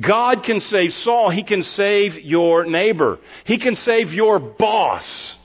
God 0.00 0.42
can 0.44 0.60
save 0.60 0.92
Saul. 0.92 1.30
He 1.30 1.44
can 1.44 1.62
save 1.62 2.14
your 2.24 2.64
neighbor. 2.64 3.18
He 3.44 3.58
can 3.58 3.74
save 3.74 4.08
your 4.08 4.38
boss. 4.38 5.36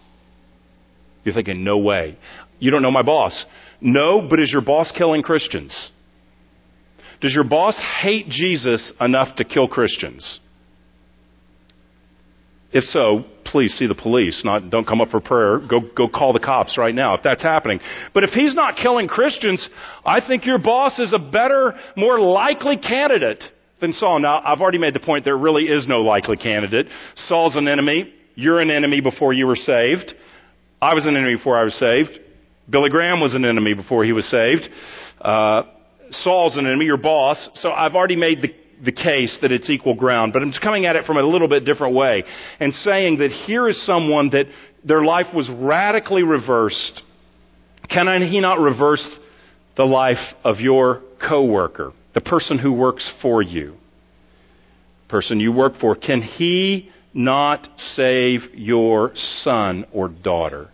You're 1.24 1.34
thinking, 1.34 1.63
no 1.63 1.80
way. 1.80 2.18
You 2.59 2.72
don't 2.72 2.82
know 2.82 2.91
my 2.91 3.01
boss. 3.01 3.45
No, 3.82 4.28
but 4.28 4.39
is 4.39 4.51
your 4.51 4.61
boss 4.61 4.91
killing 4.95 5.21
Christians? 5.21 5.91
Does 7.21 7.34
your 7.34 7.43
boss 7.43 7.80
hate 8.01 8.28
Jesus 8.28 8.93
enough 8.99 9.36
to 9.38 9.45
kill 9.45 9.67
Christians? 9.67 10.39
If 12.71 12.84
so, 12.84 13.23
please 13.45 13.73
see 13.73 13.88
the 13.88 13.95
police. 13.95 14.41
Not, 14.43 14.69
don't 14.69 14.86
come 14.86 14.99
up 14.99 15.09
for 15.09 15.21
prayer. 15.21 15.59
Go, 15.59 15.80
go 15.95 16.09
call 16.09 16.34
the 16.34 16.41
cops 16.41 16.78
right 16.78 16.93
now 16.93 17.13
if 17.13 17.23
that's 17.23 17.41
happening. 17.41 17.80
But 18.13 18.26
if 18.26 18.32
he's 18.32 18.53
not 18.53 18.76
killing 18.76 19.07
Christians, 19.07 19.67
I 20.05 20.19
think 20.26 20.45
your 20.45 20.57
boss 20.57 20.99
is 20.99 21.13
a 21.13 21.19
better, 21.19 21.73
more 21.95 22.19
likely 22.19 22.76
candidate 22.76 23.43
than 23.80 23.93
Saul. 23.93 24.19
Now, 24.19 24.41
I've 24.43 24.59
already 24.59 24.78
made 24.78 24.93
the 24.93 24.99
point 24.99 25.23
there 25.23 25.38
really 25.38 25.63
is 25.63 25.88
no 25.88 26.01
likely 26.01 26.36
candidate. 26.36 26.88
Saul's 27.15 27.55
an 27.55 27.67
enemy. 27.67 28.13
You're 28.36 28.59
an 28.59 28.71
enemy 28.71 28.99
before 28.99 29.32
you 29.32 29.47
were 29.47 29.55
saved. 29.55 30.13
I 30.82 30.93
was 30.93 31.05
an 31.05 31.15
enemy 31.15 31.38
before 31.38 31.57
I 31.57 31.63
was 31.63 31.76
saved. 31.76 32.19
Billy 32.70 32.89
Graham 32.89 33.22
was 33.22 33.36
an 33.36 33.45
enemy 33.45 33.74
before 33.74 34.03
he 34.03 34.11
was 34.11 34.26
saved. 34.30 34.68
Uh, 35.22 35.63
Saul's 36.11 36.57
an 36.57 36.66
enemy, 36.66 36.86
your 36.86 36.97
boss. 36.97 37.49
So 37.55 37.72
I've 37.72 37.95
already 37.95 38.16
made 38.16 38.41
the, 38.41 38.53
the 38.84 38.91
case 38.91 39.38
that 39.41 39.51
it's 39.51 39.70
equal 39.70 39.95
ground, 39.95 40.34
but 40.34 40.41
I'm 40.41 40.49
just 40.49 40.61
coming 40.61 40.86
at 40.86 40.95
it 40.95 41.05
from 41.05 41.18
a 41.18 41.24
little 41.24 41.47
bit 41.47 41.66
different 41.66 41.95
way 41.95 42.24
and 42.59 42.74
saying 42.74 43.20
that 43.20 43.32
here 43.32 43.68
is 43.68 43.86
someone 43.86 44.30
that 44.32 44.45
their 44.84 45.03
life 45.03 45.28
was 45.34 45.49
radically 45.49 46.24
reversed. 46.24 47.01
Can 47.89 48.22
he 48.22 48.39
not 48.39 48.59
reverse 48.59 49.07
the 49.78 49.84
life 49.84 50.34
of 50.43 50.59
your 50.59 51.01
coworker, 51.28 51.93
the 52.13 52.22
person 52.22 52.57
who 52.57 52.74
works 52.74 53.11
for 53.22 53.41
you, 53.41 53.76
person 55.07 55.39
you 55.39 55.51
work 55.51 55.74
for? 55.80 55.95
Can 55.95 56.22
he 56.22 56.89
not 57.13 57.68
save 57.78 58.41
your 58.53 59.11
son 59.16 59.86
or 59.91 60.09
daughter? 60.09 60.70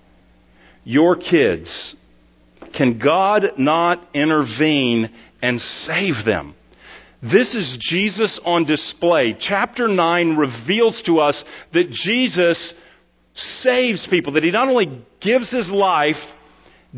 Your 0.83 1.15
kids, 1.15 1.95
can 2.77 2.99
God 2.99 3.43
not 3.57 4.07
intervene 4.13 5.09
and 5.41 5.59
save 5.59 6.25
them? 6.25 6.55
This 7.21 7.53
is 7.53 7.77
Jesus 7.79 8.39
on 8.43 8.65
display. 8.65 9.35
Chapter 9.39 9.87
9 9.87 10.37
reveals 10.37 11.03
to 11.05 11.19
us 11.19 11.43
that 11.73 11.91
Jesus 11.91 12.73
saves 13.35 14.07
people, 14.09 14.33
that 14.33 14.43
He 14.43 14.51
not 14.51 14.69
only 14.69 15.05
gives 15.21 15.51
His 15.51 15.69
life, 15.69 16.15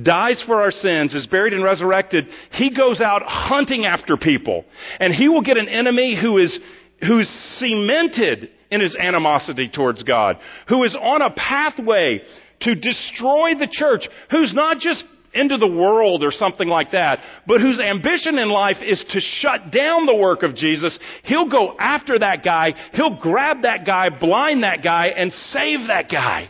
dies 0.02 0.42
for 0.46 0.62
our 0.62 0.72
sins, 0.72 1.14
is 1.14 1.28
buried 1.28 1.54
and 1.54 1.64
resurrected, 1.64 2.26
He 2.52 2.74
goes 2.76 3.02
out 3.02 3.24
hunting 3.26 3.86
after 3.86 4.16
people. 4.16 4.64
And 5.00 5.14
He 5.14 5.28
will 5.28 5.42
get 5.42 5.58
an 5.58 5.68
enemy 5.68 6.18
who 6.20 6.38
is, 6.38 6.58
who's 7.06 7.28
cemented 7.58 8.50
in 8.74 8.82
his 8.82 8.96
animosity 8.96 9.70
towards 9.70 10.02
God, 10.02 10.38
who 10.68 10.84
is 10.84 10.98
on 11.00 11.22
a 11.22 11.30
pathway 11.30 12.22
to 12.64 12.76
destroy 12.76 13.56
the 13.58 13.68
church, 13.70 14.08
who's 14.32 14.54
not 14.54 14.80
just 14.80 15.04
into 15.34 15.58
the 15.58 15.68
world 15.68 16.24
or 16.24 16.32
something 16.32 16.68
like 16.68 16.92
that, 16.92 17.20
but 17.48 17.60
whose 17.60 17.80
ambition 17.80 18.38
in 18.38 18.50
life 18.50 18.78
is 18.82 19.04
to 19.10 19.20
shut 19.20 19.72
down 19.72 20.06
the 20.06 20.16
work 20.16 20.44
of 20.44 20.56
Jesus, 20.56 20.98
he'll 21.24 21.50
go 21.50 21.76
after 21.80 22.20
that 22.20 22.44
guy, 22.44 22.74
he'll 22.94 23.18
grab 23.20 23.64
that 23.64 23.86
guy, 23.86 24.10
blind 24.10 24.64
that 24.64 24.84
guy, 24.84 25.08
and 25.08 25.32
save 25.32 25.88
that 25.88 26.10
guy. 26.10 26.50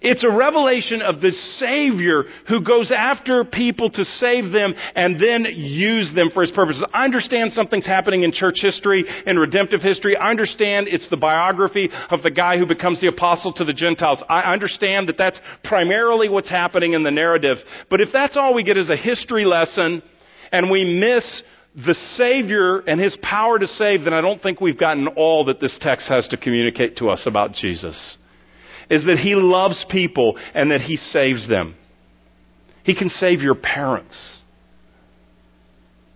It's 0.00 0.24
a 0.24 0.30
revelation 0.30 1.02
of 1.02 1.20
the 1.20 1.32
Savior 1.32 2.24
who 2.48 2.64
goes 2.64 2.90
after 2.90 3.44
people 3.44 3.90
to 3.90 4.04
save 4.04 4.50
them 4.50 4.74
and 4.94 5.20
then 5.20 5.46
use 5.54 6.10
them 6.14 6.30
for 6.32 6.40
His 6.40 6.50
purposes. 6.50 6.82
I 6.94 7.04
understand 7.04 7.52
something's 7.52 7.86
happening 7.86 8.22
in 8.22 8.32
church 8.32 8.60
history 8.62 9.04
and 9.26 9.38
redemptive 9.38 9.82
history. 9.82 10.16
I 10.16 10.30
understand 10.30 10.88
it's 10.88 11.08
the 11.10 11.18
biography 11.18 11.90
of 12.08 12.22
the 12.22 12.30
guy 12.30 12.56
who 12.56 12.66
becomes 12.66 13.02
the 13.02 13.08
apostle 13.08 13.52
to 13.54 13.64
the 13.64 13.74
Gentiles. 13.74 14.22
I 14.26 14.52
understand 14.52 15.10
that 15.10 15.18
that's 15.18 15.38
primarily 15.64 16.30
what's 16.30 16.48
happening 16.48 16.94
in 16.94 17.02
the 17.02 17.10
narrative. 17.10 17.58
But 17.90 18.00
if 18.00 18.08
that's 18.10 18.38
all 18.38 18.54
we 18.54 18.64
get 18.64 18.78
is 18.78 18.88
a 18.88 18.96
history 18.96 19.44
lesson 19.44 20.02
and 20.50 20.70
we 20.70 20.98
miss 20.98 21.42
the 21.74 21.94
Savior 22.16 22.78
and 22.78 22.98
His 22.98 23.18
power 23.20 23.58
to 23.58 23.66
save, 23.66 24.04
then 24.04 24.14
I 24.14 24.22
don't 24.22 24.40
think 24.40 24.62
we've 24.62 24.80
gotten 24.80 25.08
all 25.08 25.44
that 25.44 25.60
this 25.60 25.76
text 25.78 26.08
has 26.08 26.26
to 26.28 26.38
communicate 26.38 26.96
to 26.96 27.10
us 27.10 27.24
about 27.26 27.52
Jesus 27.52 28.16
is 28.90 29.06
that 29.06 29.18
He 29.18 29.34
loves 29.34 29.86
people 29.88 30.36
and 30.52 30.72
that 30.72 30.80
He 30.80 30.96
saves 30.96 31.48
them. 31.48 31.76
He 32.82 32.94
can 32.94 33.08
save 33.08 33.40
your 33.40 33.54
parents. 33.54 34.42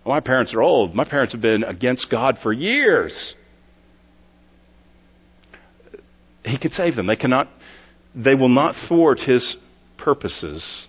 My 0.05 0.19
parents 0.19 0.53
are 0.53 0.61
old. 0.61 0.93
My 0.93 1.05
parents 1.05 1.33
have 1.33 1.41
been 1.41 1.63
against 1.63 2.11
God 2.11 2.37
for 2.43 2.53
years. 2.53 3.33
He 6.43 6.59
can 6.59 6.71
save 6.71 6.95
them. 6.95 7.07
They 7.07 7.15
cannot, 7.15 7.47
they 8.13 8.35
will 8.35 8.49
not 8.49 8.75
thwart 8.87 9.19
His 9.19 9.55
purposes. 9.97 10.87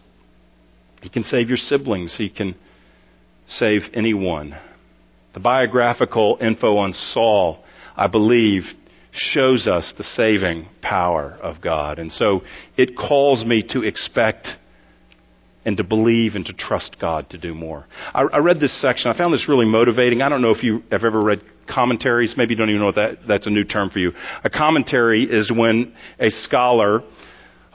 He 1.01 1.09
can 1.09 1.25
save 1.25 1.49
your 1.49 1.57
siblings. 1.57 2.15
He 2.19 2.29
can 2.29 2.57
save 3.49 3.83
anyone. 3.95 4.55
The 5.35 5.41
biographical 5.41 6.39
info 6.41 6.77
on 6.79 6.93
Saul, 6.93 7.63
I 7.97 8.07
believe, 8.07 8.65
shows 9.17 9.67
us 9.67 9.93
the 9.97 10.05
saving 10.05 10.69
power 10.83 11.39
of 11.43 11.61
God. 11.61 11.99
And 11.99 12.13
so 12.13 12.43
it 12.77 12.97
calls 12.97 13.45
me 13.45 13.65
to 13.71 13.83
expect 13.83 14.49
and 15.65 15.77
to 15.77 15.85
believe 15.85 16.37
and 16.37 16.47
to 16.47 16.53
trust 16.53 16.97
God 17.01 17.29
to 17.31 17.39
do 17.39 17.53
more. 17.53 17.87
I, 18.15 18.23
I, 18.23 18.39
read 18.39 18.61
this 18.61 18.81
section. 18.81 19.11
I 19.11 19.19
found 19.19 19.35
this 19.35 19.49
really 19.49 19.67
motivating. 19.67 20.23
I 20.23 20.29
don't 20.29 20.41
know 20.41 20.53
if 20.53 20.63
you 20.63 20.85
have 20.93 21.03
ever 21.03 21.21
read 21.21 21.43
commentaries. 21.69 22.35
Maybe 22.37 22.55
you 22.55 22.59
don't 22.59 22.71
even 22.71 22.81
know 22.81 22.93
that, 22.93 23.27
that's 23.27 23.49
a 23.49 23.51
new 23.51 23.65
term 23.65 23.91
for 23.91 23.99
you. 23.99 24.13
A 24.45 24.51
commentary 24.51 25.25
is 25.25 25.53
when 25.55 25.93
a 26.21 26.31
scholar 26.31 27.03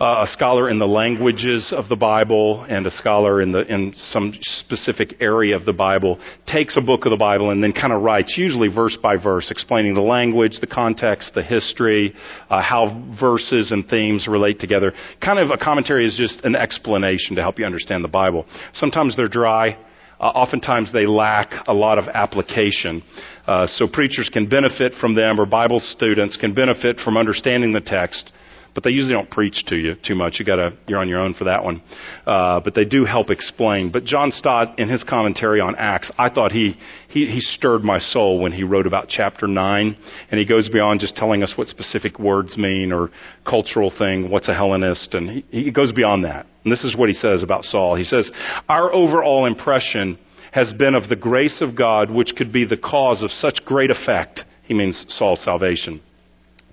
uh, 0.02 0.26
a 0.28 0.32
scholar 0.32 0.68
in 0.68 0.80
the 0.80 0.88
languages 0.88 1.72
of 1.78 1.88
the 1.88 1.95
Bible 1.95 2.66
and 2.68 2.88
a 2.88 2.91
scholar 2.91 3.39
in, 3.39 3.52
the, 3.52 3.72
in 3.72 3.93
some 3.95 4.34
specific 4.41 5.14
area 5.20 5.56
of 5.56 5.64
the 5.64 5.74
Bible 5.74 6.20
takes 6.47 6.76
a 6.76 6.82
book 6.82 7.06
of 7.06 7.12
the 7.12 7.18
Bible 7.18 7.52
and 7.52 7.64
then 7.64 7.72
kind 7.72 7.93
of 7.93 8.02
writes, 8.02 8.34
usually 8.36 8.68
verse 8.68 8.97
by 8.97 9.16
verse, 9.16 9.52
explaining 9.52 9.93
the 9.93 10.02
language, 10.02 10.58
the 10.60 10.66
context, 10.66 11.36
the 11.36 11.43
history, 11.43 12.16
uh, 12.49 12.64
how 12.64 13.14
verses 13.22 13.72
and 13.72 13.88
themes 13.89 14.28
relate 14.28 14.60
together. 14.60 14.91
Kind 15.24 15.38
of 15.38 15.52
a 15.52 15.58
commentary 15.64 16.04
is 16.04 16.18
just 16.18 16.43
an 16.43 16.56
explanation 16.56 17.36
to 17.36 17.43
help 17.43 17.60
you 17.60 17.66
understand 17.66 18.04
the 18.04 18.08
Bible. 18.08 18.47
Sometimes 18.74 19.16
they're 19.16 19.28
dry. 19.28 19.78
Uh, 20.20 20.24
oftentimes 20.24 20.91
they 20.91 21.06
lack 21.06 21.52
a 21.68 21.74
lot 21.74 21.99
of 21.99 22.06
application. 22.08 23.04
Uh, 23.45 23.68
so 23.68 23.86
preachers 23.88 24.32
can 24.34 24.49
benefit 24.49 24.93
from 24.99 25.14
them, 25.14 25.39
or 25.39 25.45
Bible 25.45 25.80
students 25.80 26.38
can 26.38 26.56
benefit 26.56 26.97
from 26.97 27.18
understanding 27.18 27.72
the 27.72 27.82
text 27.82 28.32
but 28.74 28.84
they 28.84 28.92
usually 28.92 29.14
don't 29.14 29.30
preach 29.30 29.66
to 29.68 29.76
you 29.76 29.96
too 30.06 30.16
much. 30.16 30.36
You 30.40 30.46
gotta, 30.46 30.78
you're 30.88 31.00
on 31.00 31.10
your 31.10 31.20
own 31.20 31.34
for 31.34 31.44
that 31.46 31.64
one. 31.64 31.82
Uh, 32.26 32.62
but 32.62 32.74
they 32.74 32.86
do 32.86 33.04
help 33.04 33.30
explain. 33.30 33.92
But 33.92 34.06
John 34.06 34.32
Stott, 34.32 34.80
in 34.80 34.88
his 34.88 35.04
commentary 35.04 35.60
on 35.60 35.76
Acts, 35.76 36.12
I 36.18 36.30
thought 36.30 36.52
he, 36.52 36.78
he, 37.10 37.28
he 37.28 37.42
stirred 37.42 37.84
my 37.84 38.00
soul 38.00 38.40
when 38.40 38.54
he 38.54 38.64
wrote 38.64 38.88
about 38.88 39.10
chapter 39.10 39.48
9. 39.48 39.98
And 40.32 40.40
he 40.40 40.46
goes 40.46 40.70
beyond 40.70 41.02
just 41.02 41.16
telling 41.16 41.44
us 41.44 41.54
what 41.58 41.68
specific 41.68 42.18
words 42.18 42.58
mean 42.58 42.92
or 42.92 43.10
cultural 43.46 43.92
thing, 43.96 44.32
what's 44.32 44.48
a 44.48 44.54
Hellenist, 44.54 45.14
and 45.14 45.30
he, 45.30 45.64
he 45.64 45.72
goes 45.72 45.92
beyond 45.92 46.24
that. 46.24 46.46
And 46.64 46.72
this 46.72 46.84
is 46.84 46.96
what 46.96 47.10
he 47.10 47.16
says 47.16 47.44
about 47.44 47.64
Saul. 47.64 47.96
He 47.96 48.04
says, 48.04 48.32
our 48.70 48.94
overall 48.94 49.46
impression 49.46 50.18
has 50.54 50.72
been 50.74 50.96
of 50.96 51.10
the 51.10 51.16
grace 51.16 51.62
of 51.62 51.76
God 51.76 52.12
which 52.12 52.34
could 52.38 52.54
be 52.54 52.66
the 52.66 52.78
cause 52.78 53.24
of 53.24 53.32
such 53.32 53.66
great 53.66 53.90
effect. 53.90 54.44
He 54.64 54.74
means 54.74 55.06
Saul's 55.10 55.44
salvation 55.44 56.02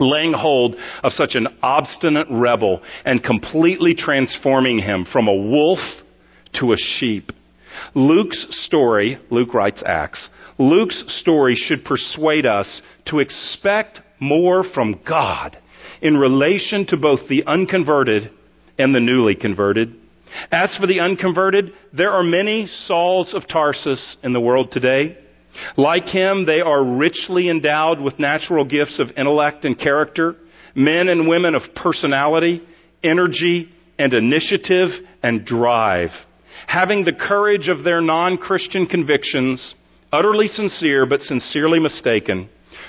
laying 0.00 0.32
hold 0.32 0.76
of 1.02 1.12
such 1.12 1.34
an 1.34 1.48
obstinate 1.62 2.26
rebel 2.30 2.82
and 3.04 3.22
completely 3.22 3.94
transforming 3.94 4.78
him 4.78 5.06
from 5.10 5.28
a 5.28 5.34
wolf 5.34 5.80
to 6.54 6.72
a 6.72 6.76
sheep. 6.76 7.32
Luke's 7.94 8.46
story, 8.66 9.18
Luke 9.30 9.54
writes 9.54 9.82
Acts, 9.86 10.30
Luke's 10.58 11.04
story 11.20 11.54
should 11.54 11.84
persuade 11.84 12.46
us 12.46 12.82
to 13.06 13.20
expect 13.20 14.00
more 14.20 14.64
from 14.74 15.00
God 15.06 15.56
in 16.02 16.16
relation 16.16 16.86
to 16.86 16.96
both 16.96 17.28
the 17.28 17.44
unconverted 17.46 18.30
and 18.78 18.94
the 18.94 19.00
newly 19.00 19.34
converted. 19.34 19.94
As 20.50 20.76
for 20.78 20.86
the 20.86 21.00
unconverted, 21.00 21.72
there 21.92 22.12
are 22.12 22.22
many 22.22 22.66
Sauls 22.66 23.34
of 23.34 23.48
Tarsus 23.48 24.16
in 24.22 24.32
the 24.32 24.40
world 24.40 24.70
today. 24.70 25.16
Like 25.76 26.06
him, 26.06 26.46
they 26.46 26.60
are 26.60 26.82
richly 26.82 27.48
endowed 27.48 28.00
with 28.00 28.18
natural 28.18 28.64
gifts 28.64 29.00
of 29.00 29.16
intellect 29.16 29.64
and 29.64 29.78
character, 29.78 30.36
men 30.74 31.08
and 31.08 31.28
women 31.28 31.54
of 31.54 31.62
personality, 31.74 32.62
energy, 33.02 33.68
and 33.98 34.12
initiative 34.14 34.90
and 35.22 35.44
drive. 35.44 36.10
Having 36.66 37.04
the 37.04 37.12
courage 37.12 37.68
of 37.68 37.84
their 37.84 38.00
non-Christian 38.00 38.86
convictions, 38.86 39.74
utterly 40.12 40.48
sincere 40.48 41.06
but 41.06 41.20
sincerely 41.20 41.80
mistaken, 41.80 42.48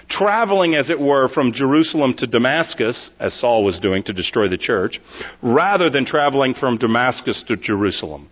traveling, 0.10 0.76
as 0.76 0.90
it 0.90 1.00
were, 1.00 1.30
from 1.30 1.54
Jerusalem 1.54 2.14
to 2.18 2.28
Damascus, 2.28 3.12
as 3.20 3.40
Saul 3.40 3.64
was 3.64 3.80
doing 3.80 4.04
to 4.04 4.14
destroy 4.14 4.48
the 4.48 4.58
church, 4.58 5.00
rather 5.42 5.90
than 5.90 6.06
traveling 6.06 6.54
from 6.54 6.78
Damascus 6.78 7.44
to 7.48 7.56
Jerusalem, 7.56 8.30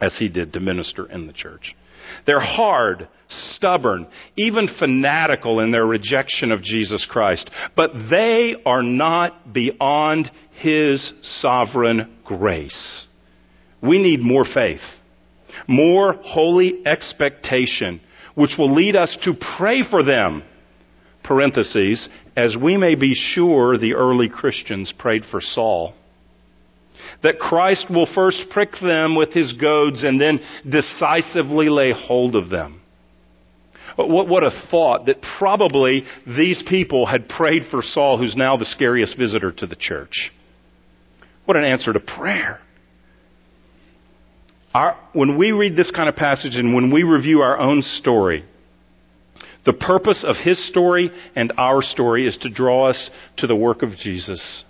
as 0.00 0.16
he 0.18 0.28
did 0.28 0.52
to 0.52 0.60
minister 0.60 1.06
in 1.06 1.26
the 1.26 1.32
church. 1.32 1.74
They're 2.26 2.40
hard, 2.40 3.08
stubborn, 3.28 4.06
even 4.36 4.68
fanatical 4.78 5.60
in 5.60 5.72
their 5.72 5.86
rejection 5.86 6.52
of 6.52 6.62
Jesus 6.62 7.06
Christ, 7.10 7.50
but 7.76 7.90
they 8.10 8.56
are 8.64 8.82
not 8.82 9.52
beyond 9.52 10.30
his 10.60 11.12
sovereign 11.40 12.18
grace. 12.24 13.06
We 13.82 14.02
need 14.02 14.20
more 14.20 14.44
faith, 14.44 14.80
more 15.66 16.14
holy 16.22 16.86
expectation, 16.86 18.00
which 18.34 18.52
will 18.58 18.74
lead 18.74 18.96
us 18.96 19.16
to 19.24 19.34
pray 19.56 19.82
for 19.88 20.02
them 20.02 20.44
parentheses, 21.22 22.08
as 22.36 22.56
we 22.60 22.76
may 22.76 22.94
be 22.94 23.14
sure 23.14 23.78
the 23.78 23.94
early 23.94 24.28
Christians 24.28 24.92
prayed 24.98 25.24
for 25.30 25.40
Saul. 25.40 25.94
That 27.22 27.38
Christ 27.38 27.86
will 27.88 28.08
first 28.14 28.44
prick 28.50 28.72
them 28.82 29.14
with 29.14 29.32
his 29.32 29.52
goads 29.52 30.02
and 30.02 30.20
then 30.20 30.40
decisively 30.68 31.68
lay 31.68 31.92
hold 31.92 32.34
of 32.34 32.48
them. 32.48 32.80
What, 33.96 34.28
what, 34.28 34.42
a 34.42 34.50
thought 34.70 35.06
that 35.06 35.22
probably 35.38 36.04
these 36.26 36.62
people 36.68 37.06
had 37.06 37.28
prayed 37.28 37.64
for 37.70 37.82
Saul, 37.82 38.18
who's 38.18 38.34
now 38.34 38.56
the 38.56 38.64
scariest 38.64 39.18
visitor 39.18 39.52
to 39.52 39.66
the 39.66 39.76
church. 39.76 40.32
What 41.44 41.56
an 41.56 41.64
answer 41.64 41.92
to 41.92 42.00
prayer. 42.00 42.60
Our, 44.74 44.96
when 45.12 45.36
we 45.36 45.52
read 45.52 45.76
this 45.76 45.90
kind 45.90 46.08
of 46.08 46.16
passage 46.16 46.56
and 46.56 46.74
when 46.74 46.90
we 46.92 47.02
review 47.02 47.40
our 47.40 47.58
own 47.58 47.82
story, 47.82 48.44
the 49.66 49.74
purpose 49.74 50.24
of 50.26 50.36
his 50.42 50.66
story 50.68 51.10
and 51.36 51.52
our 51.58 51.82
story 51.82 52.26
is 52.26 52.38
to 52.38 52.50
draw 52.50 52.88
us 52.88 53.10
to 53.38 53.46
the 53.46 53.54
work 53.54 53.82
of 53.82 53.90
Jesus 53.90 54.64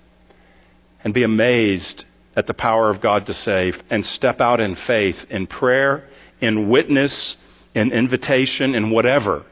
and 1.04 1.14
be 1.14 1.22
amazed 1.22 2.04
at 2.34 2.46
the 2.46 2.54
power 2.54 2.90
of 2.90 3.02
God 3.02 3.26
to 3.26 3.32
save 3.32 3.74
and 3.90 4.04
step 4.04 4.40
out 4.40 4.60
in 4.60 4.76
faith, 4.86 5.16
in 5.30 5.46
prayer, 5.46 6.08
in 6.40 6.70
witness, 6.70 7.36
in 7.74 7.92
invitation, 7.92 8.74
in 8.74 8.90
whatever 8.90 9.44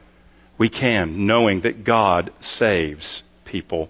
we 0.57 0.69
can, 0.69 1.25
knowing 1.25 1.61
that 1.61 1.83
God 1.85 2.31
saves 2.39 3.23
people. 3.45 3.89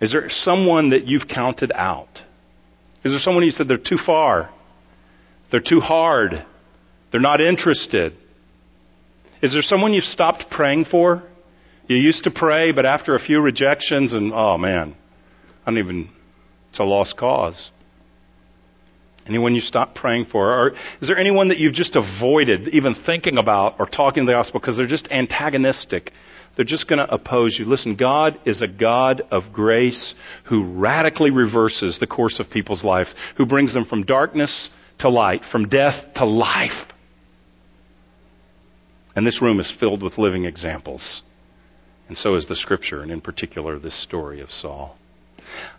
Is 0.00 0.12
there 0.12 0.26
someone 0.28 0.90
that 0.90 1.06
you've 1.06 1.28
counted 1.28 1.72
out? 1.74 2.08
Is 3.04 3.12
there 3.12 3.18
someone 3.18 3.44
you 3.44 3.50
said 3.50 3.68
they're 3.68 3.76
too 3.76 3.98
far? 4.04 4.50
They're 5.50 5.60
too 5.60 5.80
hard? 5.80 6.46
They're 7.10 7.20
not 7.20 7.40
interested? 7.40 8.14
Is 9.42 9.52
there 9.52 9.62
someone 9.62 9.92
you've 9.92 10.04
stopped 10.04 10.44
praying 10.50 10.86
for? 10.90 11.22
You 11.86 11.96
used 11.96 12.24
to 12.24 12.30
pray, 12.30 12.72
but 12.72 12.86
after 12.86 13.14
a 13.14 13.18
few 13.18 13.40
rejections, 13.40 14.12
and 14.12 14.32
oh 14.32 14.56
man, 14.58 14.94
I 15.66 15.70
don't 15.70 15.78
even, 15.78 16.10
it's 16.70 16.78
a 16.78 16.84
lost 16.84 17.16
cause. 17.16 17.70
Anyone 19.26 19.54
you 19.54 19.60
stop 19.60 19.94
praying 19.94 20.26
for? 20.32 20.52
Or 20.52 20.70
is 21.00 21.08
there 21.08 21.18
anyone 21.18 21.48
that 21.48 21.58
you've 21.58 21.74
just 21.74 21.94
avoided 21.94 22.68
even 22.68 22.94
thinking 23.06 23.38
about 23.38 23.76
or 23.78 23.86
talking 23.86 24.24
to 24.24 24.26
the 24.26 24.32
gospel 24.32 24.60
because 24.60 24.76
they're 24.76 24.86
just 24.86 25.08
antagonistic? 25.10 26.10
They're 26.56 26.64
just 26.64 26.88
going 26.88 26.98
to 26.98 27.12
oppose 27.12 27.56
you. 27.58 27.64
Listen, 27.64 27.96
God 27.96 28.40
is 28.44 28.60
a 28.60 28.66
God 28.66 29.22
of 29.30 29.44
grace 29.52 30.14
who 30.48 30.78
radically 30.78 31.30
reverses 31.30 31.98
the 32.00 32.06
course 32.06 32.40
of 32.40 32.50
people's 32.50 32.82
life, 32.82 33.06
who 33.36 33.46
brings 33.46 33.72
them 33.72 33.84
from 33.84 34.04
darkness 34.04 34.70
to 34.98 35.08
light, 35.08 35.42
from 35.52 35.68
death 35.68 35.94
to 36.16 36.24
life. 36.24 36.88
And 39.14 39.26
this 39.26 39.40
room 39.40 39.60
is 39.60 39.72
filled 39.78 40.02
with 40.02 40.18
living 40.18 40.44
examples. 40.44 41.22
And 42.08 42.18
so 42.18 42.34
is 42.34 42.46
the 42.46 42.56
scripture, 42.56 43.02
and 43.02 43.10
in 43.12 43.20
particular, 43.20 43.78
this 43.78 44.02
story 44.02 44.40
of 44.40 44.50
Saul. 44.50 44.98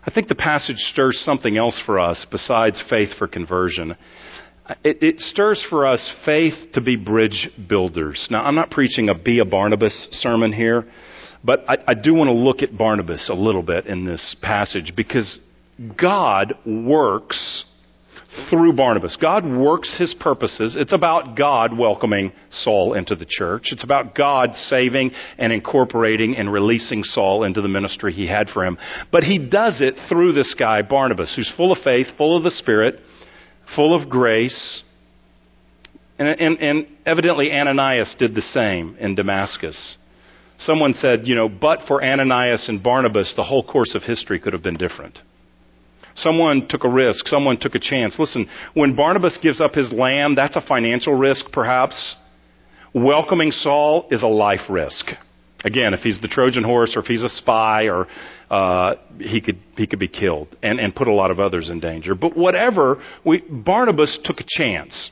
I 0.06 0.10
think 0.10 0.28
the 0.28 0.34
passage 0.34 0.76
stirs 0.76 1.20
something 1.24 1.56
else 1.56 1.80
for 1.84 2.00
us 2.00 2.26
besides 2.30 2.82
faith 2.88 3.10
for 3.18 3.28
conversion. 3.28 3.96
It, 4.84 5.02
it, 5.02 5.20
stirs 5.20 5.64
for 5.68 5.86
us 5.86 6.12
faith 6.24 6.54
to 6.74 6.80
be 6.80 6.96
bridge 6.96 7.50
builders. 7.68 8.28
Now, 8.30 8.44
I'm 8.44 8.54
not 8.54 8.70
preaching 8.70 9.08
a 9.08 9.14
be 9.14 9.40
a 9.40 9.44
Barnabas 9.44 10.08
sermon 10.12 10.52
here, 10.52 10.86
but 11.44 11.64
I, 11.68 11.76
I 11.88 11.94
do 11.94 12.14
want 12.14 12.28
to 12.28 12.34
look 12.34 12.62
at 12.62 12.76
Barnabas 12.76 13.28
a 13.28 13.34
little 13.34 13.62
bit 13.62 13.86
in 13.86 14.04
this 14.06 14.36
passage 14.40 14.92
because 14.96 15.40
God 16.00 16.54
works 16.64 17.64
through 18.48 18.72
Barnabas. 18.72 19.16
God 19.20 19.44
works 19.44 19.94
his 19.98 20.14
purposes. 20.18 20.76
It's 20.78 20.94
about 20.94 21.36
God 21.36 21.76
welcoming 21.76 22.32
Saul 22.50 22.94
into 22.94 23.14
the 23.14 23.26
church. 23.28 23.68
It's 23.72 23.84
about 23.84 24.14
God 24.14 24.54
saving 24.54 25.10
and 25.38 25.52
incorporating 25.52 26.36
and 26.36 26.52
releasing 26.52 27.02
Saul 27.02 27.44
into 27.44 27.60
the 27.60 27.68
ministry 27.68 28.12
he 28.12 28.26
had 28.26 28.48
for 28.48 28.64
him. 28.64 28.78
But 29.10 29.24
he 29.24 29.38
does 29.38 29.80
it 29.80 29.94
through 30.08 30.32
this 30.32 30.54
guy, 30.58 30.82
Barnabas, 30.82 31.34
who's 31.36 31.52
full 31.56 31.72
of 31.72 31.78
faith, 31.84 32.06
full 32.16 32.36
of 32.36 32.42
the 32.42 32.50
Spirit, 32.50 33.00
full 33.76 34.00
of 34.00 34.08
grace. 34.08 34.82
And, 36.18 36.28
and, 36.28 36.58
and 36.58 36.86
evidently 37.04 37.52
Ananias 37.52 38.16
did 38.18 38.34
the 38.34 38.42
same 38.42 38.96
in 38.98 39.14
Damascus. 39.14 39.98
Someone 40.58 40.94
said, 40.94 41.26
you 41.26 41.34
know, 41.34 41.48
but 41.48 41.80
for 41.86 42.02
Ananias 42.02 42.68
and 42.68 42.82
Barnabas, 42.82 43.34
the 43.36 43.42
whole 43.42 43.64
course 43.64 43.94
of 43.94 44.02
history 44.02 44.38
could 44.38 44.52
have 44.52 44.62
been 44.62 44.76
different. 44.76 45.18
Someone 46.14 46.66
took 46.68 46.84
a 46.84 46.88
risk. 46.88 47.26
Someone 47.26 47.58
took 47.58 47.74
a 47.74 47.78
chance. 47.80 48.16
Listen, 48.18 48.48
when 48.74 48.94
Barnabas 48.94 49.38
gives 49.42 49.60
up 49.60 49.74
his 49.74 49.92
lamb, 49.92 50.34
that's 50.34 50.56
a 50.56 50.60
financial 50.60 51.14
risk, 51.14 51.46
perhaps. 51.52 52.16
Welcoming 52.94 53.50
Saul 53.50 54.08
is 54.10 54.22
a 54.22 54.26
life 54.26 54.68
risk. 54.68 55.06
Again, 55.64 55.94
if 55.94 56.00
he's 56.00 56.20
the 56.20 56.28
Trojan 56.28 56.64
horse 56.64 56.94
or 56.96 57.00
if 57.00 57.06
he's 57.06 57.22
a 57.22 57.28
spy 57.28 57.84
or 57.84 58.06
uh, 58.50 58.94
he 59.18 59.40
could 59.40 59.58
he 59.76 59.86
could 59.86 60.00
be 60.00 60.08
killed 60.08 60.48
and, 60.62 60.80
and 60.80 60.94
put 60.94 61.08
a 61.08 61.12
lot 61.12 61.30
of 61.30 61.38
others 61.38 61.70
in 61.70 61.80
danger. 61.80 62.14
But 62.14 62.36
whatever, 62.36 63.02
we, 63.24 63.42
Barnabas 63.48 64.18
took 64.24 64.40
a 64.40 64.44
chance. 64.46 65.10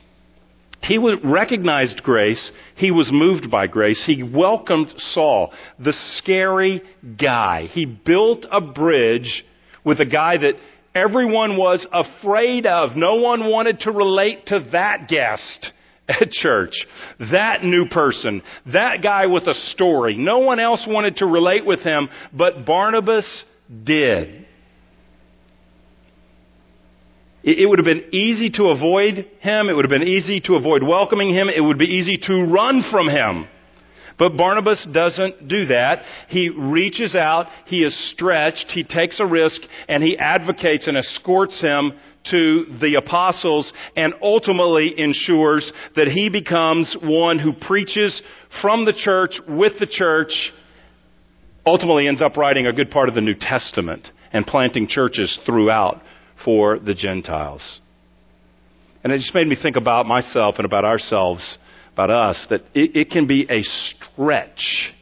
He 0.83 0.97
recognized 0.97 2.01
grace. 2.03 2.51
He 2.75 2.91
was 2.91 3.09
moved 3.13 3.51
by 3.51 3.67
grace. 3.67 4.03
He 4.05 4.23
welcomed 4.23 4.87
Saul, 4.97 5.53
the 5.79 5.93
scary 6.17 6.81
guy. 7.19 7.67
He 7.71 7.85
built 7.85 8.45
a 8.51 8.61
bridge 8.61 9.43
with 9.85 9.99
a 9.99 10.05
guy 10.05 10.37
that 10.37 10.55
everyone 10.93 11.57
was 11.57 11.85
afraid 11.91 12.65
of. 12.65 12.95
No 12.95 13.15
one 13.15 13.49
wanted 13.49 13.81
to 13.81 13.91
relate 13.91 14.47
to 14.47 14.67
that 14.71 15.07
guest 15.07 15.71
at 16.07 16.31
church. 16.31 16.85
That 17.19 17.63
new 17.63 17.87
person. 17.87 18.41
That 18.71 19.01
guy 19.01 19.27
with 19.27 19.43
a 19.43 19.53
story. 19.53 20.15
No 20.17 20.39
one 20.39 20.59
else 20.59 20.85
wanted 20.87 21.17
to 21.17 21.25
relate 21.25 21.65
with 21.65 21.81
him, 21.81 22.09
but 22.33 22.65
Barnabas 22.65 23.45
did. 23.83 24.47
It 27.43 27.67
would 27.67 27.79
have 27.79 27.85
been 27.85 28.13
easy 28.13 28.51
to 28.51 28.65
avoid 28.65 29.25
him. 29.39 29.69
It 29.69 29.75
would 29.75 29.85
have 29.85 29.89
been 29.89 30.07
easy 30.07 30.41
to 30.41 30.55
avoid 30.55 30.83
welcoming 30.83 31.33
him. 31.33 31.49
It 31.49 31.61
would 31.61 31.79
be 31.79 31.87
easy 31.87 32.19
to 32.27 32.43
run 32.45 32.83
from 32.91 33.09
him. 33.09 33.47
But 34.17 34.37
Barnabas 34.37 34.87
doesn't 34.91 35.47
do 35.47 35.65
that. 35.67 36.03
He 36.27 36.49
reaches 36.49 37.15
out, 37.15 37.47
he 37.65 37.83
is 37.83 38.11
stretched, 38.11 38.71
he 38.71 38.83
takes 38.83 39.19
a 39.19 39.25
risk, 39.25 39.61
and 39.87 40.03
he 40.03 40.17
advocates 40.17 40.87
and 40.87 40.97
escorts 40.97 41.61
him 41.61 41.93
to 42.29 42.65
the 42.79 42.95
apostles 42.95 43.71
and 43.95 44.13
ultimately 44.21 44.93
ensures 44.99 45.71
that 45.95 46.07
he 46.07 46.29
becomes 46.29 46.95
one 47.01 47.39
who 47.39 47.53
preaches 47.53 48.21
from 48.61 48.85
the 48.85 48.93
church 48.93 49.39
with 49.47 49.73
the 49.79 49.87
church, 49.87 50.31
ultimately 51.65 52.07
ends 52.07 52.21
up 52.21 52.37
writing 52.37 52.67
a 52.67 52.73
good 52.73 52.91
part 52.91 53.09
of 53.09 53.15
the 53.15 53.21
New 53.21 53.35
Testament 53.39 54.07
and 54.33 54.45
planting 54.45 54.87
churches 54.87 55.39
throughout 55.45 56.01
for 56.43 56.79
the 56.79 56.93
Gentiles. 56.93 57.79
And 59.03 59.11
it 59.11 59.17
just 59.17 59.33
made 59.33 59.47
me 59.47 59.57
think 59.61 59.77
about 59.77 60.05
myself 60.05 60.55
and 60.57 60.65
about 60.65 60.85
ourselves 60.85 61.57
about 62.01 62.29
us 62.29 62.47
that 62.49 62.61
it, 62.73 62.95
it 62.95 63.09
can 63.09 63.27
be 63.27 63.45
a 63.49 63.61
stretch 63.61 64.93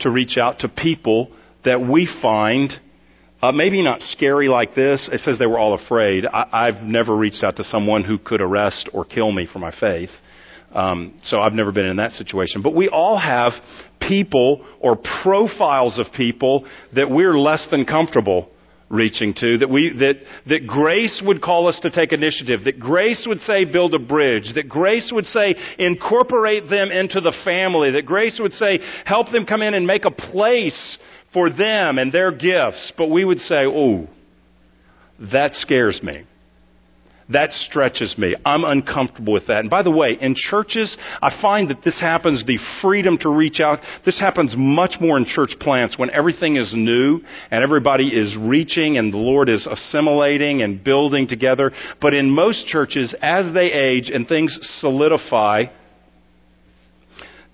to 0.00 0.10
reach 0.10 0.36
out 0.38 0.58
to 0.60 0.68
people 0.68 1.30
that 1.64 1.80
we 1.80 2.08
find 2.20 2.72
Uh, 3.42 3.52
maybe 3.52 3.82
not 3.82 4.00
scary 4.00 4.48
like 4.48 4.74
this. 4.74 5.10
It 5.12 5.20
says 5.20 5.38
they 5.38 5.46
were 5.46 5.58
all 5.58 5.74
afraid. 5.74 6.24
I, 6.24 6.42
I've 6.64 6.82
never 6.82 7.14
reached 7.14 7.44
out 7.44 7.56
to 7.56 7.64
someone 7.64 8.02
who 8.02 8.16
could 8.18 8.40
arrest 8.40 8.88
or 8.94 9.04
kill 9.04 9.30
me 9.30 9.46
for 9.52 9.60
my 9.60 9.72
faith. 9.78 10.10
Um, 10.74 10.98
so 11.22 11.34
I've 11.40 11.52
never 11.52 11.70
been 11.70 11.84
in 11.84 11.98
that 11.98 12.12
situation. 12.12 12.62
But 12.62 12.74
we 12.74 12.88
all 12.88 13.18
have 13.18 13.52
people 14.00 14.48
or 14.80 14.96
profiles 15.22 15.98
of 15.98 16.06
people 16.16 16.54
that 16.94 17.08
we're 17.10 17.38
less 17.38 17.68
than 17.70 17.84
comfortable 17.84 18.48
reaching 18.88 19.34
to, 19.34 19.58
that 19.58 19.68
we, 19.68 19.92
that, 19.98 20.14
that 20.46 20.66
grace 20.66 21.20
would 21.24 21.42
call 21.42 21.68
us 21.68 21.78
to 21.80 21.90
take 21.90 22.12
initiative, 22.12 22.64
that 22.64 22.78
grace 22.78 23.24
would 23.28 23.40
say 23.40 23.64
build 23.64 23.94
a 23.94 23.98
bridge, 23.98 24.52
that 24.54 24.68
grace 24.68 25.10
would 25.12 25.26
say 25.26 25.56
incorporate 25.78 26.68
them 26.70 26.90
into 26.90 27.20
the 27.20 27.34
family, 27.44 27.92
that 27.92 28.06
grace 28.06 28.38
would 28.40 28.52
say 28.52 28.78
help 29.04 29.30
them 29.32 29.44
come 29.44 29.62
in 29.62 29.74
and 29.74 29.86
make 29.86 30.04
a 30.04 30.10
place 30.10 30.98
for 31.32 31.50
them 31.50 31.98
and 31.98 32.12
their 32.12 32.30
gifts. 32.30 32.92
But 32.96 33.10
we 33.10 33.24
would 33.24 33.40
say, 33.40 33.64
oh, 33.66 34.06
that 35.32 35.54
scares 35.54 36.00
me. 36.02 36.24
That 37.28 37.50
stretches 37.50 38.16
me. 38.16 38.36
I'm 38.44 38.64
uncomfortable 38.64 39.32
with 39.32 39.48
that. 39.48 39.58
And 39.58 39.70
by 39.70 39.82
the 39.82 39.90
way, 39.90 40.16
in 40.20 40.36
churches, 40.36 40.96
I 41.20 41.36
find 41.42 41.70
that 41.70 41.82
this 41.84 42.00
happens, 42.00 42.44
the 42.46 42.58
freedom 42.80 43.18
to 43.18 43.30
reach 43.30 43.60
out, 43.60 43.80
this 44.04 44.20
happens 44.20 44.54
much 44.56 44.94
more 45.00 45.18
in 45.18 45.24
church 45.24 45.56
plants 45.58 45.98
when 45.98 46.10
everything 46.10 46.56
is 46.56 46.72
new 46.76 47.20
and 47.50 47.64
everybody 47.64 48.08
is 48.08 48.36
reaching 48.40 48.96
and 48.96 49.12
the 49.12 49.18
Lord 49.18 49.48
is 49.48 49.66
assimilating 49.66 50.62
and 50.62 50.84
building 50.84 51.26
together. 51.26 51.72
But 52.00 52.14
in 52.14 52.30
most 52.30 52.68
churches, 52.68 53.12
as 53.20 53.52
they 53.52 53.72
age 53.72 54.08
and 54.08 54.28
things 54.28 54.56
solidify, 54.78 55.64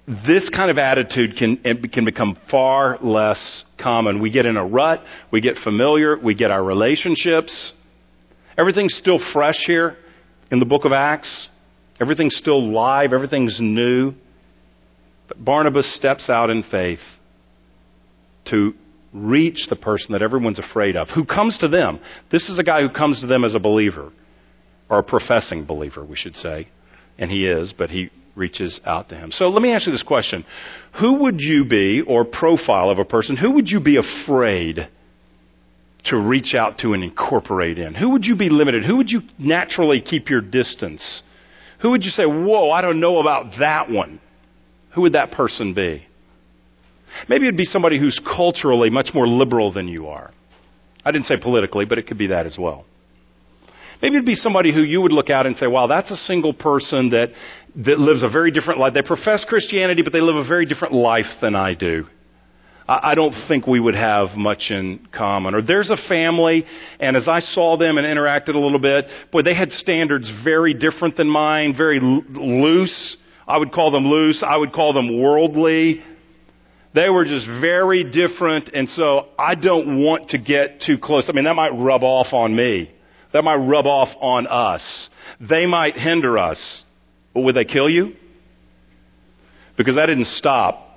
this 0.06 0.50
kind 0.54 0.70
of 0.70 0.76
attitude 0.76 1.36
can, 1.38 1.56
can 1.90 2.04
become 2.04 2.36
far 2.50 2.98
less 3.00 3.64
common. 3.80 4.20
We 4.20 4.30
get 4.30 4.44
in 4.44 4.58
a 4.58 4.66
rut, 4.66 5.02
we 5.30 5.40
get 5.40 5.56
familiar, 5.64 6.18
we 6.18 6.34
get 6.34 6.50
our 6.50 6.62
relationships, 6.62 7.72
Everything's 8.58 8.94
still 8.94 9.18
fresh 9.32 9.64
here 9.66 9.96
in 10.50 10.58
the 10.58 10.66
book 10.66 10.84
of 10.84 10.92
Acts. 10.92 11.48
Everything's 12.00 12.36
still 12.36 12.72
live. 12.72 13.12
Everything's 13.12 13.58
new. 13.60 14.12
But 15.28 15.44
Barnabas 15.44 15.94
steps 15.94 16.28
out 16.28 16.50
in 16.50 16.62
faith 16.70 17.00
to 18.46 18.74
reach 19.12 19.66
the 19.68 19.76
person 19.76 20.12
that 20.12 20.22
everyone's 20.22 20.58
afraid 20.58 20.96
of, 20.96 21.08
who 21.14 21.24
comes 21.24 21.58
to 21.58 21.68
them. 21.68 22.00
This 22.30 22.48
is 22.48 22.58
a 22.58 22.64
guy 22.64 22.80
who 22.80 22.88
comes 22.88 23.20
to 23.20 23.26
them 23.26 23.44
as 23.44 23.54
a 23.54 23.60
believer, 23.60 24.10
or 24.88 24.98
a 24.98 25.02
professing 25.02 25.64
believer, 25.64 26.04
we 26.04 26.16
should 26.16 26.36
say. 26.36 26.68
And 27.18 27.30
he 27.30 27.46
is, 27.46 27.74
but 27.76 27.90
he 27.90 28.10
reaches 28.34 28.80
out 28.86 29.10
to 29.10 29.16
him. 29.16 29.30
So 29.30 29.46
let 29.46 29.62
me 29.62 29.72
ask 29.72 29.86
you 29.86 29.92
this 29.92 30.02
question. 30.02 30.44
Who 31.00 31.20
would 31.22 31.36
you 31.38 31.66
be, 31.66 32.02
or 32.06 32.24
profile 32.24 32.90
of 32.90 32.98
a 32.98 33.04
person, 33.04 33.36
who 33.36 33.52
would 33.52 33.68
you 33.68 33.80
be 33.80 33.98
afraid 33.98 34.88
to 36.04 36.16
reach 36.16 36.54
out 36.58 36.78
to 36.78 36.92
and 36.92 37.04
incorporate 37.04 37.78
in? 37.78 37.94
Who 37.94 38.10
would 38.10 38.24
you 38.24 38.36
be 38.36 38.48
limited? 38.48 38.84
Who 38.84 38.96
would 38.96 39.10
you 39.10 39.20
naturally 39.38 40.00
keep 40.00 40.28
your 40.28 40.40
distance? 40.40 41.22
Who 41.80 41.90
would 41.90 42.04
you 42.04 42.10
say, 42.10 42.24
whoa, 42.24 42.70
I 42.70 42.80
don't 42.80 43.00
know 43.00 43.20
about 43.20 43.58
that 43.58 43.90
one? 43.90 44.20
Who 44.94 45.02
would 45.02 45.14
that 45.14 45.32
person 45.32 45.74
be? 45.74 46.06
Maybe 47.28 47.46
it'd 47.46 47.56
be 47.56 47.64
somebody 47.64 47.98
who's 47.98 48.20
culturally 48.24 48.90
much 48.90 49.10
more 49.14 49.28
liberal 49.28 49.72
than 49.72 49.88
you 49.88 50.08
are. 50.08 50.30
I 51.04 51.10
didn't 51.10 51.26
say 51.26 51.36
politically, 51.40 51.84
but 51.84 51.98
it 51.98 52.06
could 52.06 52.18
be 52.18 52.28
that 52.28 52.46
as 52.46 52.56
well. 52.58 52.84
Maybe 54.00 54.16
it'd 54.16 54.26
be 54.26 54.34
somebody 54.34 54.72
who 54.72 54.82
you 54.82 55.00
would 55.00 55.12
look 55.12 55.30
at 55.30 55.46
and 55.46 55.56
say, 55.56 55.66
wow, 55.66 55.86
that's 55.86 56.10
a 56.10 56.16
single 56.16 56.52
person 56.52 57.10
that, 57.10 57.28
that 57.76 57.98
lives 58.00 58.24
a 58.24 58.28
very 58.28 58.50
different 58.50 58.80
life. 58.80 58.94
They 58.94 59.02
profess 59.02 59.44
Christianity, 59.48 60.02
but 60.02 60.12
they 60.12 60.20
live 60.20 60.36
a 60.36 60.46
very 60.46 60.66
different 60.66 60.94
life 60.94 61.26
than 61.40 61.54
I 61.54 61.74
do. 61.74 62.04
I 62.88 63.14
don't 63.14 63.34
think 63.46 63.66
we 63.66 63.78
would 63.78 63.94
have 63.94 64.36
much 64.36 64.66
in 64.70 65.06
common. 65.12 65.54
Or 65.54 65.62
there's 65.62 65.90
a 65.90 66.08
family, 66.08 66.64
and 66.98 67.16
as 67.16 67.28
I 67.28 67.40
saw 67.40 67.76
them 67.76 67.96
and 67.96 68.06
interacted 68.06 68.54
a 68.54 68.58
little 68.58 68.80
bit, 68.80 69.06
boy, 69.30 69.42
they 69.42 69.54
had 69.54 69.70
standards 69.70 70.30
very 70.42 70.74
different 70.74 71.16
than 71.16 71.28
mine, 71.28 71.74
very 71.76 72.00
loose. 72.00 73.16
I 73.46 73.58
would 73.58 73.72
call 73.72 73.90
them 73.92 74.06
loose. 74.06 74.44
I 74.46 74.56
would 74.56 74.72
call 74.72 74.92
them 74.92 75.20
worldly. 75.20 76.02
They 76.94 77.08
were 77.08 77.24
just 77.24 77.46
very 77.46 78.04
different, 78.04 78.70
and 78.74 78.88
so 78.88 79.28
I 79.38 79.54
don't 79.54 80.04
want 80.04 80.30
to 80.30 80.38
get 80.38 80.80
too 80.80 80.98
close. 80.98 81.28
I 81.28 81.32
mean, 81.32 81.44
that 81.44 81.54
might 81.54 81.70
rub 81.70 82.02
off 82.02 82.32
on 82.32 82.54
me. 82.54 82.90
That 83.32 83.44
might 83.44 83.56
rub 83.56 83.86
off 83.86 84.08
on 84.20 84.46
us. 84.46 85.08
They 85.40 85.66
might 85.66 85.96
hinder 85.96 86.36
us. 86.36 86.82
But 87.32 87.42
would 87.42 87.56
they 87.56 87.64
kill 87.64 87.88
you? 87.88 88.12
Because 89.78 89.96
I 89.96 90.04
didn't 90.04 90.26
stop 90.26 90.91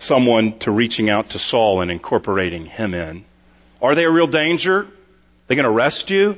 someone 0.00 0.58
to 0.60 0.70
reaching 0.70 1.10
out 1.10 1.30
to 1.30 1.38
Saul 1.38 1.82
and 1.82 1.90
incorporating 1.90 2.66
him 2.66 2.94
in? 2.94 3.24
Are 3.82 3.94
they 3.94 4.04
a 4.04 4.10
real 4.10 4.26
danger? 4.26 4.86
They 5.48 5.54
going 5.54 5.64
to 5.64 5.70
arrest 5.70 6.08
you? 6.08 6.34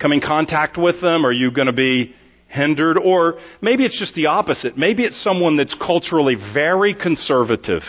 Come 0.00 0.12
in 0.12 0.20
contact 0.20 0.76
with 0.76 1.00
them? 1.00 1.24
Are 1.24 1.32
you 1.32 1.50
going 1.50 1.66
to 1.66 1.72
be 1.72 2.14
hindered? 2.48 2.98
Or 2.98 3.38
maybe 3.60 3.84
it's 3.84 3.98
just 3.98 4.14
the 4.14 4.26
opposite. 4.26 4.76
Maybe 4.76 5.04
it's 5.04 5.22
someone 5.22 5.56
that's 5.56 5.74
culturally 5.74 6.36
very 6.54 6.94
conservative. 6.94 7.82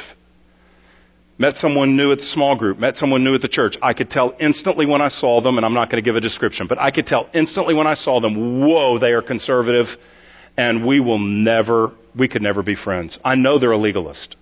Met 1.38 1.56
someone 1.56 1.96
new 1.96 2.12
at 2.12 2.18
the 2.18 2.24
small 2.24 2.58
group, 2.58 2.80
met 2.80 2.96
someone 2.96 3.24
new 3.24 3.36
at 3.36 3.42
the 3.42 3.48
church. 3.48 3.78
I 3.82 3.94
could 3.94 4.10
tell 4.10 4.34
instantly 4.40 4.88
when 4.88 5.02
I 5.02 5.10
saw 5.10 5.40
them, 5.42 5.58
and 5.58 5.66
I'm 5.66 5.76
not 5.76 5.92
going 5.92 6.04
to 6.04 6.08
give 6.08 6.16
a 6.16 6.22
description, 6.22 6.66
but 6.68 6.80
I 6.80 6.90
could 6.90 7.06
tell 7.06 7.30
instantly 7.34 7.76
when 7.76 7.86
I 7.86 7.94
saw 7.94 8.20
them, 8.20 8.66
whoa, 8.66 8.98
they 8.98 9.12
are 9.12 9.22
conservative 9.22 9.86
and 10.58 10.86
we 10.86 11.00
will 11.00 11.20
never, 11.20 11.92
we 12.18 12.28
could 12.28 12.42
never 12.42 12.64
be 12.64 12.76
friends. 12.76 13.18
I 13.24 13.36
know 13.36 13.60
they're 13.60 13.72
a 13.72 13.78
legalist. 13.78 14.36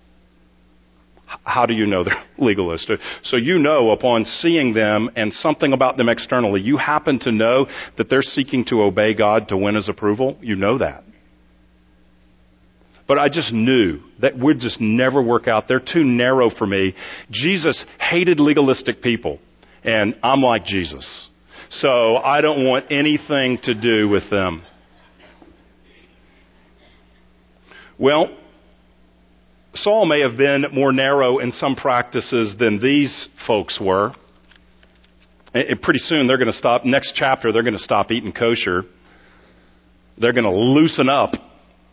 How 1.44 1.66
do 1.66 1.74
you 1.74 1.86
know 1.86 2.04
they're 2.04 2.24
legalist? 2.38 2.90
So 3.24 3.38
you 3.38 3.58
know 3.58 3.92
upon 3.92 4.26
seeing 4.26 4.74
them 4.74 5.10
and 5.16 5.34
something 5.34 5.74
about 5.74 5.98
them 5.98 6.08
externally, 6.08 6.62
you 6.62 6.78
happen 6.78 7.20
to 7.20 7.32
know 7.32 7.68
that 7.98 8.10
they're 8.10 8.22
seeking 8.22 8.66
to 8.66 8.84
obey 8.84 9.14
God 9.14 9.50
to 9.50 9.58
win 9.58 9.76
his 9.76 9.90
approval. 9.90 10.38
You 10.42 10.56
know 10.56 10.78
that. 10.78 11.04
But 13.08 13.20
I 13.20 13.28
just 13.30 13.54
knew 13.54 14.00
that 14.22 14.38
would 14.38 14.60
just 14.60 14.82
never 14.82 15.22
work 15.22 15.48
out. 15.48 15.68
They're 15.68 15.80
too 15.80 16.04
narrow 16.04 16.50
for 16.50 16.66
me. 16.66 16.96
Jesus 17.30 17.86
hated 18.00 18.40
legalistic 18.40 19.02
people, 19.02 19.40
and 19.84 20.18
I'm 20.24 20.42
like 20.42 20.66
Jesus. 20.66 21.30
So 21.70 22.18
I 22.18 22.42
don't 22.42 22.66
want 22.66 22.92
anything 22.92 23.60
to 23.64 23.74
do 23.76 24.10
with 24.10 24.30
them. 24.32 24.64
Well, 27.98 28.36
Saul 29.74 30.06
may 30.06 30.22
have 30.22 30.38
been 30.38 30.66
more 30.74 30.92
narrow 30.92 31.40
in 31.40 31.52
some 31.52 31.76
practices 31.76 32.56
than 32.60 32.80
these 32.80 33.30
folks 33.48 33.80
were. 33.80 34.14
And 35.54 35.82
pretty 35.82 36.00
soon 36.00 36.28
they're 36.28 36.38
going 36.38 36.52
to 36.52 36.58
stop, 36.58 36.84
next 36.84 37.14
chapter, 37.16 37.54
they're 37.54 37.64
going 37.64 37.78
to 37.78 37.80
stop 37.80 38.12
eating 38.12 38.34
kosher. 38.34 38.84
They're 40.18 40.34
going 40.34 40.44
to 40.44 40.52
loosen 40.52 41.08
up 41.08 41.32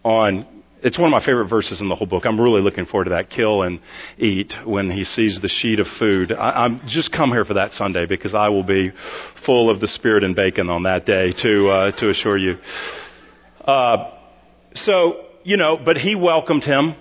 on, 0.03 0.65
it's 0.83 0.99
one 0.99 1.07
of 1.07 1.13
my 1.13 1.25
favorite 1.25 1.49
verses 1.49 1.81
in 1.81 1.89
the 1.89 1.95
whole 1.95 2.09
book. 2.09 2.25
I'm 2.25 2.41
really 2.41 2.61
looking 2.61 2.87
forward 2.87 3.05
to 3.05 3.11
that 3.11 3.31
kill 3.31 3.63
and 3.63 3.81
eat 4.19 4.53
when 4.65 4.91
he 4.91 5.05
sees 5.05 5.39
the 5.41 5.49
sheet 5.49 5.79
of 5.79 5.87
food. 6.01 6.33
I, 6.33 6.65
am 6.65 6.81
just 6.89 7.13
come 7.13 7.31
here 7.31 7.45
for 7.45 7.55
that 7.55 7.71
Sunday 7.73 8.07
because 8.07 8.35
I 8.35 8.49
will 8.49 8.65
be 8.65 8.91
full 9.47 9.71
of 9.71 9.79
the 9.79 9.89
spirit 9.89 10.25
and 10.25 10.35
bacon 10.35 10.69
on 10.69 10.83
that 10.83 11.07
day 11.07 11.33
to, 11.43 11.69
uh, 11.69 11.91
to 11.99 12.11
assure 12.11 12.37
you. 12.37 12.57
Uh, 13.65 14.11
so, 14.75 15.27
you 15.45 15.57
know, 15.57 15.79
but 15.83 15.97
he 15.97 16.15
welcomed 16.15 16.65
him. 16.65 16.95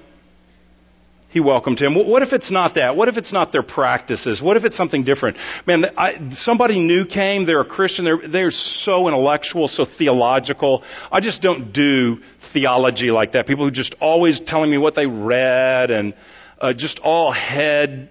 He 1.29 1.39
welcomed 1.39 1.79
him. 1.79 1.95
What 1.95 2.23
if 2.23 2.33
it's 2.33 2.51
not 2.51 2.75
that? 2.75 2.97
What 2.97 3.07
if 3.07 3.15
it's 3.15 3.31
not 3.31 3.53
their 3.53 3.63
practices? 3.63 4.41
What 4.43 4.57
if 4.57 4.65
it's 4.65 4.75
something 4.75 5.05
different? 5.05 5.37
Man, 5.65 5.85
I, 5.97 6.29
somebody 6.33 6.77
new 6.77 7.05
came. 7.05 7.45
They're 7.45 7.61
a 7.61 7.65
Christian. 7.65 8.03
They're, 8.03 8.27
they're 8.29 8.51
so 8.51 9.07
intellectual, 9.07 9.69
so 9.69 9.85
theological. 9.97 10.83
I 11.09 11.21
just 11.21 11.41
don't 11.41 11.71
do 11.71 12.17
theology 12.51 13.11
like 13.11 13.31
that. 13.31 13.47
People 13.47 13.63
who 13.63 13.71
just 13.71 13.95
always 14.01 14.41
telling 14.45 14.69
me 14.69 14.77
what 14.77 14.93
they 14.93 15.05
read 15.05 15.89
and 15.89 16.13
uh, 16.59 16.73
just 16.73 16.99
all 17.01 17.31
head 17.31 18.09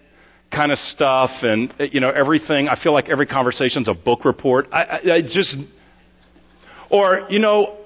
kind 0.50 0.72
of 0.72 0.78
stuff 0.78 1.30
and 1.42 1.74
you 1.92 2.00
know 2.00 2.10
everything. 2.10 2.68
I 2.68 2.82
feel 2.82 2.92
like 2.94 3.10
every 3.10 3.26
conversation's 3.26 3.88
a 3.88 3.94
book 3.94 4.24
report. 4.24 4.68
I, 4.72 4.82
I, 4.82 5.14
I 5.16 5.22
just 5.22 5.56
or 6.90 7.26
you 7.28 7.38
know 7.38 7.79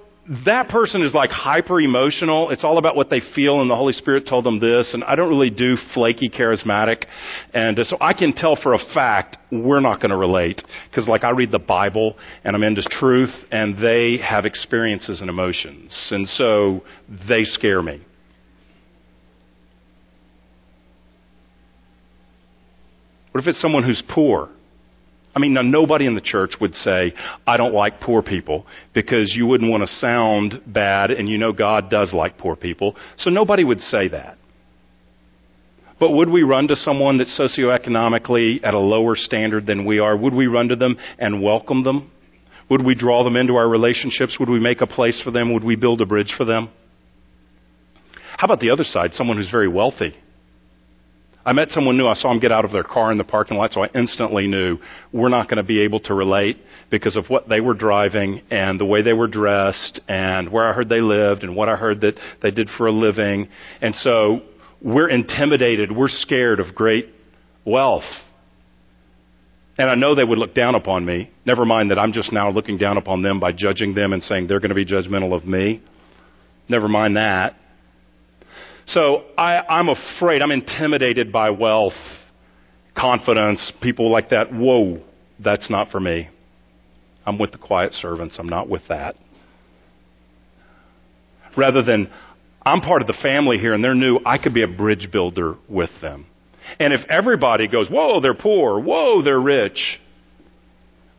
that 0.46 0.68
person 0.68 1.02
is 1.02 1.12
like 1.12 1.30
hyper 1.30 1.80
emotional. 1.80 2.50
It's 2.50 2.64
all 2.64 2.78
about 2.78 2.96
what 2.96 3.10
they 3.10 3.20
feel, 3.34 3.60
and 3.60 3.70
the 3.70 3.76
Holy 3.76 3.92
Spirit 3.92 4.26
told 4.26 4.44
them 4.44 4.58
this. 4.58 4.94
And 4.94 5.04
I 5.04 5.16
don't 5.16 5.28
really 5.28 5.50
do 5.50 5.76
flaky 5.92 6.30
charismatic, 6.30 7.04
and 7.52 7.78
uh, 7.78 7.84
so 7.84 7.96
I 8.00 8.14
can 8.14 8.32
tell 8.32 8.56
for 8.56 8.74
a 8.74 8.78
fact 8.94 9.36
we're 9.52 9.80
not 9.80 10.00
going 10.00 10.10
to 10.10 10.16
relate 10.16 10.62
because, 10.88 11.08
like, 11.08 11.24
I 11.24 11.30
read 11.30 11.50
the 11.50 11.58
Bible 11.58 12.16
and 12.42 12.56
I'm 12.56 12.62
into 12.62 12.82
truth, 12.82 13.34
and 13.50 13.76
they 13.76 14.16
have 14.18 14.46
experiences 14.46 15.20
and 15.20 15.28
emotions, 15.28 16.08
and 16.10 16.26
so 16.26 16.82
they 17.28 17.44
scare 17.44 17.82
me. 17.82 18.02
What 23.32 23.42
if 23.42 23.48
it's 23.48 23.60
someone 23.60 23.82
who's 23.82 24.02
poor? 24.08 24.48
I 25.34 25.40
mean, 25.40 25.54
now 25.54 25.62
nobody 25.62 26.06
in 26.06 26.14
the 26.14 26.20
church 26.20 26.54
would 26.60 26.74
say, 26.74 27.12
I 27.46 27.56
don't 27.56 27.74
like 27.74 28.00
poor 28.00 28.22
people, 28.22 28.66
because 28.94 29.34
you 29.36 29.46
wouldn't 29.46 29.70
want 29.70 29.82
to 29.82 29.88
sound 29.88 30.62
bad, 30.66 31.10
and 31.10 31.28
you 31.28 31.38
know 31.38 31.52
God 31.52 31.90
does 31.90 32.12
like 32.12 32.38
poor 32.38 32.54
people. 32.54 32.94
So 33.16 33.30
nobody 33.30 33.64
would 33.64 33.80
say 33.80 34.08
that. 34.08 34.38
But 35.98 36.12
would 36.12 36.28
we 36.28 36.42
run 36.42 36.68
to 36.68 36.76
someone 36.76 37.18
that's 37.18 37.38
socioeconomically 37.38 38.60
at 38.64 38.74
a 38.74 38.78
lower 38.78 39.14
standard 39.16 39.66
than 39.66 39.86
we 39.86 39.98
are? 39.98 40.16
Would 40.16 40.34
we 40.34 40.46
run 40.46 40.68
to 40.68 40.76
them 40.76 40.96
and 41.18 41.42
welcome 41.42 41.82
them? 41.84 42.10
Would 42.70 42.84
we 42.84 42.94
draw 42.94 43.24
them 43.24 43.36
into 43.36 43.54
our 43.54 43.68
relationships? 43.68 44.36
Would 44.38 44.48
we 44.48 44.60
make 44.60 44.80
a 44.80 44.86
place 44.86 45.20
for 45.22 45.30
them? 45.30 45.52
Would 45.52 45.64
we 45.64 45.76
build 45.76 46.00
a 46.00 46.06
bridge 46.06 46.34
for 46.36 46.44
them? 46.44 46.70
How 48.36 48.46
about 48.46 48.60
the 48.60 48.70
other 48.70 48.84
side? 48.84 49.14
Someone 49.14 49.36
who's 49.36 49.50
very 49.50 49.68
wealthy. 49.68 50.14
I 51.46 51.52
met 51.52 51.70
someone 51.70 51.98
new. 51.98 52.06
I 52.06 52.14
saw 52.14 52.32
him 52.32 52.40
get 52.40 52.52
out 52.52 52.64
of 52.64 52.72
their 52.72 52.84
car 52.84 53.12
in 53.12 53.18
the 53.18 53.24
parking 53.24 53.58
lot, 53.58 53.72
so 53.72 53.84
I 53.84 53.88
instantly 53.94 54.46
knew 54.46 54.78
we're 55.12 55.28
not 55.28 55.48
going 55.48 55.58
to 55.58 55.64
be 55.64 55.82
able 55.82 56.00
to 56.00 56.14
relate 56.14 56.56
because 56.90 57.16
of 57.16 57.26
what 57.28 57.48
they 57.48 57.60
were 57.60 57.74
driving 57.74 58.40
and 58.50 58.80
the 58.80 58.86
way 58.86 59.02
they 59.02 59.12
were 59.12 59.26
dressed 59.26 60.00
and 60.08 60.50
where 60.50 60.68
I 60.68 60.72
heard 60.72 60.88
they 60.88 61.00
lived 61.00 61.42
and 61.42 61.54
what 61.54 61.68
I 61.68 61.76
heard 61.76 62.00
that 62.00 62.18
they 62.42 62.50
did 62.50 62.70
for 62.78 62.86
a 62.86 62.92
living. 62.92 63.48
And 63.82 63.94
so 63.94 64.40
we're 64.82 65.10
intimidated. 65.10 65.92
We're 65.92 66.08
scared 66.08 66.60
of 66.60 66.74
great 66.74 67.08
wealth. 67.64 68.04
And 69.76 69.90
I 69.90 69.96
know 69.96 70.14
they 70.14 70.24
would 70.24 70.38
look 70.38 70.54
down 70.54 70.76
upon 70.76 71.04
me. 71.04 71.30
Never 71.44 71.64
mind 71.64 71.90
that 71.90 71.98
I'm 71.98 72.12
just 72.12 72.32
now 72.32 72.48
looking 72.50 72.78
down 72.78 72.96
upon 72.96 73.22
them 73.22 73.40
by 73.40 73.52
judging 73.52 73.94
them 73.94 74.12
and 74.12 74.22
saying 74.22 74.46
they're 74.46 74.60
going 74.60 74.70
to 74.70 74.74
be 74.74 74.86
judgmental 74.86 75.36
of 75.36 75.44
me. 75.44 75.82
Never 76.68 76.88
mind 76.88 77.16
that. 77.16 77.56
So 78.86 79.24
I, 79.38 79.60
I'm 79.60 79.88
afraid, 79.88 80.42
I'm 80.42 80.50
intimidated 80.50 81.32
by 81.32 81.50
wealth, 81.50 81.94
confidence, 82.96 83.72
people 83.80 84.10
like 84.10 84.30
that. 84.30 84.52
Whoa, 84.52 85.02
that's 85.42 85.70
not 85.70 85.90
for 85.90 86.00
me. 86.00 86.28
I'm 87.26 87.38
with 87.38 87.52
the 87.52 87.58
quiet 87.58 87.92
servants. 87.94 88.36
I'm 88.38 88.48
not 88.48 88.68
with 88.68 88.82
that. 88.88 89.16
Rather 91.56 91.82
than, 91.82 92.10
I'm 92.62 92.80
part 92.80 93.00
of 93.00 93.06
the 93.06 93.16
family 93.22 93.58
here 93.58 93.72
and 93.72 93.82
they're 93.82 93.94
new, 93.94 94.18
I 94.26 94.38
could 94.38 94.54
be 94.54 94.62
a 94.62 94.68
bridge 94.68 95.08
builder 95.12 95.54
with 95.68 95.90
them. 96.02 96.26
And 96.80 96.92
if 96.92 97.00
everybody 97.08 97.68
goes, 97.68 97.88
whoa, 97.90 98.20
they're 98.20 98.34
poor, 98.34 98.80
whoa, 98.80 99.22
they're 99.22 99.40
rich, 99.40 100.00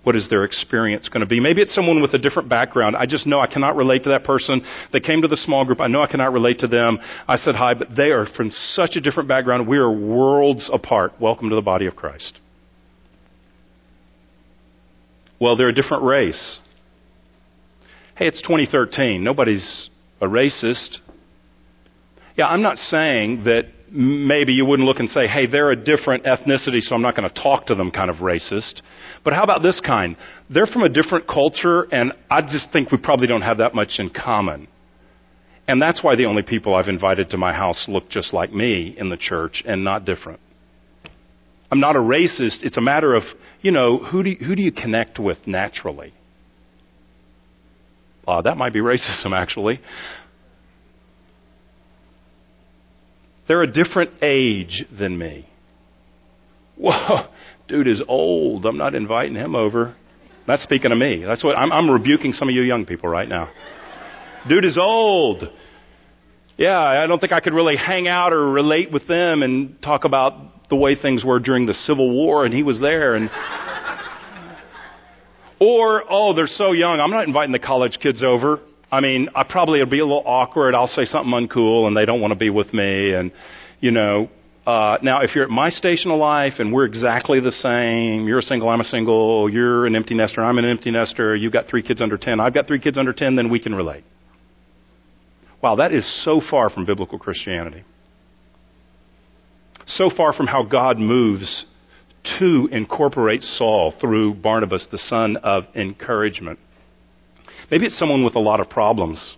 what 0.05 0.15
is 0.15 0.29
their 0.29 0.43
experience 0.43 1.09
going 1.09 1.21
to 1.21 1.25
be? 1.25 1.39
Maybe 1.39 1.61
it's 1.61 1.73
someone 1.73 2.01
with 2.01 2.13
a 2.13 2.19
different 2.19 2.47
background. 2.47 2.95
I 2.95 3.07
just 3.07 3.25
know 3.25 3.39
I 3.39 3.47
cannot 3.47 3.75
relate 3.75 4.03
to 4.03 4.09
that 4.09 4.23
person. 4.23 4.61
They 4.93 4.99
came 4.99 5.23
to 5.23 5.27
the 5.27 5.35
small 5.35 5.65
group. 5.65 5.81
I 5.81 5.87
know 5.87 6.01
I 6.01 6.07
cannot 6.07 6.31
relate 6.31 6.59
to 6.59 6.67
them. 6.67 6.99
I 7.27 7.37
said 7.37 7.55
hi, 7.55 7.73
but 7.73 7.89
they 7.97 8.11
are 8.11 8.27
from 8.35 8.51
such 8.51 8.95
a 8.95 9.01
different 9.01 9.27
background. 9.27 9.67
We 9.67 9.77
are 9.77 9.91
worlds 9.91 10.69
apart. 10.71 11.13
Welcome 11.19 11.49
to 11.49 11.55
the 11.55 11.61
body 11.61 11.87
of 11.87 11.95
Christ. 11.95 12.39
Well, 15.41 15.57
they're 15.57 15.69
a 15.69 15.73
different 15.73 16.03
race. 16.03 16.59
Hey, 18.15 18.27
it's 18.27 18.41
2013. 18.43 19.23
Nobody's 19.23 19.89
a 20.21 20.27
racist. 20.27 20.99
Yeah, 22.37 22.45
I'm 22.45 22.61
not 22.61 22.77
saying 22.77 23.45
that 23.45 23.63
maybe 23.91 24.53
you 24.53 24.65
wouldn't 24.65 24.87
look 24.87 24.99
and 24.99 25.09
say, 25.09 25.27
hey, 25.27 25.47
they're 25.47 25.71
a 25.71 25.75
different 25.75 26.23
ethnicity, 26.23 26.79
so 26.79 26.95
I'm 26.95 27.01
not 27.01 27.15
going 27.15 27.29
to 27.29 27.41
talk 27.41 27.67
to 27.67 27.75
them 27.75 27.91
kind 27.91 28.09
of 28.09 28.17
racist. 28.17 28.81
But 29.23 29.33
how 29.33 29.43
about 29.43 29.61
this 29.61 29.81
kind? 29.85 30.17
They're 30.49 30.65
from 30.65 30.83
a 30.83 30.89
different 30.89 31.27
culture, 31.27 31.83
and 31.91 32.13
I 32.29 32.41
just 32.41 32.71
think 32.71 32.91
we 32.91 32.97
probably 32.97 33.27
don't 33.27 33.41
have 33.41 33.57
that 33.59 33.73
much 33.73 33.99
in 33.99 34.09
common. 34.09 34.67
And 35.67 35.81
that's 35.81 36.03
why 36.03 36.15
the 36.15 36.25
only 36.25 36.43
people 36.43 36.75
I've 36.75 36.87
invited 36.87 37.31
to 37.31 37.37
my 37.37 37.53
house 37.53 37.85
look 37.87 38.09
just 38.09 38.33
like 38.33 38.53
me 38.53 38.95
in 38.97 39.09
the 39.09 39.17
church 39.17 39.63
and 39.65 39.83
not 39.83 40.05
different. 40.05 40.39
I'm 41.71 41.79
not 41.79 41.95
a 41.95 41.99
racist. 41.99 42.63
It's 42.63 42.77
a 42.77 42.81
matter 42.81 43.15
of, 43.15 43.23
you 43.61 43.71
know, 43.71 43.97
who 43.97 44.23
do 44.23 44.29
you, 44.31 44.37
who 44.45 44.55
do 44.55 44.61
you 44.61 44.71
connect 44.71 45.17
with 45.17 45.37
naturally? 45.47 46.13
Uh, 48.27 48.41
that 48.41 48.57
might 48.57 48.73
be 48.73 48.79
racism, 48.79 49.31
actually. 49.33 49.79
They're 53.47 53.61
a 53.61 53.71
different 53.71 54.23
age 54.23 54.85
than 54.97 55.17
me. 55.17 55.47
Whoa, 56.77 57.27
dude 57.67 57.87
is 57.87 58.01
old. 58.07 58.65
I'm 58.65 58.77
not 58.77 58.95
inviting 58.95 59.35
him 59.35 59.55
over. 59.55 59.95
That's 60.47 60.63
speaking 60.63 60.91
of 60.91 60.97
me. 60.97 61.23
That's 61.25 61.43
what 61.43 61.57
I'm, 61.57 61.71
I'm 61.71 61.89
rebuking 61.89 62.33
some 62.33 62.49
of 62.49 62.55
you 62.55 62.61
young 62.61 62.85
people 62.85 63.09
right 63.09 63.27
now. 63.27 63.49
Dude 64.47 64.65
is 64.65 64.77
old. 64.79 65.43
Yeah, 66.57 66.77
I 66.77 67.07
don't 67.07 67.19
think 67.19 67.33
I 67.33 67.39
could 67.39 67.53
really 67.53 67.75
hang 67.75 68.07
out 68.07 68.31
or 68.31 68.49
relate 68.49 68.91
with 68.91 69.07
them 69.07 69.43
and 69.43 69.81
talk 69.81 70.05
about 70.05 70.69
the 70.69 70.75
way 70.75 70.95
things 70.95 71.25
were 71.25 71.39
during 71.39 71.65
the 71.65 71.73
Civil 71.73 72.13
War 72.13 72.45
and 72.45 72.53
he 72.53 72.63
was 72.63 72.79
there 72.79 73.15
and 73.15 73.29
or 75.59 76.03
oh, 76.09 76.33
they're 76.33 76.47
so 76.47 76.71
young. 76.71 76.99
I'm 76.99 77.11
not 77.11 77.27
inviting 77.27 77.51
the 77.51 77.59
college 77.59 77.99
kids 78.01 78.23
over. 78.25 78.61
I 78.91 79.01
mean, 79.01 79.29
I 79.35 79.43
probably 79.43 79.81
it'll 79.81 79.89
be 79.89 79.99
a 79.99 80.05
little 80.05 80.23
awkward. 80.25 80.75
I'll 80.75 80.87
say 80.87 81.05
something 81.05 81.31
uncool, 81.31 81.87
and 81.87 81.97
they 81.97 82.05
don't 82.05 82.21
want 82.21 82.31
to 82.31 82.39
be 82.39 82.49
with 82.49 82.73
me. 82.73 83.13
And 83.13 83.31
you 83.79 83.91
know, 83.91 84.29
uh, 84.65 84.97
now 85.01 85.21
if 85.21 85.35
you're 85.35 85.43
at 85.43 85.49
my 85.49 85.69
station 85.69 86.11
of 86.11 86.19
life 86.19 86.53
and 86.59 86.73
we're 86.73 86.85
exactly 86.85 87.39
the 87.39 87.51
same, 87.51 88.27
you're 88.27 88.39
a 88.39 88.43
single, 88.43 88.69
I'm 88.69 88.81
a 88.81 88.85
single, 88.85 89.49
you're 89.49 89.85
an 89.85 89.95
empty 89.95 90.15
nester, 90.15 90.43
I'm 90.43 90.57
an 90.57 90.65
empty 90.65 90.91
nester, 90.91 91.35
you've 91.35 91.53
got 91.53 91.67
three 91.67 91.83
kids 91.83 92.01
under 92.01 92.17
ten, 92.17 92.39
I've 92.39 92.53
got 92.53 92.67
three 92.67 92.79
kids 92.79 92.97
under 92.97 93.13
ten, 93.13 93.35
then 93.35 93.49
we 93.49 93.59
can 93.59 93.75
relate. 93.75 94.03
Wow, 95.61 95.75
that 95.75 95.91
is 95.91 96.05
so 96.23 96.41
far 96.49 96.69
from 96.69 96.85
biblical 96.85 97.19
Christianity. 97.19 97.83
So 99.87 100.09
far 100.15 100.33
from 100.33 100.47
how 100.47 100.63
God 100.63 100.97
moves 100.97 101.65
to 102.39 102.67
incorporate 102.71 103.41
Saul 103.41 103.93
through 104.01 104.33
Barnabas, 104.35 104.87
the 104.91 104.97
son 104.97 105.37
of 105.37 105.65
encouragement. 105.75 106.59
Maybe 107.71 107.85
it's 107.85 107.97
someone 107.97 108.23
with 108.23 108.35
a 108.35 108.39
lot 108.39 108.59
of 108.59 108.69
problems. 108.69 109.37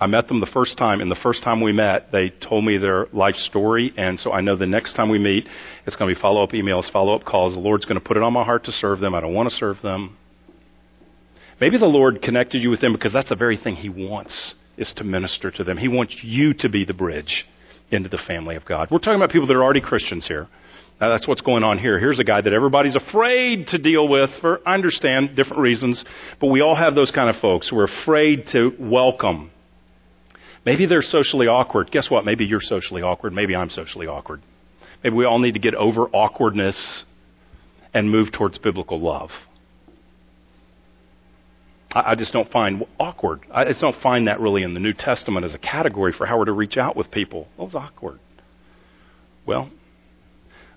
I 0.00 0.06
met 0.06 0.28
them 0.28 0.40
the 0.40 0.50
first 0.52 0.76
time, 0.76 1.00
and 1.00 1.10
the 1.10 1.18
first 1.22 1.42
time 1.42 1.60
we 1.60 1.72
met, 1.72 2.12
they 2.12 2.30
told 2.46 2.64
me 2.64 2.78
their 2.78 3.06
life 3.12 3.34
story, 3.34 3.92
and 3.96 4.18
so 4.18 4.32
I 4.32 4.40
know 4.40 4.56
the 4.56 4.66
next 4.66 4.94
time 4.94 5.10
we 5.10 5.18
meet, 5.18 5.46
it's 5.86 5.96
going 5.96 6.08
to 6.08 6.14
be 6.14 6.20
follow 6.20 6.42
up 6.42 6.50
emails, 6.50 6.90
follow 6.92 7.14
up 7.14 7.24
calls. 7.24 7.54
The 7.54 7.60
Lord's 7.60 7.86
going 7.86 7.98
to 7.98 8.06
put 8.06 8.16
it 8.16 8.22
on 8.22 8.32
my 8.32 8.44
heart 8.44 8.64
to 8.64 8.72
serve 8.72 9.00
them. 9.00 9.14
I 9.14 9.20
don't 9.20 9.34
want 9.34 9.48
to 9.48 9.54
serve 9.54 9.78
them. 9.82 10.16
Maybe 11.60 11.78
the 11.78 11.86
Lord 11.86 12.20
connected 12.20 12.58
you 12.62 12.68
with 12.68 12.82
them 12.82 12.92
because 12.92 13.12
that's 13.12 13.30
the 13.30 13.36
very 13.36 13.56
thing 13.56 13.76
He 13.76 13.88
wants, 13.88 14.54
is 14.76 14.92
to 14.98 15.04
minister 15.04 15.50
to 15.50 15.64
them. 15.64 15.78
He 15.78 15.88
wants 15.88 16.16
you 16.22 16.52
to 16.58 16.68
be 16.68 16.84
the 16.84 16.94
bridge 16.94 17.46
into 17.90 18.08
the 18.08 18.18
family 18.26 18.56
of 18.56 18.66
God. 18.66 18.88
We're 18.90 18.98
talking 18.98 19.16
about 19.16 19.30
people 19.30 19.46
that 19.46 19.54
are 19.54 19.64
already 19.64 19.80
Christians 19.80 20.26
here. 20.26 20.48
Now 21.00 21.10
that's 21.10 21.28
what's 21.28 21.42
going 21.42 21.62
on 21.62 21.78
here. 21.78 21.98
Here's 21.98 22.18
a 22.18 22.24
guy 22.24 22.40
that 22.40 22.52
everybody's 22.52 22.96
afraid 22.96 23.66
to 23.68 23.78
deal 23.78 24.08
with 24.08 24.30
for, 24.40 24.60
I 24.66 24.74
understand, 24.74 25.36
different 25.36 25.58
reasons, 25.58 26.02
but 26.40 26.48
we 26.48 26.62
all 26.62 26.74
have 26.74 26.94
those 26.94 27.10
kind 27.10 27.28
of 27.28 27.40
folks 27.40 27.70
We're 27.70 27.88
afraid 28.02 28.46
to 28.52 28.72
welcome. 28.78 29.50
Maybe 30.64 30.86
they're 30.86 31.02
socially 31.02 31.46
awkward. 31.46 31.90
Guess 31.90 32.10
what? 32.10 32.24
Maybe 32.24 32.44
you're 32.44 32.60
socially 32.60 33.02
awkward. 33.02 33.32
Maybe 33.32 33.54
I'm 33.54 33.70
socially 33.70 34.06
awkward. 34.06 34.42
Maybe 35.04 35.14
we 35.14 35.24
all 35.24 35.38
need 35.38 35.52
to 35.52 35.60
get 35.60 35.74
over 35.74 36.08
awkwardness 36.08 37.04
and 37.94 38.10
move 38.10 38.32
towards 38.32 38.58
biblical 38.58 39.00
love. 39.00 39.30
I, 41.92 42.14
just 42.14 42.32
don't 42.32 42.50
find 42.50 42.84
awkward. 42.98 43.40
I 43.50 43.64
just 43.64 43.80
don't 43.80 43.96
find 44.02 44.28
that 44.28 44.40
really 44.40 44.62
in 44.62 44.74
the 44.74 44.80
New 44.80 44.92
Testament 44.92 45.46
as 45.46 45.54
a 45.54 45.58
category 45.58 46.12
for 46.12 46.26
how 46.26 46.38
we're 46.38 46.44
to 46.46 46.52
reach 46.52 46.76
out 46.76 46.96
with 46.96 47.10
people. 47.10 47.48
What 47.56 47.66
was 47.66 47.74
awkward? 47.74 48.18
Well, 49.46 49.70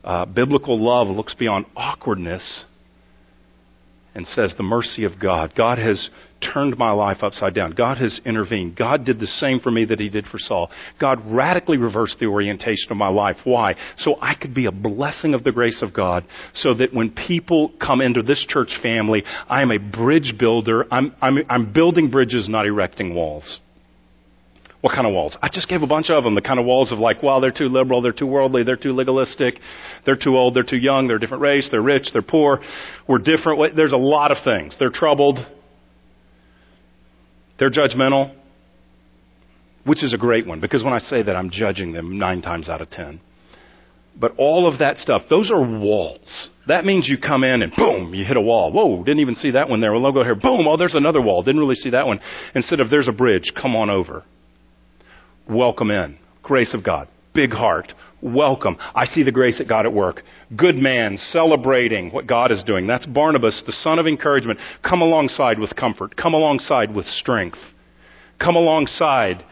uh, 0.03 0.25
biblical 0.25 0.79
love 0.79 1.07
looks 1.07 1.33
beyond 1.33 1.65
awkwardness 1.75 2.65
and 4.15 4.27
says, 4.27 4.53
The 4.57 4.63
mercy 4.63 5.03
of 5.03 5.19
God. 5.19 5.53
God 5.55 5.77
has 5.77 6.09
turned 6.53 6.77
my 6.77 6.91
life 6.91 7.17
upside 7.21 7.53
down. 7.53 7.71
God 7.71 7.97
has 7.97 8.19
intervened. 8.25 8.75
God 8.75 9.05
did 9.05 9.19
the 9.19 9.27
same 9.27 9.59
for 9.59 9.71
me 9.71 9.85
that 9.85 9.99
He 9.99 10.09
did 10.09 10.25
for 10.25 10.37
Saul. 10.37 10.69
God 10.99 11.19
radically 11.25 11.77
reversed 11.77 12.17
the 12.19 12.27
orientation 12.27 12.91
of 12.91 12.97
my 12.97 13.09
life. 13.09 13.37
Why? 13.43 13.75
So 13.97 14.15
I 14.21 14.35
could 14.35 14.53
be 14.53 14.65
a 14.65 14.71
blessing 14.71 15.33
of 15.33 15.43
the 15.43 15.51
grace 15.51 15.81
of 15.81 15.93
God, 15.93 16.25
so 16.53 16.73
that 16.75 16.93
when 16.93 17.11
people 17.11 17.73
come 17.81 18.01
into 18.01 18.21
this 18.21 18.45
church 18.47 18.71
family, 18.81 19.23
I 19.47 19.61
am 19.61 19.71
a 19.71 19.77
bridge 19.77 20.33
builder. 20.39 20.85
I'm, 20.91 21.15
I'm, 21.21 21.37
I'm 21.49 21.73
building 21.73 22.09
bridges, 22.09 22.47
not 22.49 22.65
erecting 22.65 23.15
walls. 23.15 23.59
What 24.81 24.95
kind 24.95 25.05
of 25.05 25.13
walls? 25.13 25.37
I 25.41 25.49
just 25.51 25.67
gave 25.67 25.81
a 25.81 25.87
bunch 25.87 26.09
of 26.09 26.23
them. 26.23 26.35
The 26.35 26.41
kind 26.41 26.57
of 26.57 26.65
walls 26.65 26.93
of 26.93 26.99
like, 26.99 27.21
well, 27.21 27.41
they're 27.41 27.51
too 27.51 27.67
liberal, 27.67 28.01
they're 28.01 28.13
too 28.13 28.27
worldly, 28.27 28.63
they're 28.63 28.77
too 28.77 28.93
legalistic, 28.93 29.59
they're 30.05 30.15
too 30.15 30.37
old, 30.37 30.55
they're 30.55 30.63
too 30.63 30.77
young, 30.77 31.07
they're 31.07 31.17
a 31.17 31.19
different 31.19 31.43
race, 31.43 31.67
they're 31.69 31.81
rich, 31.81 32.09
they're 32.13 32.21
poor, 32.21 32.61
we're 33.07 33.17
different. 33.17 33.75
There's 33.75 33.91
a 33.91 33.97
lot 33.97 34.31
of 34.31 34.37
things. 34.43 34.77
They're 34.79 34.91
troubled, 34.91 35.39
they're 37.59 37.69
judgmental, 37.69 38.33
which 39.83 40.01
is 40.01 40.13
a 40.13 40.17
great 40.17 40.47
one 40.47 40.61
because 40.61 40.81
when 40.81 40.93
I 40.93 40.99
say 40.99 41.23
that, 41.23 41.35
I'm 41.35 41.49
judging 41.49 41.91
them 41.91 42.17
nine 42.17 42.41
times 42.41 42.69
out 42.69 42.81
of 42.81 42.89
ten. 42.89 43.19
But 44.17 44.33
all 44.37 44.65
of 44.71 44.79
that 44.79 44.97
stuff, 44.97 45.23
those 45.29 45.51
are 45.51 45.61
walls. 45.61 46.49
That 46.67 46.85
means 46.85 47.07
you 47.07 47.17
come 47.17 47.43
in 47.43 47.61
and 47.61 47.73
boom, 47.75 48.13
you 48.13 48.23
hit 48.23 48.37
a 48.37 48.41
wall. 48.41 48.71
Whoa, 48.71 49.03
didn't 49.03 49.19
even 49.19 49.35
see 49.35 49.51
that 49.51 49.69
one 49.69 49.81
there. 49.81 49.91
Well, 49.93 50.05
I'll 50.05 50.13
go 50.13 50.23
here. 50.23 50.35
Boom, 50.35 50.67
oh, 50.67 50.77
there's 50.77 50.95
another 50.95 51.21
wall. 51.21 51.43
Didn't 51.43 51.59
really 51.59 51.75
see 51.75 51.89
that 51.89 52.07
one. 52.07 52.21
Instead 52.55 52.79
of 52.79 52.89
there's 52.89 53.09
a 53.09 53.13
bridge, 53.13 53.51
come 53.61 53.75
on 53.75 53.89
over 53.89 54.23
welcome 55.49 55.91
in. 55.91 56.17
Grace 56.43 56.73
of 56.73 56.83
God. 56.83 57.07
Big 57.33 57.51
heart. 57.51 57.93
Welcome. 58.21 58.77
I 58.79 59.05
see 59.05 59.23
the 59.23 59.31
grace 59.31 59.59
of 59.59 59.67
God 59.67 59.85
at 59.85 59.93
work. 59.93 60.21
Good 60.55 60.75
man, 60.75 61.15
celebrating 61.17 62.11
what 62.11 62.27
God 62.27 62.51
is 62.51 62.63
doing. 62.63 62.85
That's 62.85 63.05
Barnabas, 63.05 63.63
the 63.65 63.71
son 63.71 63.97
of 63.97 64.07
encouragement. 64.07 64.59
Come 64.87 65.01
alongside 65.01 65.59
with 65.59 65.75
comfort. 65.75 66.15
Come 66.17 66.33
alongside 66.33 66.93
with 66.93 67.05
strength. 67.05 67.59
Come 68.39 68.55
alongside 68.55 69.43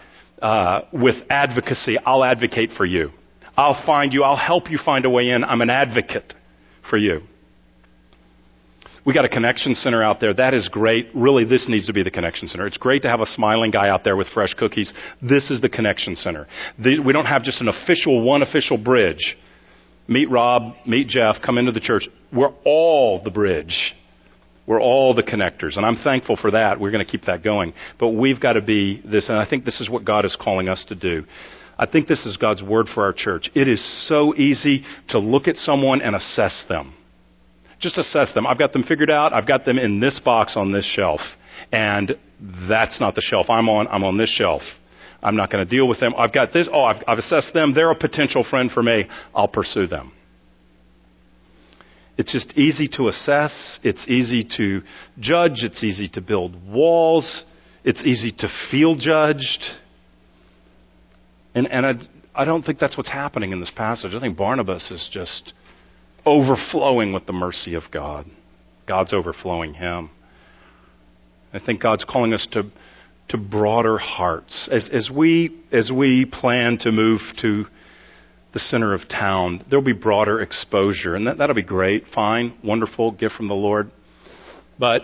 uh, 0.41 0.82
with 0.91 1.16
advocacy. 1.30 1.98
I'll 2.06 2.26
advocate 2.26 2.72
for 2.76 2.86
you. 2.86 3.12
I'll 3.56 3.82
find 3.86 4.14
you. 4.14 4.24
I'll 4.24 4.36
help 4.36 4.70
you 4.70 4.80
find 4.84 5.06
a 5.06 5.10
way 5.10 5.30
in. 5.30 5.43
I'm 5.43 5.62
an 5.62 5.70
advocate 5.70 6.34
for 6.89 6.98
you. 6.98 7.22
We 9.08 9.14
got 9.14 9.24
a 9.24 9.30
connection 9.30 9.74
center 9.74 10.03
out 10.03 10.20
there. 10.20 10.34
That 10.34 10.53
is 10.53 10.68
great. 10.68 11.08
Really, 11.16 11.45
this 11.45 11.66
needs 11.70 11.88
to 11.88 11.93
be 11.93 12.03
the 12.03 12.12
connection 12.12 12.49
center. 12.49 12.68
It's 12.68 12.78
great 12.78 13.03
to 13.03 13.10
have 13.10 13.22
a 13.22 13.26
smiling 13.26 13.72
guy 13.72 13.88
out 13.88 14.03
there 14.03 14.18
with 14.18 14.28
fresh 14.34 14.53
cookies. 14.53 14.93
This 15.22 15.49
is 15.49 15.62
the 15.62 15.70
connection 15.70 16.18
center. 16.18 16.45
We 16.78 17.14
don't 17.14 17.26
have 17.26 17.41
just 17.41 17.62
an 17.62 17.70
official, 17.70 18.22
one 18.22 18.41
official 18.41 18.78
bridge. 18.78 19.38
Meet 20.10 20.30
Rob, 20.30 20.74
meet 20.86 21.08
Jeff, 21.08 21.38
come 21.41 21.58
into 21.58 21.72
the 21.72 21.80
church. 21.80 22.10
We're 22.34 22.51
all 22.66 23.24
the 23.24 23.32
bridge. 23.32 23.95
We're 24.66 24.82
all 24.82 25.14
the 25.14 25.24
connectors. 25.24 25.78
And 25.78 25.86
I'm 25.86 26.03
thankful 26.03 26.36
for 26.36 26.51
that. 26.51 26.78
We're 26.78 26.91
going 26.91 27.05
to 27.05 27.10
keep 27.10 27.24
that 27.28 27.45
going. 27.45 27.74
But 28.01 28.10
we've 28.10 28.41
got 28.41 28.53
to 28.53 28.62
be 28.62 29.01
this, 29.10 29.30
and 29.30 29.38
I 29.38 29.49
think 29.49 29.64
this 29.64 29.80
is 29.80 29.89
what 29.89 30.03
God 30.03 30.26
is 30.26 30.36
calling 30.38 30.68
us 30.68 30.84
to 30.89 30.95
do. 30.95 31.24
I 31.80 31.86
think 31.86 32.10
this 32.10 32.26
is 32.26 32.36
God's 32.36 32.62
word 32.62 32.88
for 32.93 33.05
our 33.05 33.14
church. 33.14 33.49
It 33.55 33.70
is 33.70 34.10
so 34.10 34.36
easy 34.36 34.84
to 35.10 35.20
look 35.20 35.47
at 35.47 35.55
someone 35.55 36.01
and 36.01 36.14
assess 36.14 36.66
them. 36.68 36.93
Just 37.80 37.98
assess 37.98 38.34
them. 38.34 38.48
I've 38.48 38.58
got 38.58 38.74
them 38.74 38.84
figured 38.84 39.12
out. 39.12 39.34
I've 39.34 39.48
got 39.48 39.66
them 39.66 39.78
in 39.78 40.00
this 40.00 40.20
box 40.24 40.56
on 40.56 40.72
this 40.72 40.86
shelf. 40.86 41.22
And 41.72 42.18
that's 42.68 43.00
not 43.00 43.16
the 43.16 43.22
shelf 43.22 43.50
I'm 43.50 43.70
on. 43.70 43.88
I'm 43.88 44.04
on 44.04 44.18
this 44.18 44.30
shelf. 44.30 44.62
I'm 45.22 45.36
not 45.36 45.52
going 45.52 45.66
to 45.66 45.70
deal 45.70 45.88
with 45.88 46.00
them. 46.00 46.14
I've 46.18 46.34
got 46.34 46.54
this. 46.54 46.68
Oh, 46.72 46.84
I've, 46.84 47.04
I've 47.08 47.18
assessed 47.18 47.54
them. 47.54 47.74
They're 47.74 47.92
a 47.92 47.96
potential 47.96 48.46
friend 48.48 48.72
for 48.72 48.84
me. 48.84 49.06
I'll 49.34 49.48
pursue 49.48 49.88
them. 49.88 50.14
It's 52.18 52.32
just 52.32 52.58
easy 52.58 52.88
to 52.94 53.10
assess. 53.10 53.80
It's 53.84 54.08
easy 54.08 54.48
to 54.58 54.82
judge. 55.20 55.64
It's 55.64 55.84
easy 55.84 56.08
to 56.10 56.22
build 56.22 56.56
walls. 56.68 57.44
It's 57.84 58.04
easy 58.06 58.32
to 58.40 58.50
feel 58.72 58.96
judged. 58.96 59.64
And, 61.54 61.68
and 61.68 61.86
I, 61.86 61.94
I 62.42 62.46
don't 62.46 62.64
think 62.64 62.80
that's 62.80 62.98
what's 62.98 63.12
happening 63.12 63.52
in 63.52 63.60
this 63.60 63.72
passage. 63.76 64.14
I 64.14 64.20
think 64.20 64.38
Barnabas 64.38 64.92
is 64.92 65.10
just 65.12 65.54
overflowing 66.28 67.14
with 67.14 67.26
the 67.26 67.34
mercy 67.34 67.74
of 67.74 67.84
God. 67.92 68.26
God's 68.86 69.14
overflowing 69.14 69.74
him. 69.74 70.12
I 71.54 71.60
think 71.66 71.82
God's 71.82 72.04
calling 72.04 72.34
us 72.34 72.46
to, 72.52 72.64
to 73.30 73.38
broader 73.38 73.98
hearts. 73.98 74.68
As, 74.72 74.90
as, 74.94 75.10
we, 75.10 75.58
as 75.72 75.90
we 75.90 76.26
plan 76.26 76.78
to 76.82 76.92
move 76.92 77.22
to 77.42 77.64
the 78.54 78.60
center 78.60 78.94
of 78.94 79.08
town, 79.08 79.64
there'll 79.70 79.86
be 79.86 79.94
broader 79.94 80.42
exposure. 80.42 81.16
And 81.16 81.28
that, 81.28 81.38
that'll 81.38 81.56
be 81.56 81.64
great, 81.64 82.04
fine, 82.14 82.58
wonderful, 82.62 83.12
gift 83.12 83.36
from 83.36 83.48
the 83.48 83.54
Lord. 83.54 83.90
But 84.78 85.04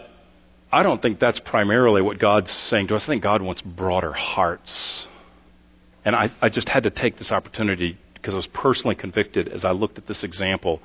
I 0.71 0.83
don't 0.83 1.01
think 1.01 1.19
that's 1.19 1.39
primarily 1.39 2.01
what 2.01 2.19
God's 2.19 2.51
saying 2.69 2.87
to 2.87 2.95
us. 2.95 3.03
I 3.05 3.13
think 3.13 3.23
God 3.23 3.41
wants 3.41 3.61
broader 3.61 4.11
hearts. 4.11 5.07
And 6.03 6.15
I, 6.15 6.31
I 6.41 6.49
just 6.49 6.67
had 6.67 6.83
to 6.83 6.89
take 6.89 7.17
this 7.17 7.31
opportunity 7.31 7.97
because 8.13 8.33
I 8.33 8.37
was 8.37 8.49
personally 8.53 8.95
convicted 8.95 9.47
as 9.47 9.63
I 9.63 9.71
looked 9.71 9.97
at 9.97 10.07
this 10.07 10.23
example 10.23 10.81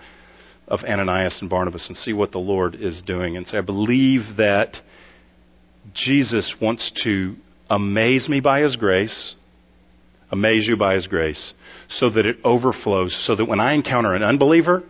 of 0.68 0.80
Ananias 0.84 1.38
and 1.40 1.50
Barnabas 1.50 1.86
and 1.88 1.96
see 1.96 2.12
what 2.12 2.32
the 2.32 2.38
Lord 2.38 2.74
is 2.74 3.02
doing 3.06 3.36
and 3.36 3.46
say, 3.46 3.58
I 3.58 3.62
believe 3.62 4.36
that 4.36 4.76
Jesus 5.94 6.54
wants 6.60 6.92
to 7.04 7.34
amaze 7.70 8.28
me 8.28 8.40
by 8.40 8.60
His 8.60 8.76
grace, 8.76 9.34
amaze 10.30 10.66
you 10.68 10.76
by 10.76 10.94
His 10.94 11.06
grace, 11.06 11.54
so 11.88 12.10
that 12.10 12.26
it 12.26 12.36
overflows, 12.44 13.16
so 13.26 13.34
that 13.34 13.46
when 13.46 13.60
I 13.60 13.72
encounter 13.72 14.14
an 14.14 14.22
unbeliever 14.22 14.82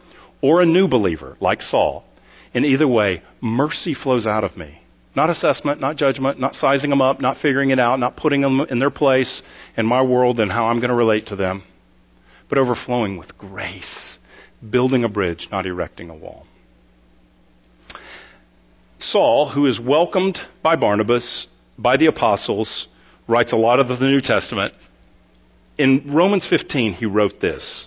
or 0.42 0.60
a 0.60 0.66
new 0.66 0.88
believer, 0.88 1.36
like 1.40 1.62
Saul, 1.62 2.04
in 2.52 2.64
either 2.64 2.88
way, 2.88 3.22
mercy 3.40 3.94
flows 3.94 4.26
out 4.26 4.44
of 4.44 4.56
me. 4.56 4.80
Not 5.14 5.30
assessment, 5.30 5.80
not 5.80 5.96
judgment, 5.96 6.40
not 6.40 6.54
sizing 6.54 6.90
them 6.90 7.02
up, 7.02 7.20
not 7.20 7.36
figuring 7.36 7.70
it 7.70 7.80
out, 7.80 7.98
not 7.98 8.16
putting 8.16 8.40
them 8.40 8.60
in 8.68 8.78
their 8.78 8.90
place 8.90 9.42
in 9.76 9.86
my 9.86 10.02
world 10.02 10.38
and 10.40 10.50
how 10.50 10.66
I'm 10.66 10.78
going 10.78 10.90
to 10.90 10.94
relate 10.94 11.26
to 11.26 11.36
them, 11.36 11.64
but 12.48 12.58
overflowing 12.58 13.16
with 13.16 13.36
grace 13.36 14.18
building 14.70 15.04
a 15.04 15.08
bridge, 15.08 15.48
not 15.50 15.66
erecting 15.66 16.10
a 16.10 16.16
wall. 16.16 16.46
Saul, 18.98 19.52
who 19.54 19.66
is 19.66 19.80
welcomed 19.80 20.38
by 20.62 20.76
Barnabas, 20.76 21.46
by 21.78 21.96
the 21.96 22.06
apostles, 22.06 22.88
writes 23.28 23.52
a 23.52 23.56
lot 23.56 23.78
of 23.78 23.88
the 23.88 24.06
New 24.06 24.20
Testament. 24.20 24.74
In 25.78 26.12
Romans 26.12 26.46
15, 26.50 26.94
he 26.94 27.06
wrote 27.06 27.40
this. 27.40 27.86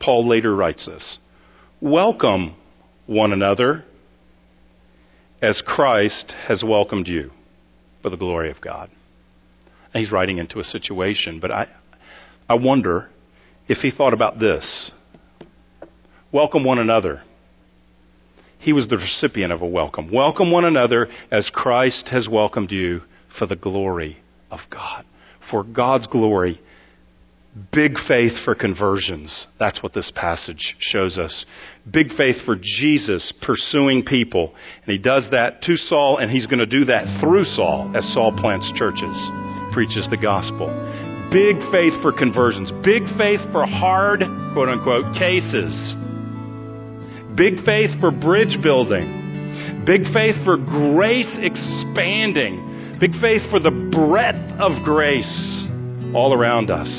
Paul 0.00 0.28
later 0.28 0.54
writes 0.54 0.86
this 0.86 1.18
Welcome 1.80 2.54
one 3.06 3.32
another 3.32 3.84
as 5.42 5.62
Christ 5.66 6.34
has 6.46 6.62
welcomed 6.64 7.08
you 7.08 7.30
for 8.02 8.10
the 8.10 8.16
glory 8.16 8.50
of 8.50 8.60
God. 8.60 8.90
And 9.92 10.02
he's 10.02 10.12
writing 10.12 10.38
into 10.38 10.60
a 10.60 10.64
situation, 10.64 11.40
but 11.40 11.50
I, 11.50 11.66
I 12.48 12.54
wonder 12.54 13.08
if 13.68 13.78
he 13.78 13.90
thought 13.90 14.12
about 14.12 14.38
this 14.38 14.92
Welcome 16.30 16.62
one 16.62 16.78
another. 16.78 17.22
He 18.58 18.74
was 18.74 18.86
the 18.86 18.98
recipient 18.98 19.50
of 19.50 19.62
a 19.62 19.66
welcome. 19.66 20.12
Welcome 20.12 20.50
one 20.50 20.66
another 20.66 21.08
as 21.30 21.50
Christ 21.54 22.10
has 22.10 22.28
welcomed 22.30 22.70
you 22.70 23.00
for 23.38 23.46
the 23.46 23.56
glory 23.56 24.18
of 24.50 24.58
God. 24.70 25.06
For 25.50 25.64
God's 25.64 26.06
glory. 26.06 26.60
Big 27.72 27.92
faith 28.06 28.32
for 28.44 28.54
conversions. 28.54 29.46
That's 29.58 29.82
what 29.82 29.94
this 29.94 30.12
passage 30.14 30.76
shows 30.80 31.16
us. 31.16 31.46
Big 31.90 32.08
faith 32.14 32.36
for 32.44 32.56
Jesus 32.60 33.32
pursuing 33.40 34.04
people. 34.04 34.54
And 34.84 34.92
he 34.92 34.98
does 34.98 35.28
that 35.30 35.62
to 35.62 35.76
Saul, 35.76 36.18
and 36.18 36.30
he's 36.30 36.46
going 36.46 36.58
to 36.58 36.66
do 36.66 36.84
that 36.84 37.22
through 37.22 37.44
Saul 37.44 37.90
as 37.96 38.04
Saul 38.12 38.36
plants 38.36 38.70
churches, 38.76 39.16
preaches 39.72 40.06
the 40.10 40.18
gospel. 40.20 40.68
Big 41.32 41.56
faith 41.72 41.94
for 42.02 42.12
conversions. 42.12 42.70
Big 42.84 43.02
faith 43.16 43.40
for 43.50 43.64
hard, 43.64 44.20
quote 44.52 44.68
unquote, 44.68 45.14
cases 45.14 45.96
Big 47.38 47.64
faith 47.64 47.94
for 48.00 48.10
bridge 48.10 48.58
building. 48.60 49.86
Big 49.86 50.02
faith 50.12 50.34
for 50.44 50.58
grace 50.58 51.38
expanding. 51.38 52.98
Big 52.98 53.12
faith 53.22 53.46
for 53.48 53.62
the 53.62 53.70
breadth 53.70 54.42
of 54.58 54.82
grace 54.82 55.64
all 56.18 56.34
around 56.34 56.68
us. 56.70 56.90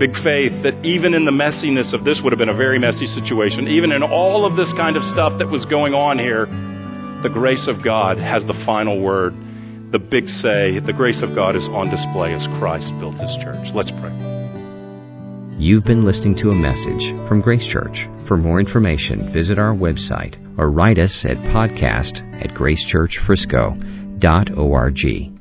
Big 0.00 0.16
faith 0.24 0.56
that 0.64 0.80
even 0.88 1.12
in 1.12 1.28
the 1.28 1.34
messiness 1.34 1.92
of 1.92 2.04
this 2.04 2.20
would 2.24 2.32
have 2.32 2.38
been 2.38 2.48
a 2.48 2.56
very 2.56 2.78
messy 2.78 3.04
situation, 3.04 3.68
even 3.68 3.92
in 3.92 4.02
all 4.02 4.46
of 4.48 4.56
this 4.56 4.72
kind 4.72 4.96
of 4.96 5.02
stuff 5.04 5.36
that 5.38 5.52
was 5.52 5.66
going 5.66 5.92
on 5.92 6.18
here, 6.18 6.46
the 7.22 7.28
grace 7.28 7.68
of 7.68 7.84
God 7.84 8.16
has 8.16 8.42
the 8.46 8.56
final 8.64 9.02
word. 9.02 9.34
The 9.92 9.98
big 9.98 10.28
say, 10.28 10.80
the 10.80 10.96
grace 10.96 11.20
of 11.20 11.34
God 11.34 11.56
is 11.56 11.68
on 11.76 11.90
display 11.92 12.32
as 12.32 12.46
Christ 12.56 12.92
built 13.00 13.20
his 13.20 13.36
church. 13.44 13.68
Let's 13.74 13.90
pray. 14.00 14.47
You've 15.58 15.84
been 15.84 16.04
listening 16.04 16.36
to 16.36 16.50
a 16.50 16.54
message 16.54 17.12
from 17.26 17.40
Grace 17.40 17.66
Church. 17.66 18.06
For 18.28 18.36
more 18.36 18.60
information, 18.60 19.32
visit 19.32 19.58
our 19.58 19.74
website 19.74 20.36
or 20.56 20.70
write 20.70 21.00
us 21.00 21.26
at 21.28 21.36
podcast 21.38 22.22
at 22.40 22.50
gracechurchfrisco.org. 22.50 25.37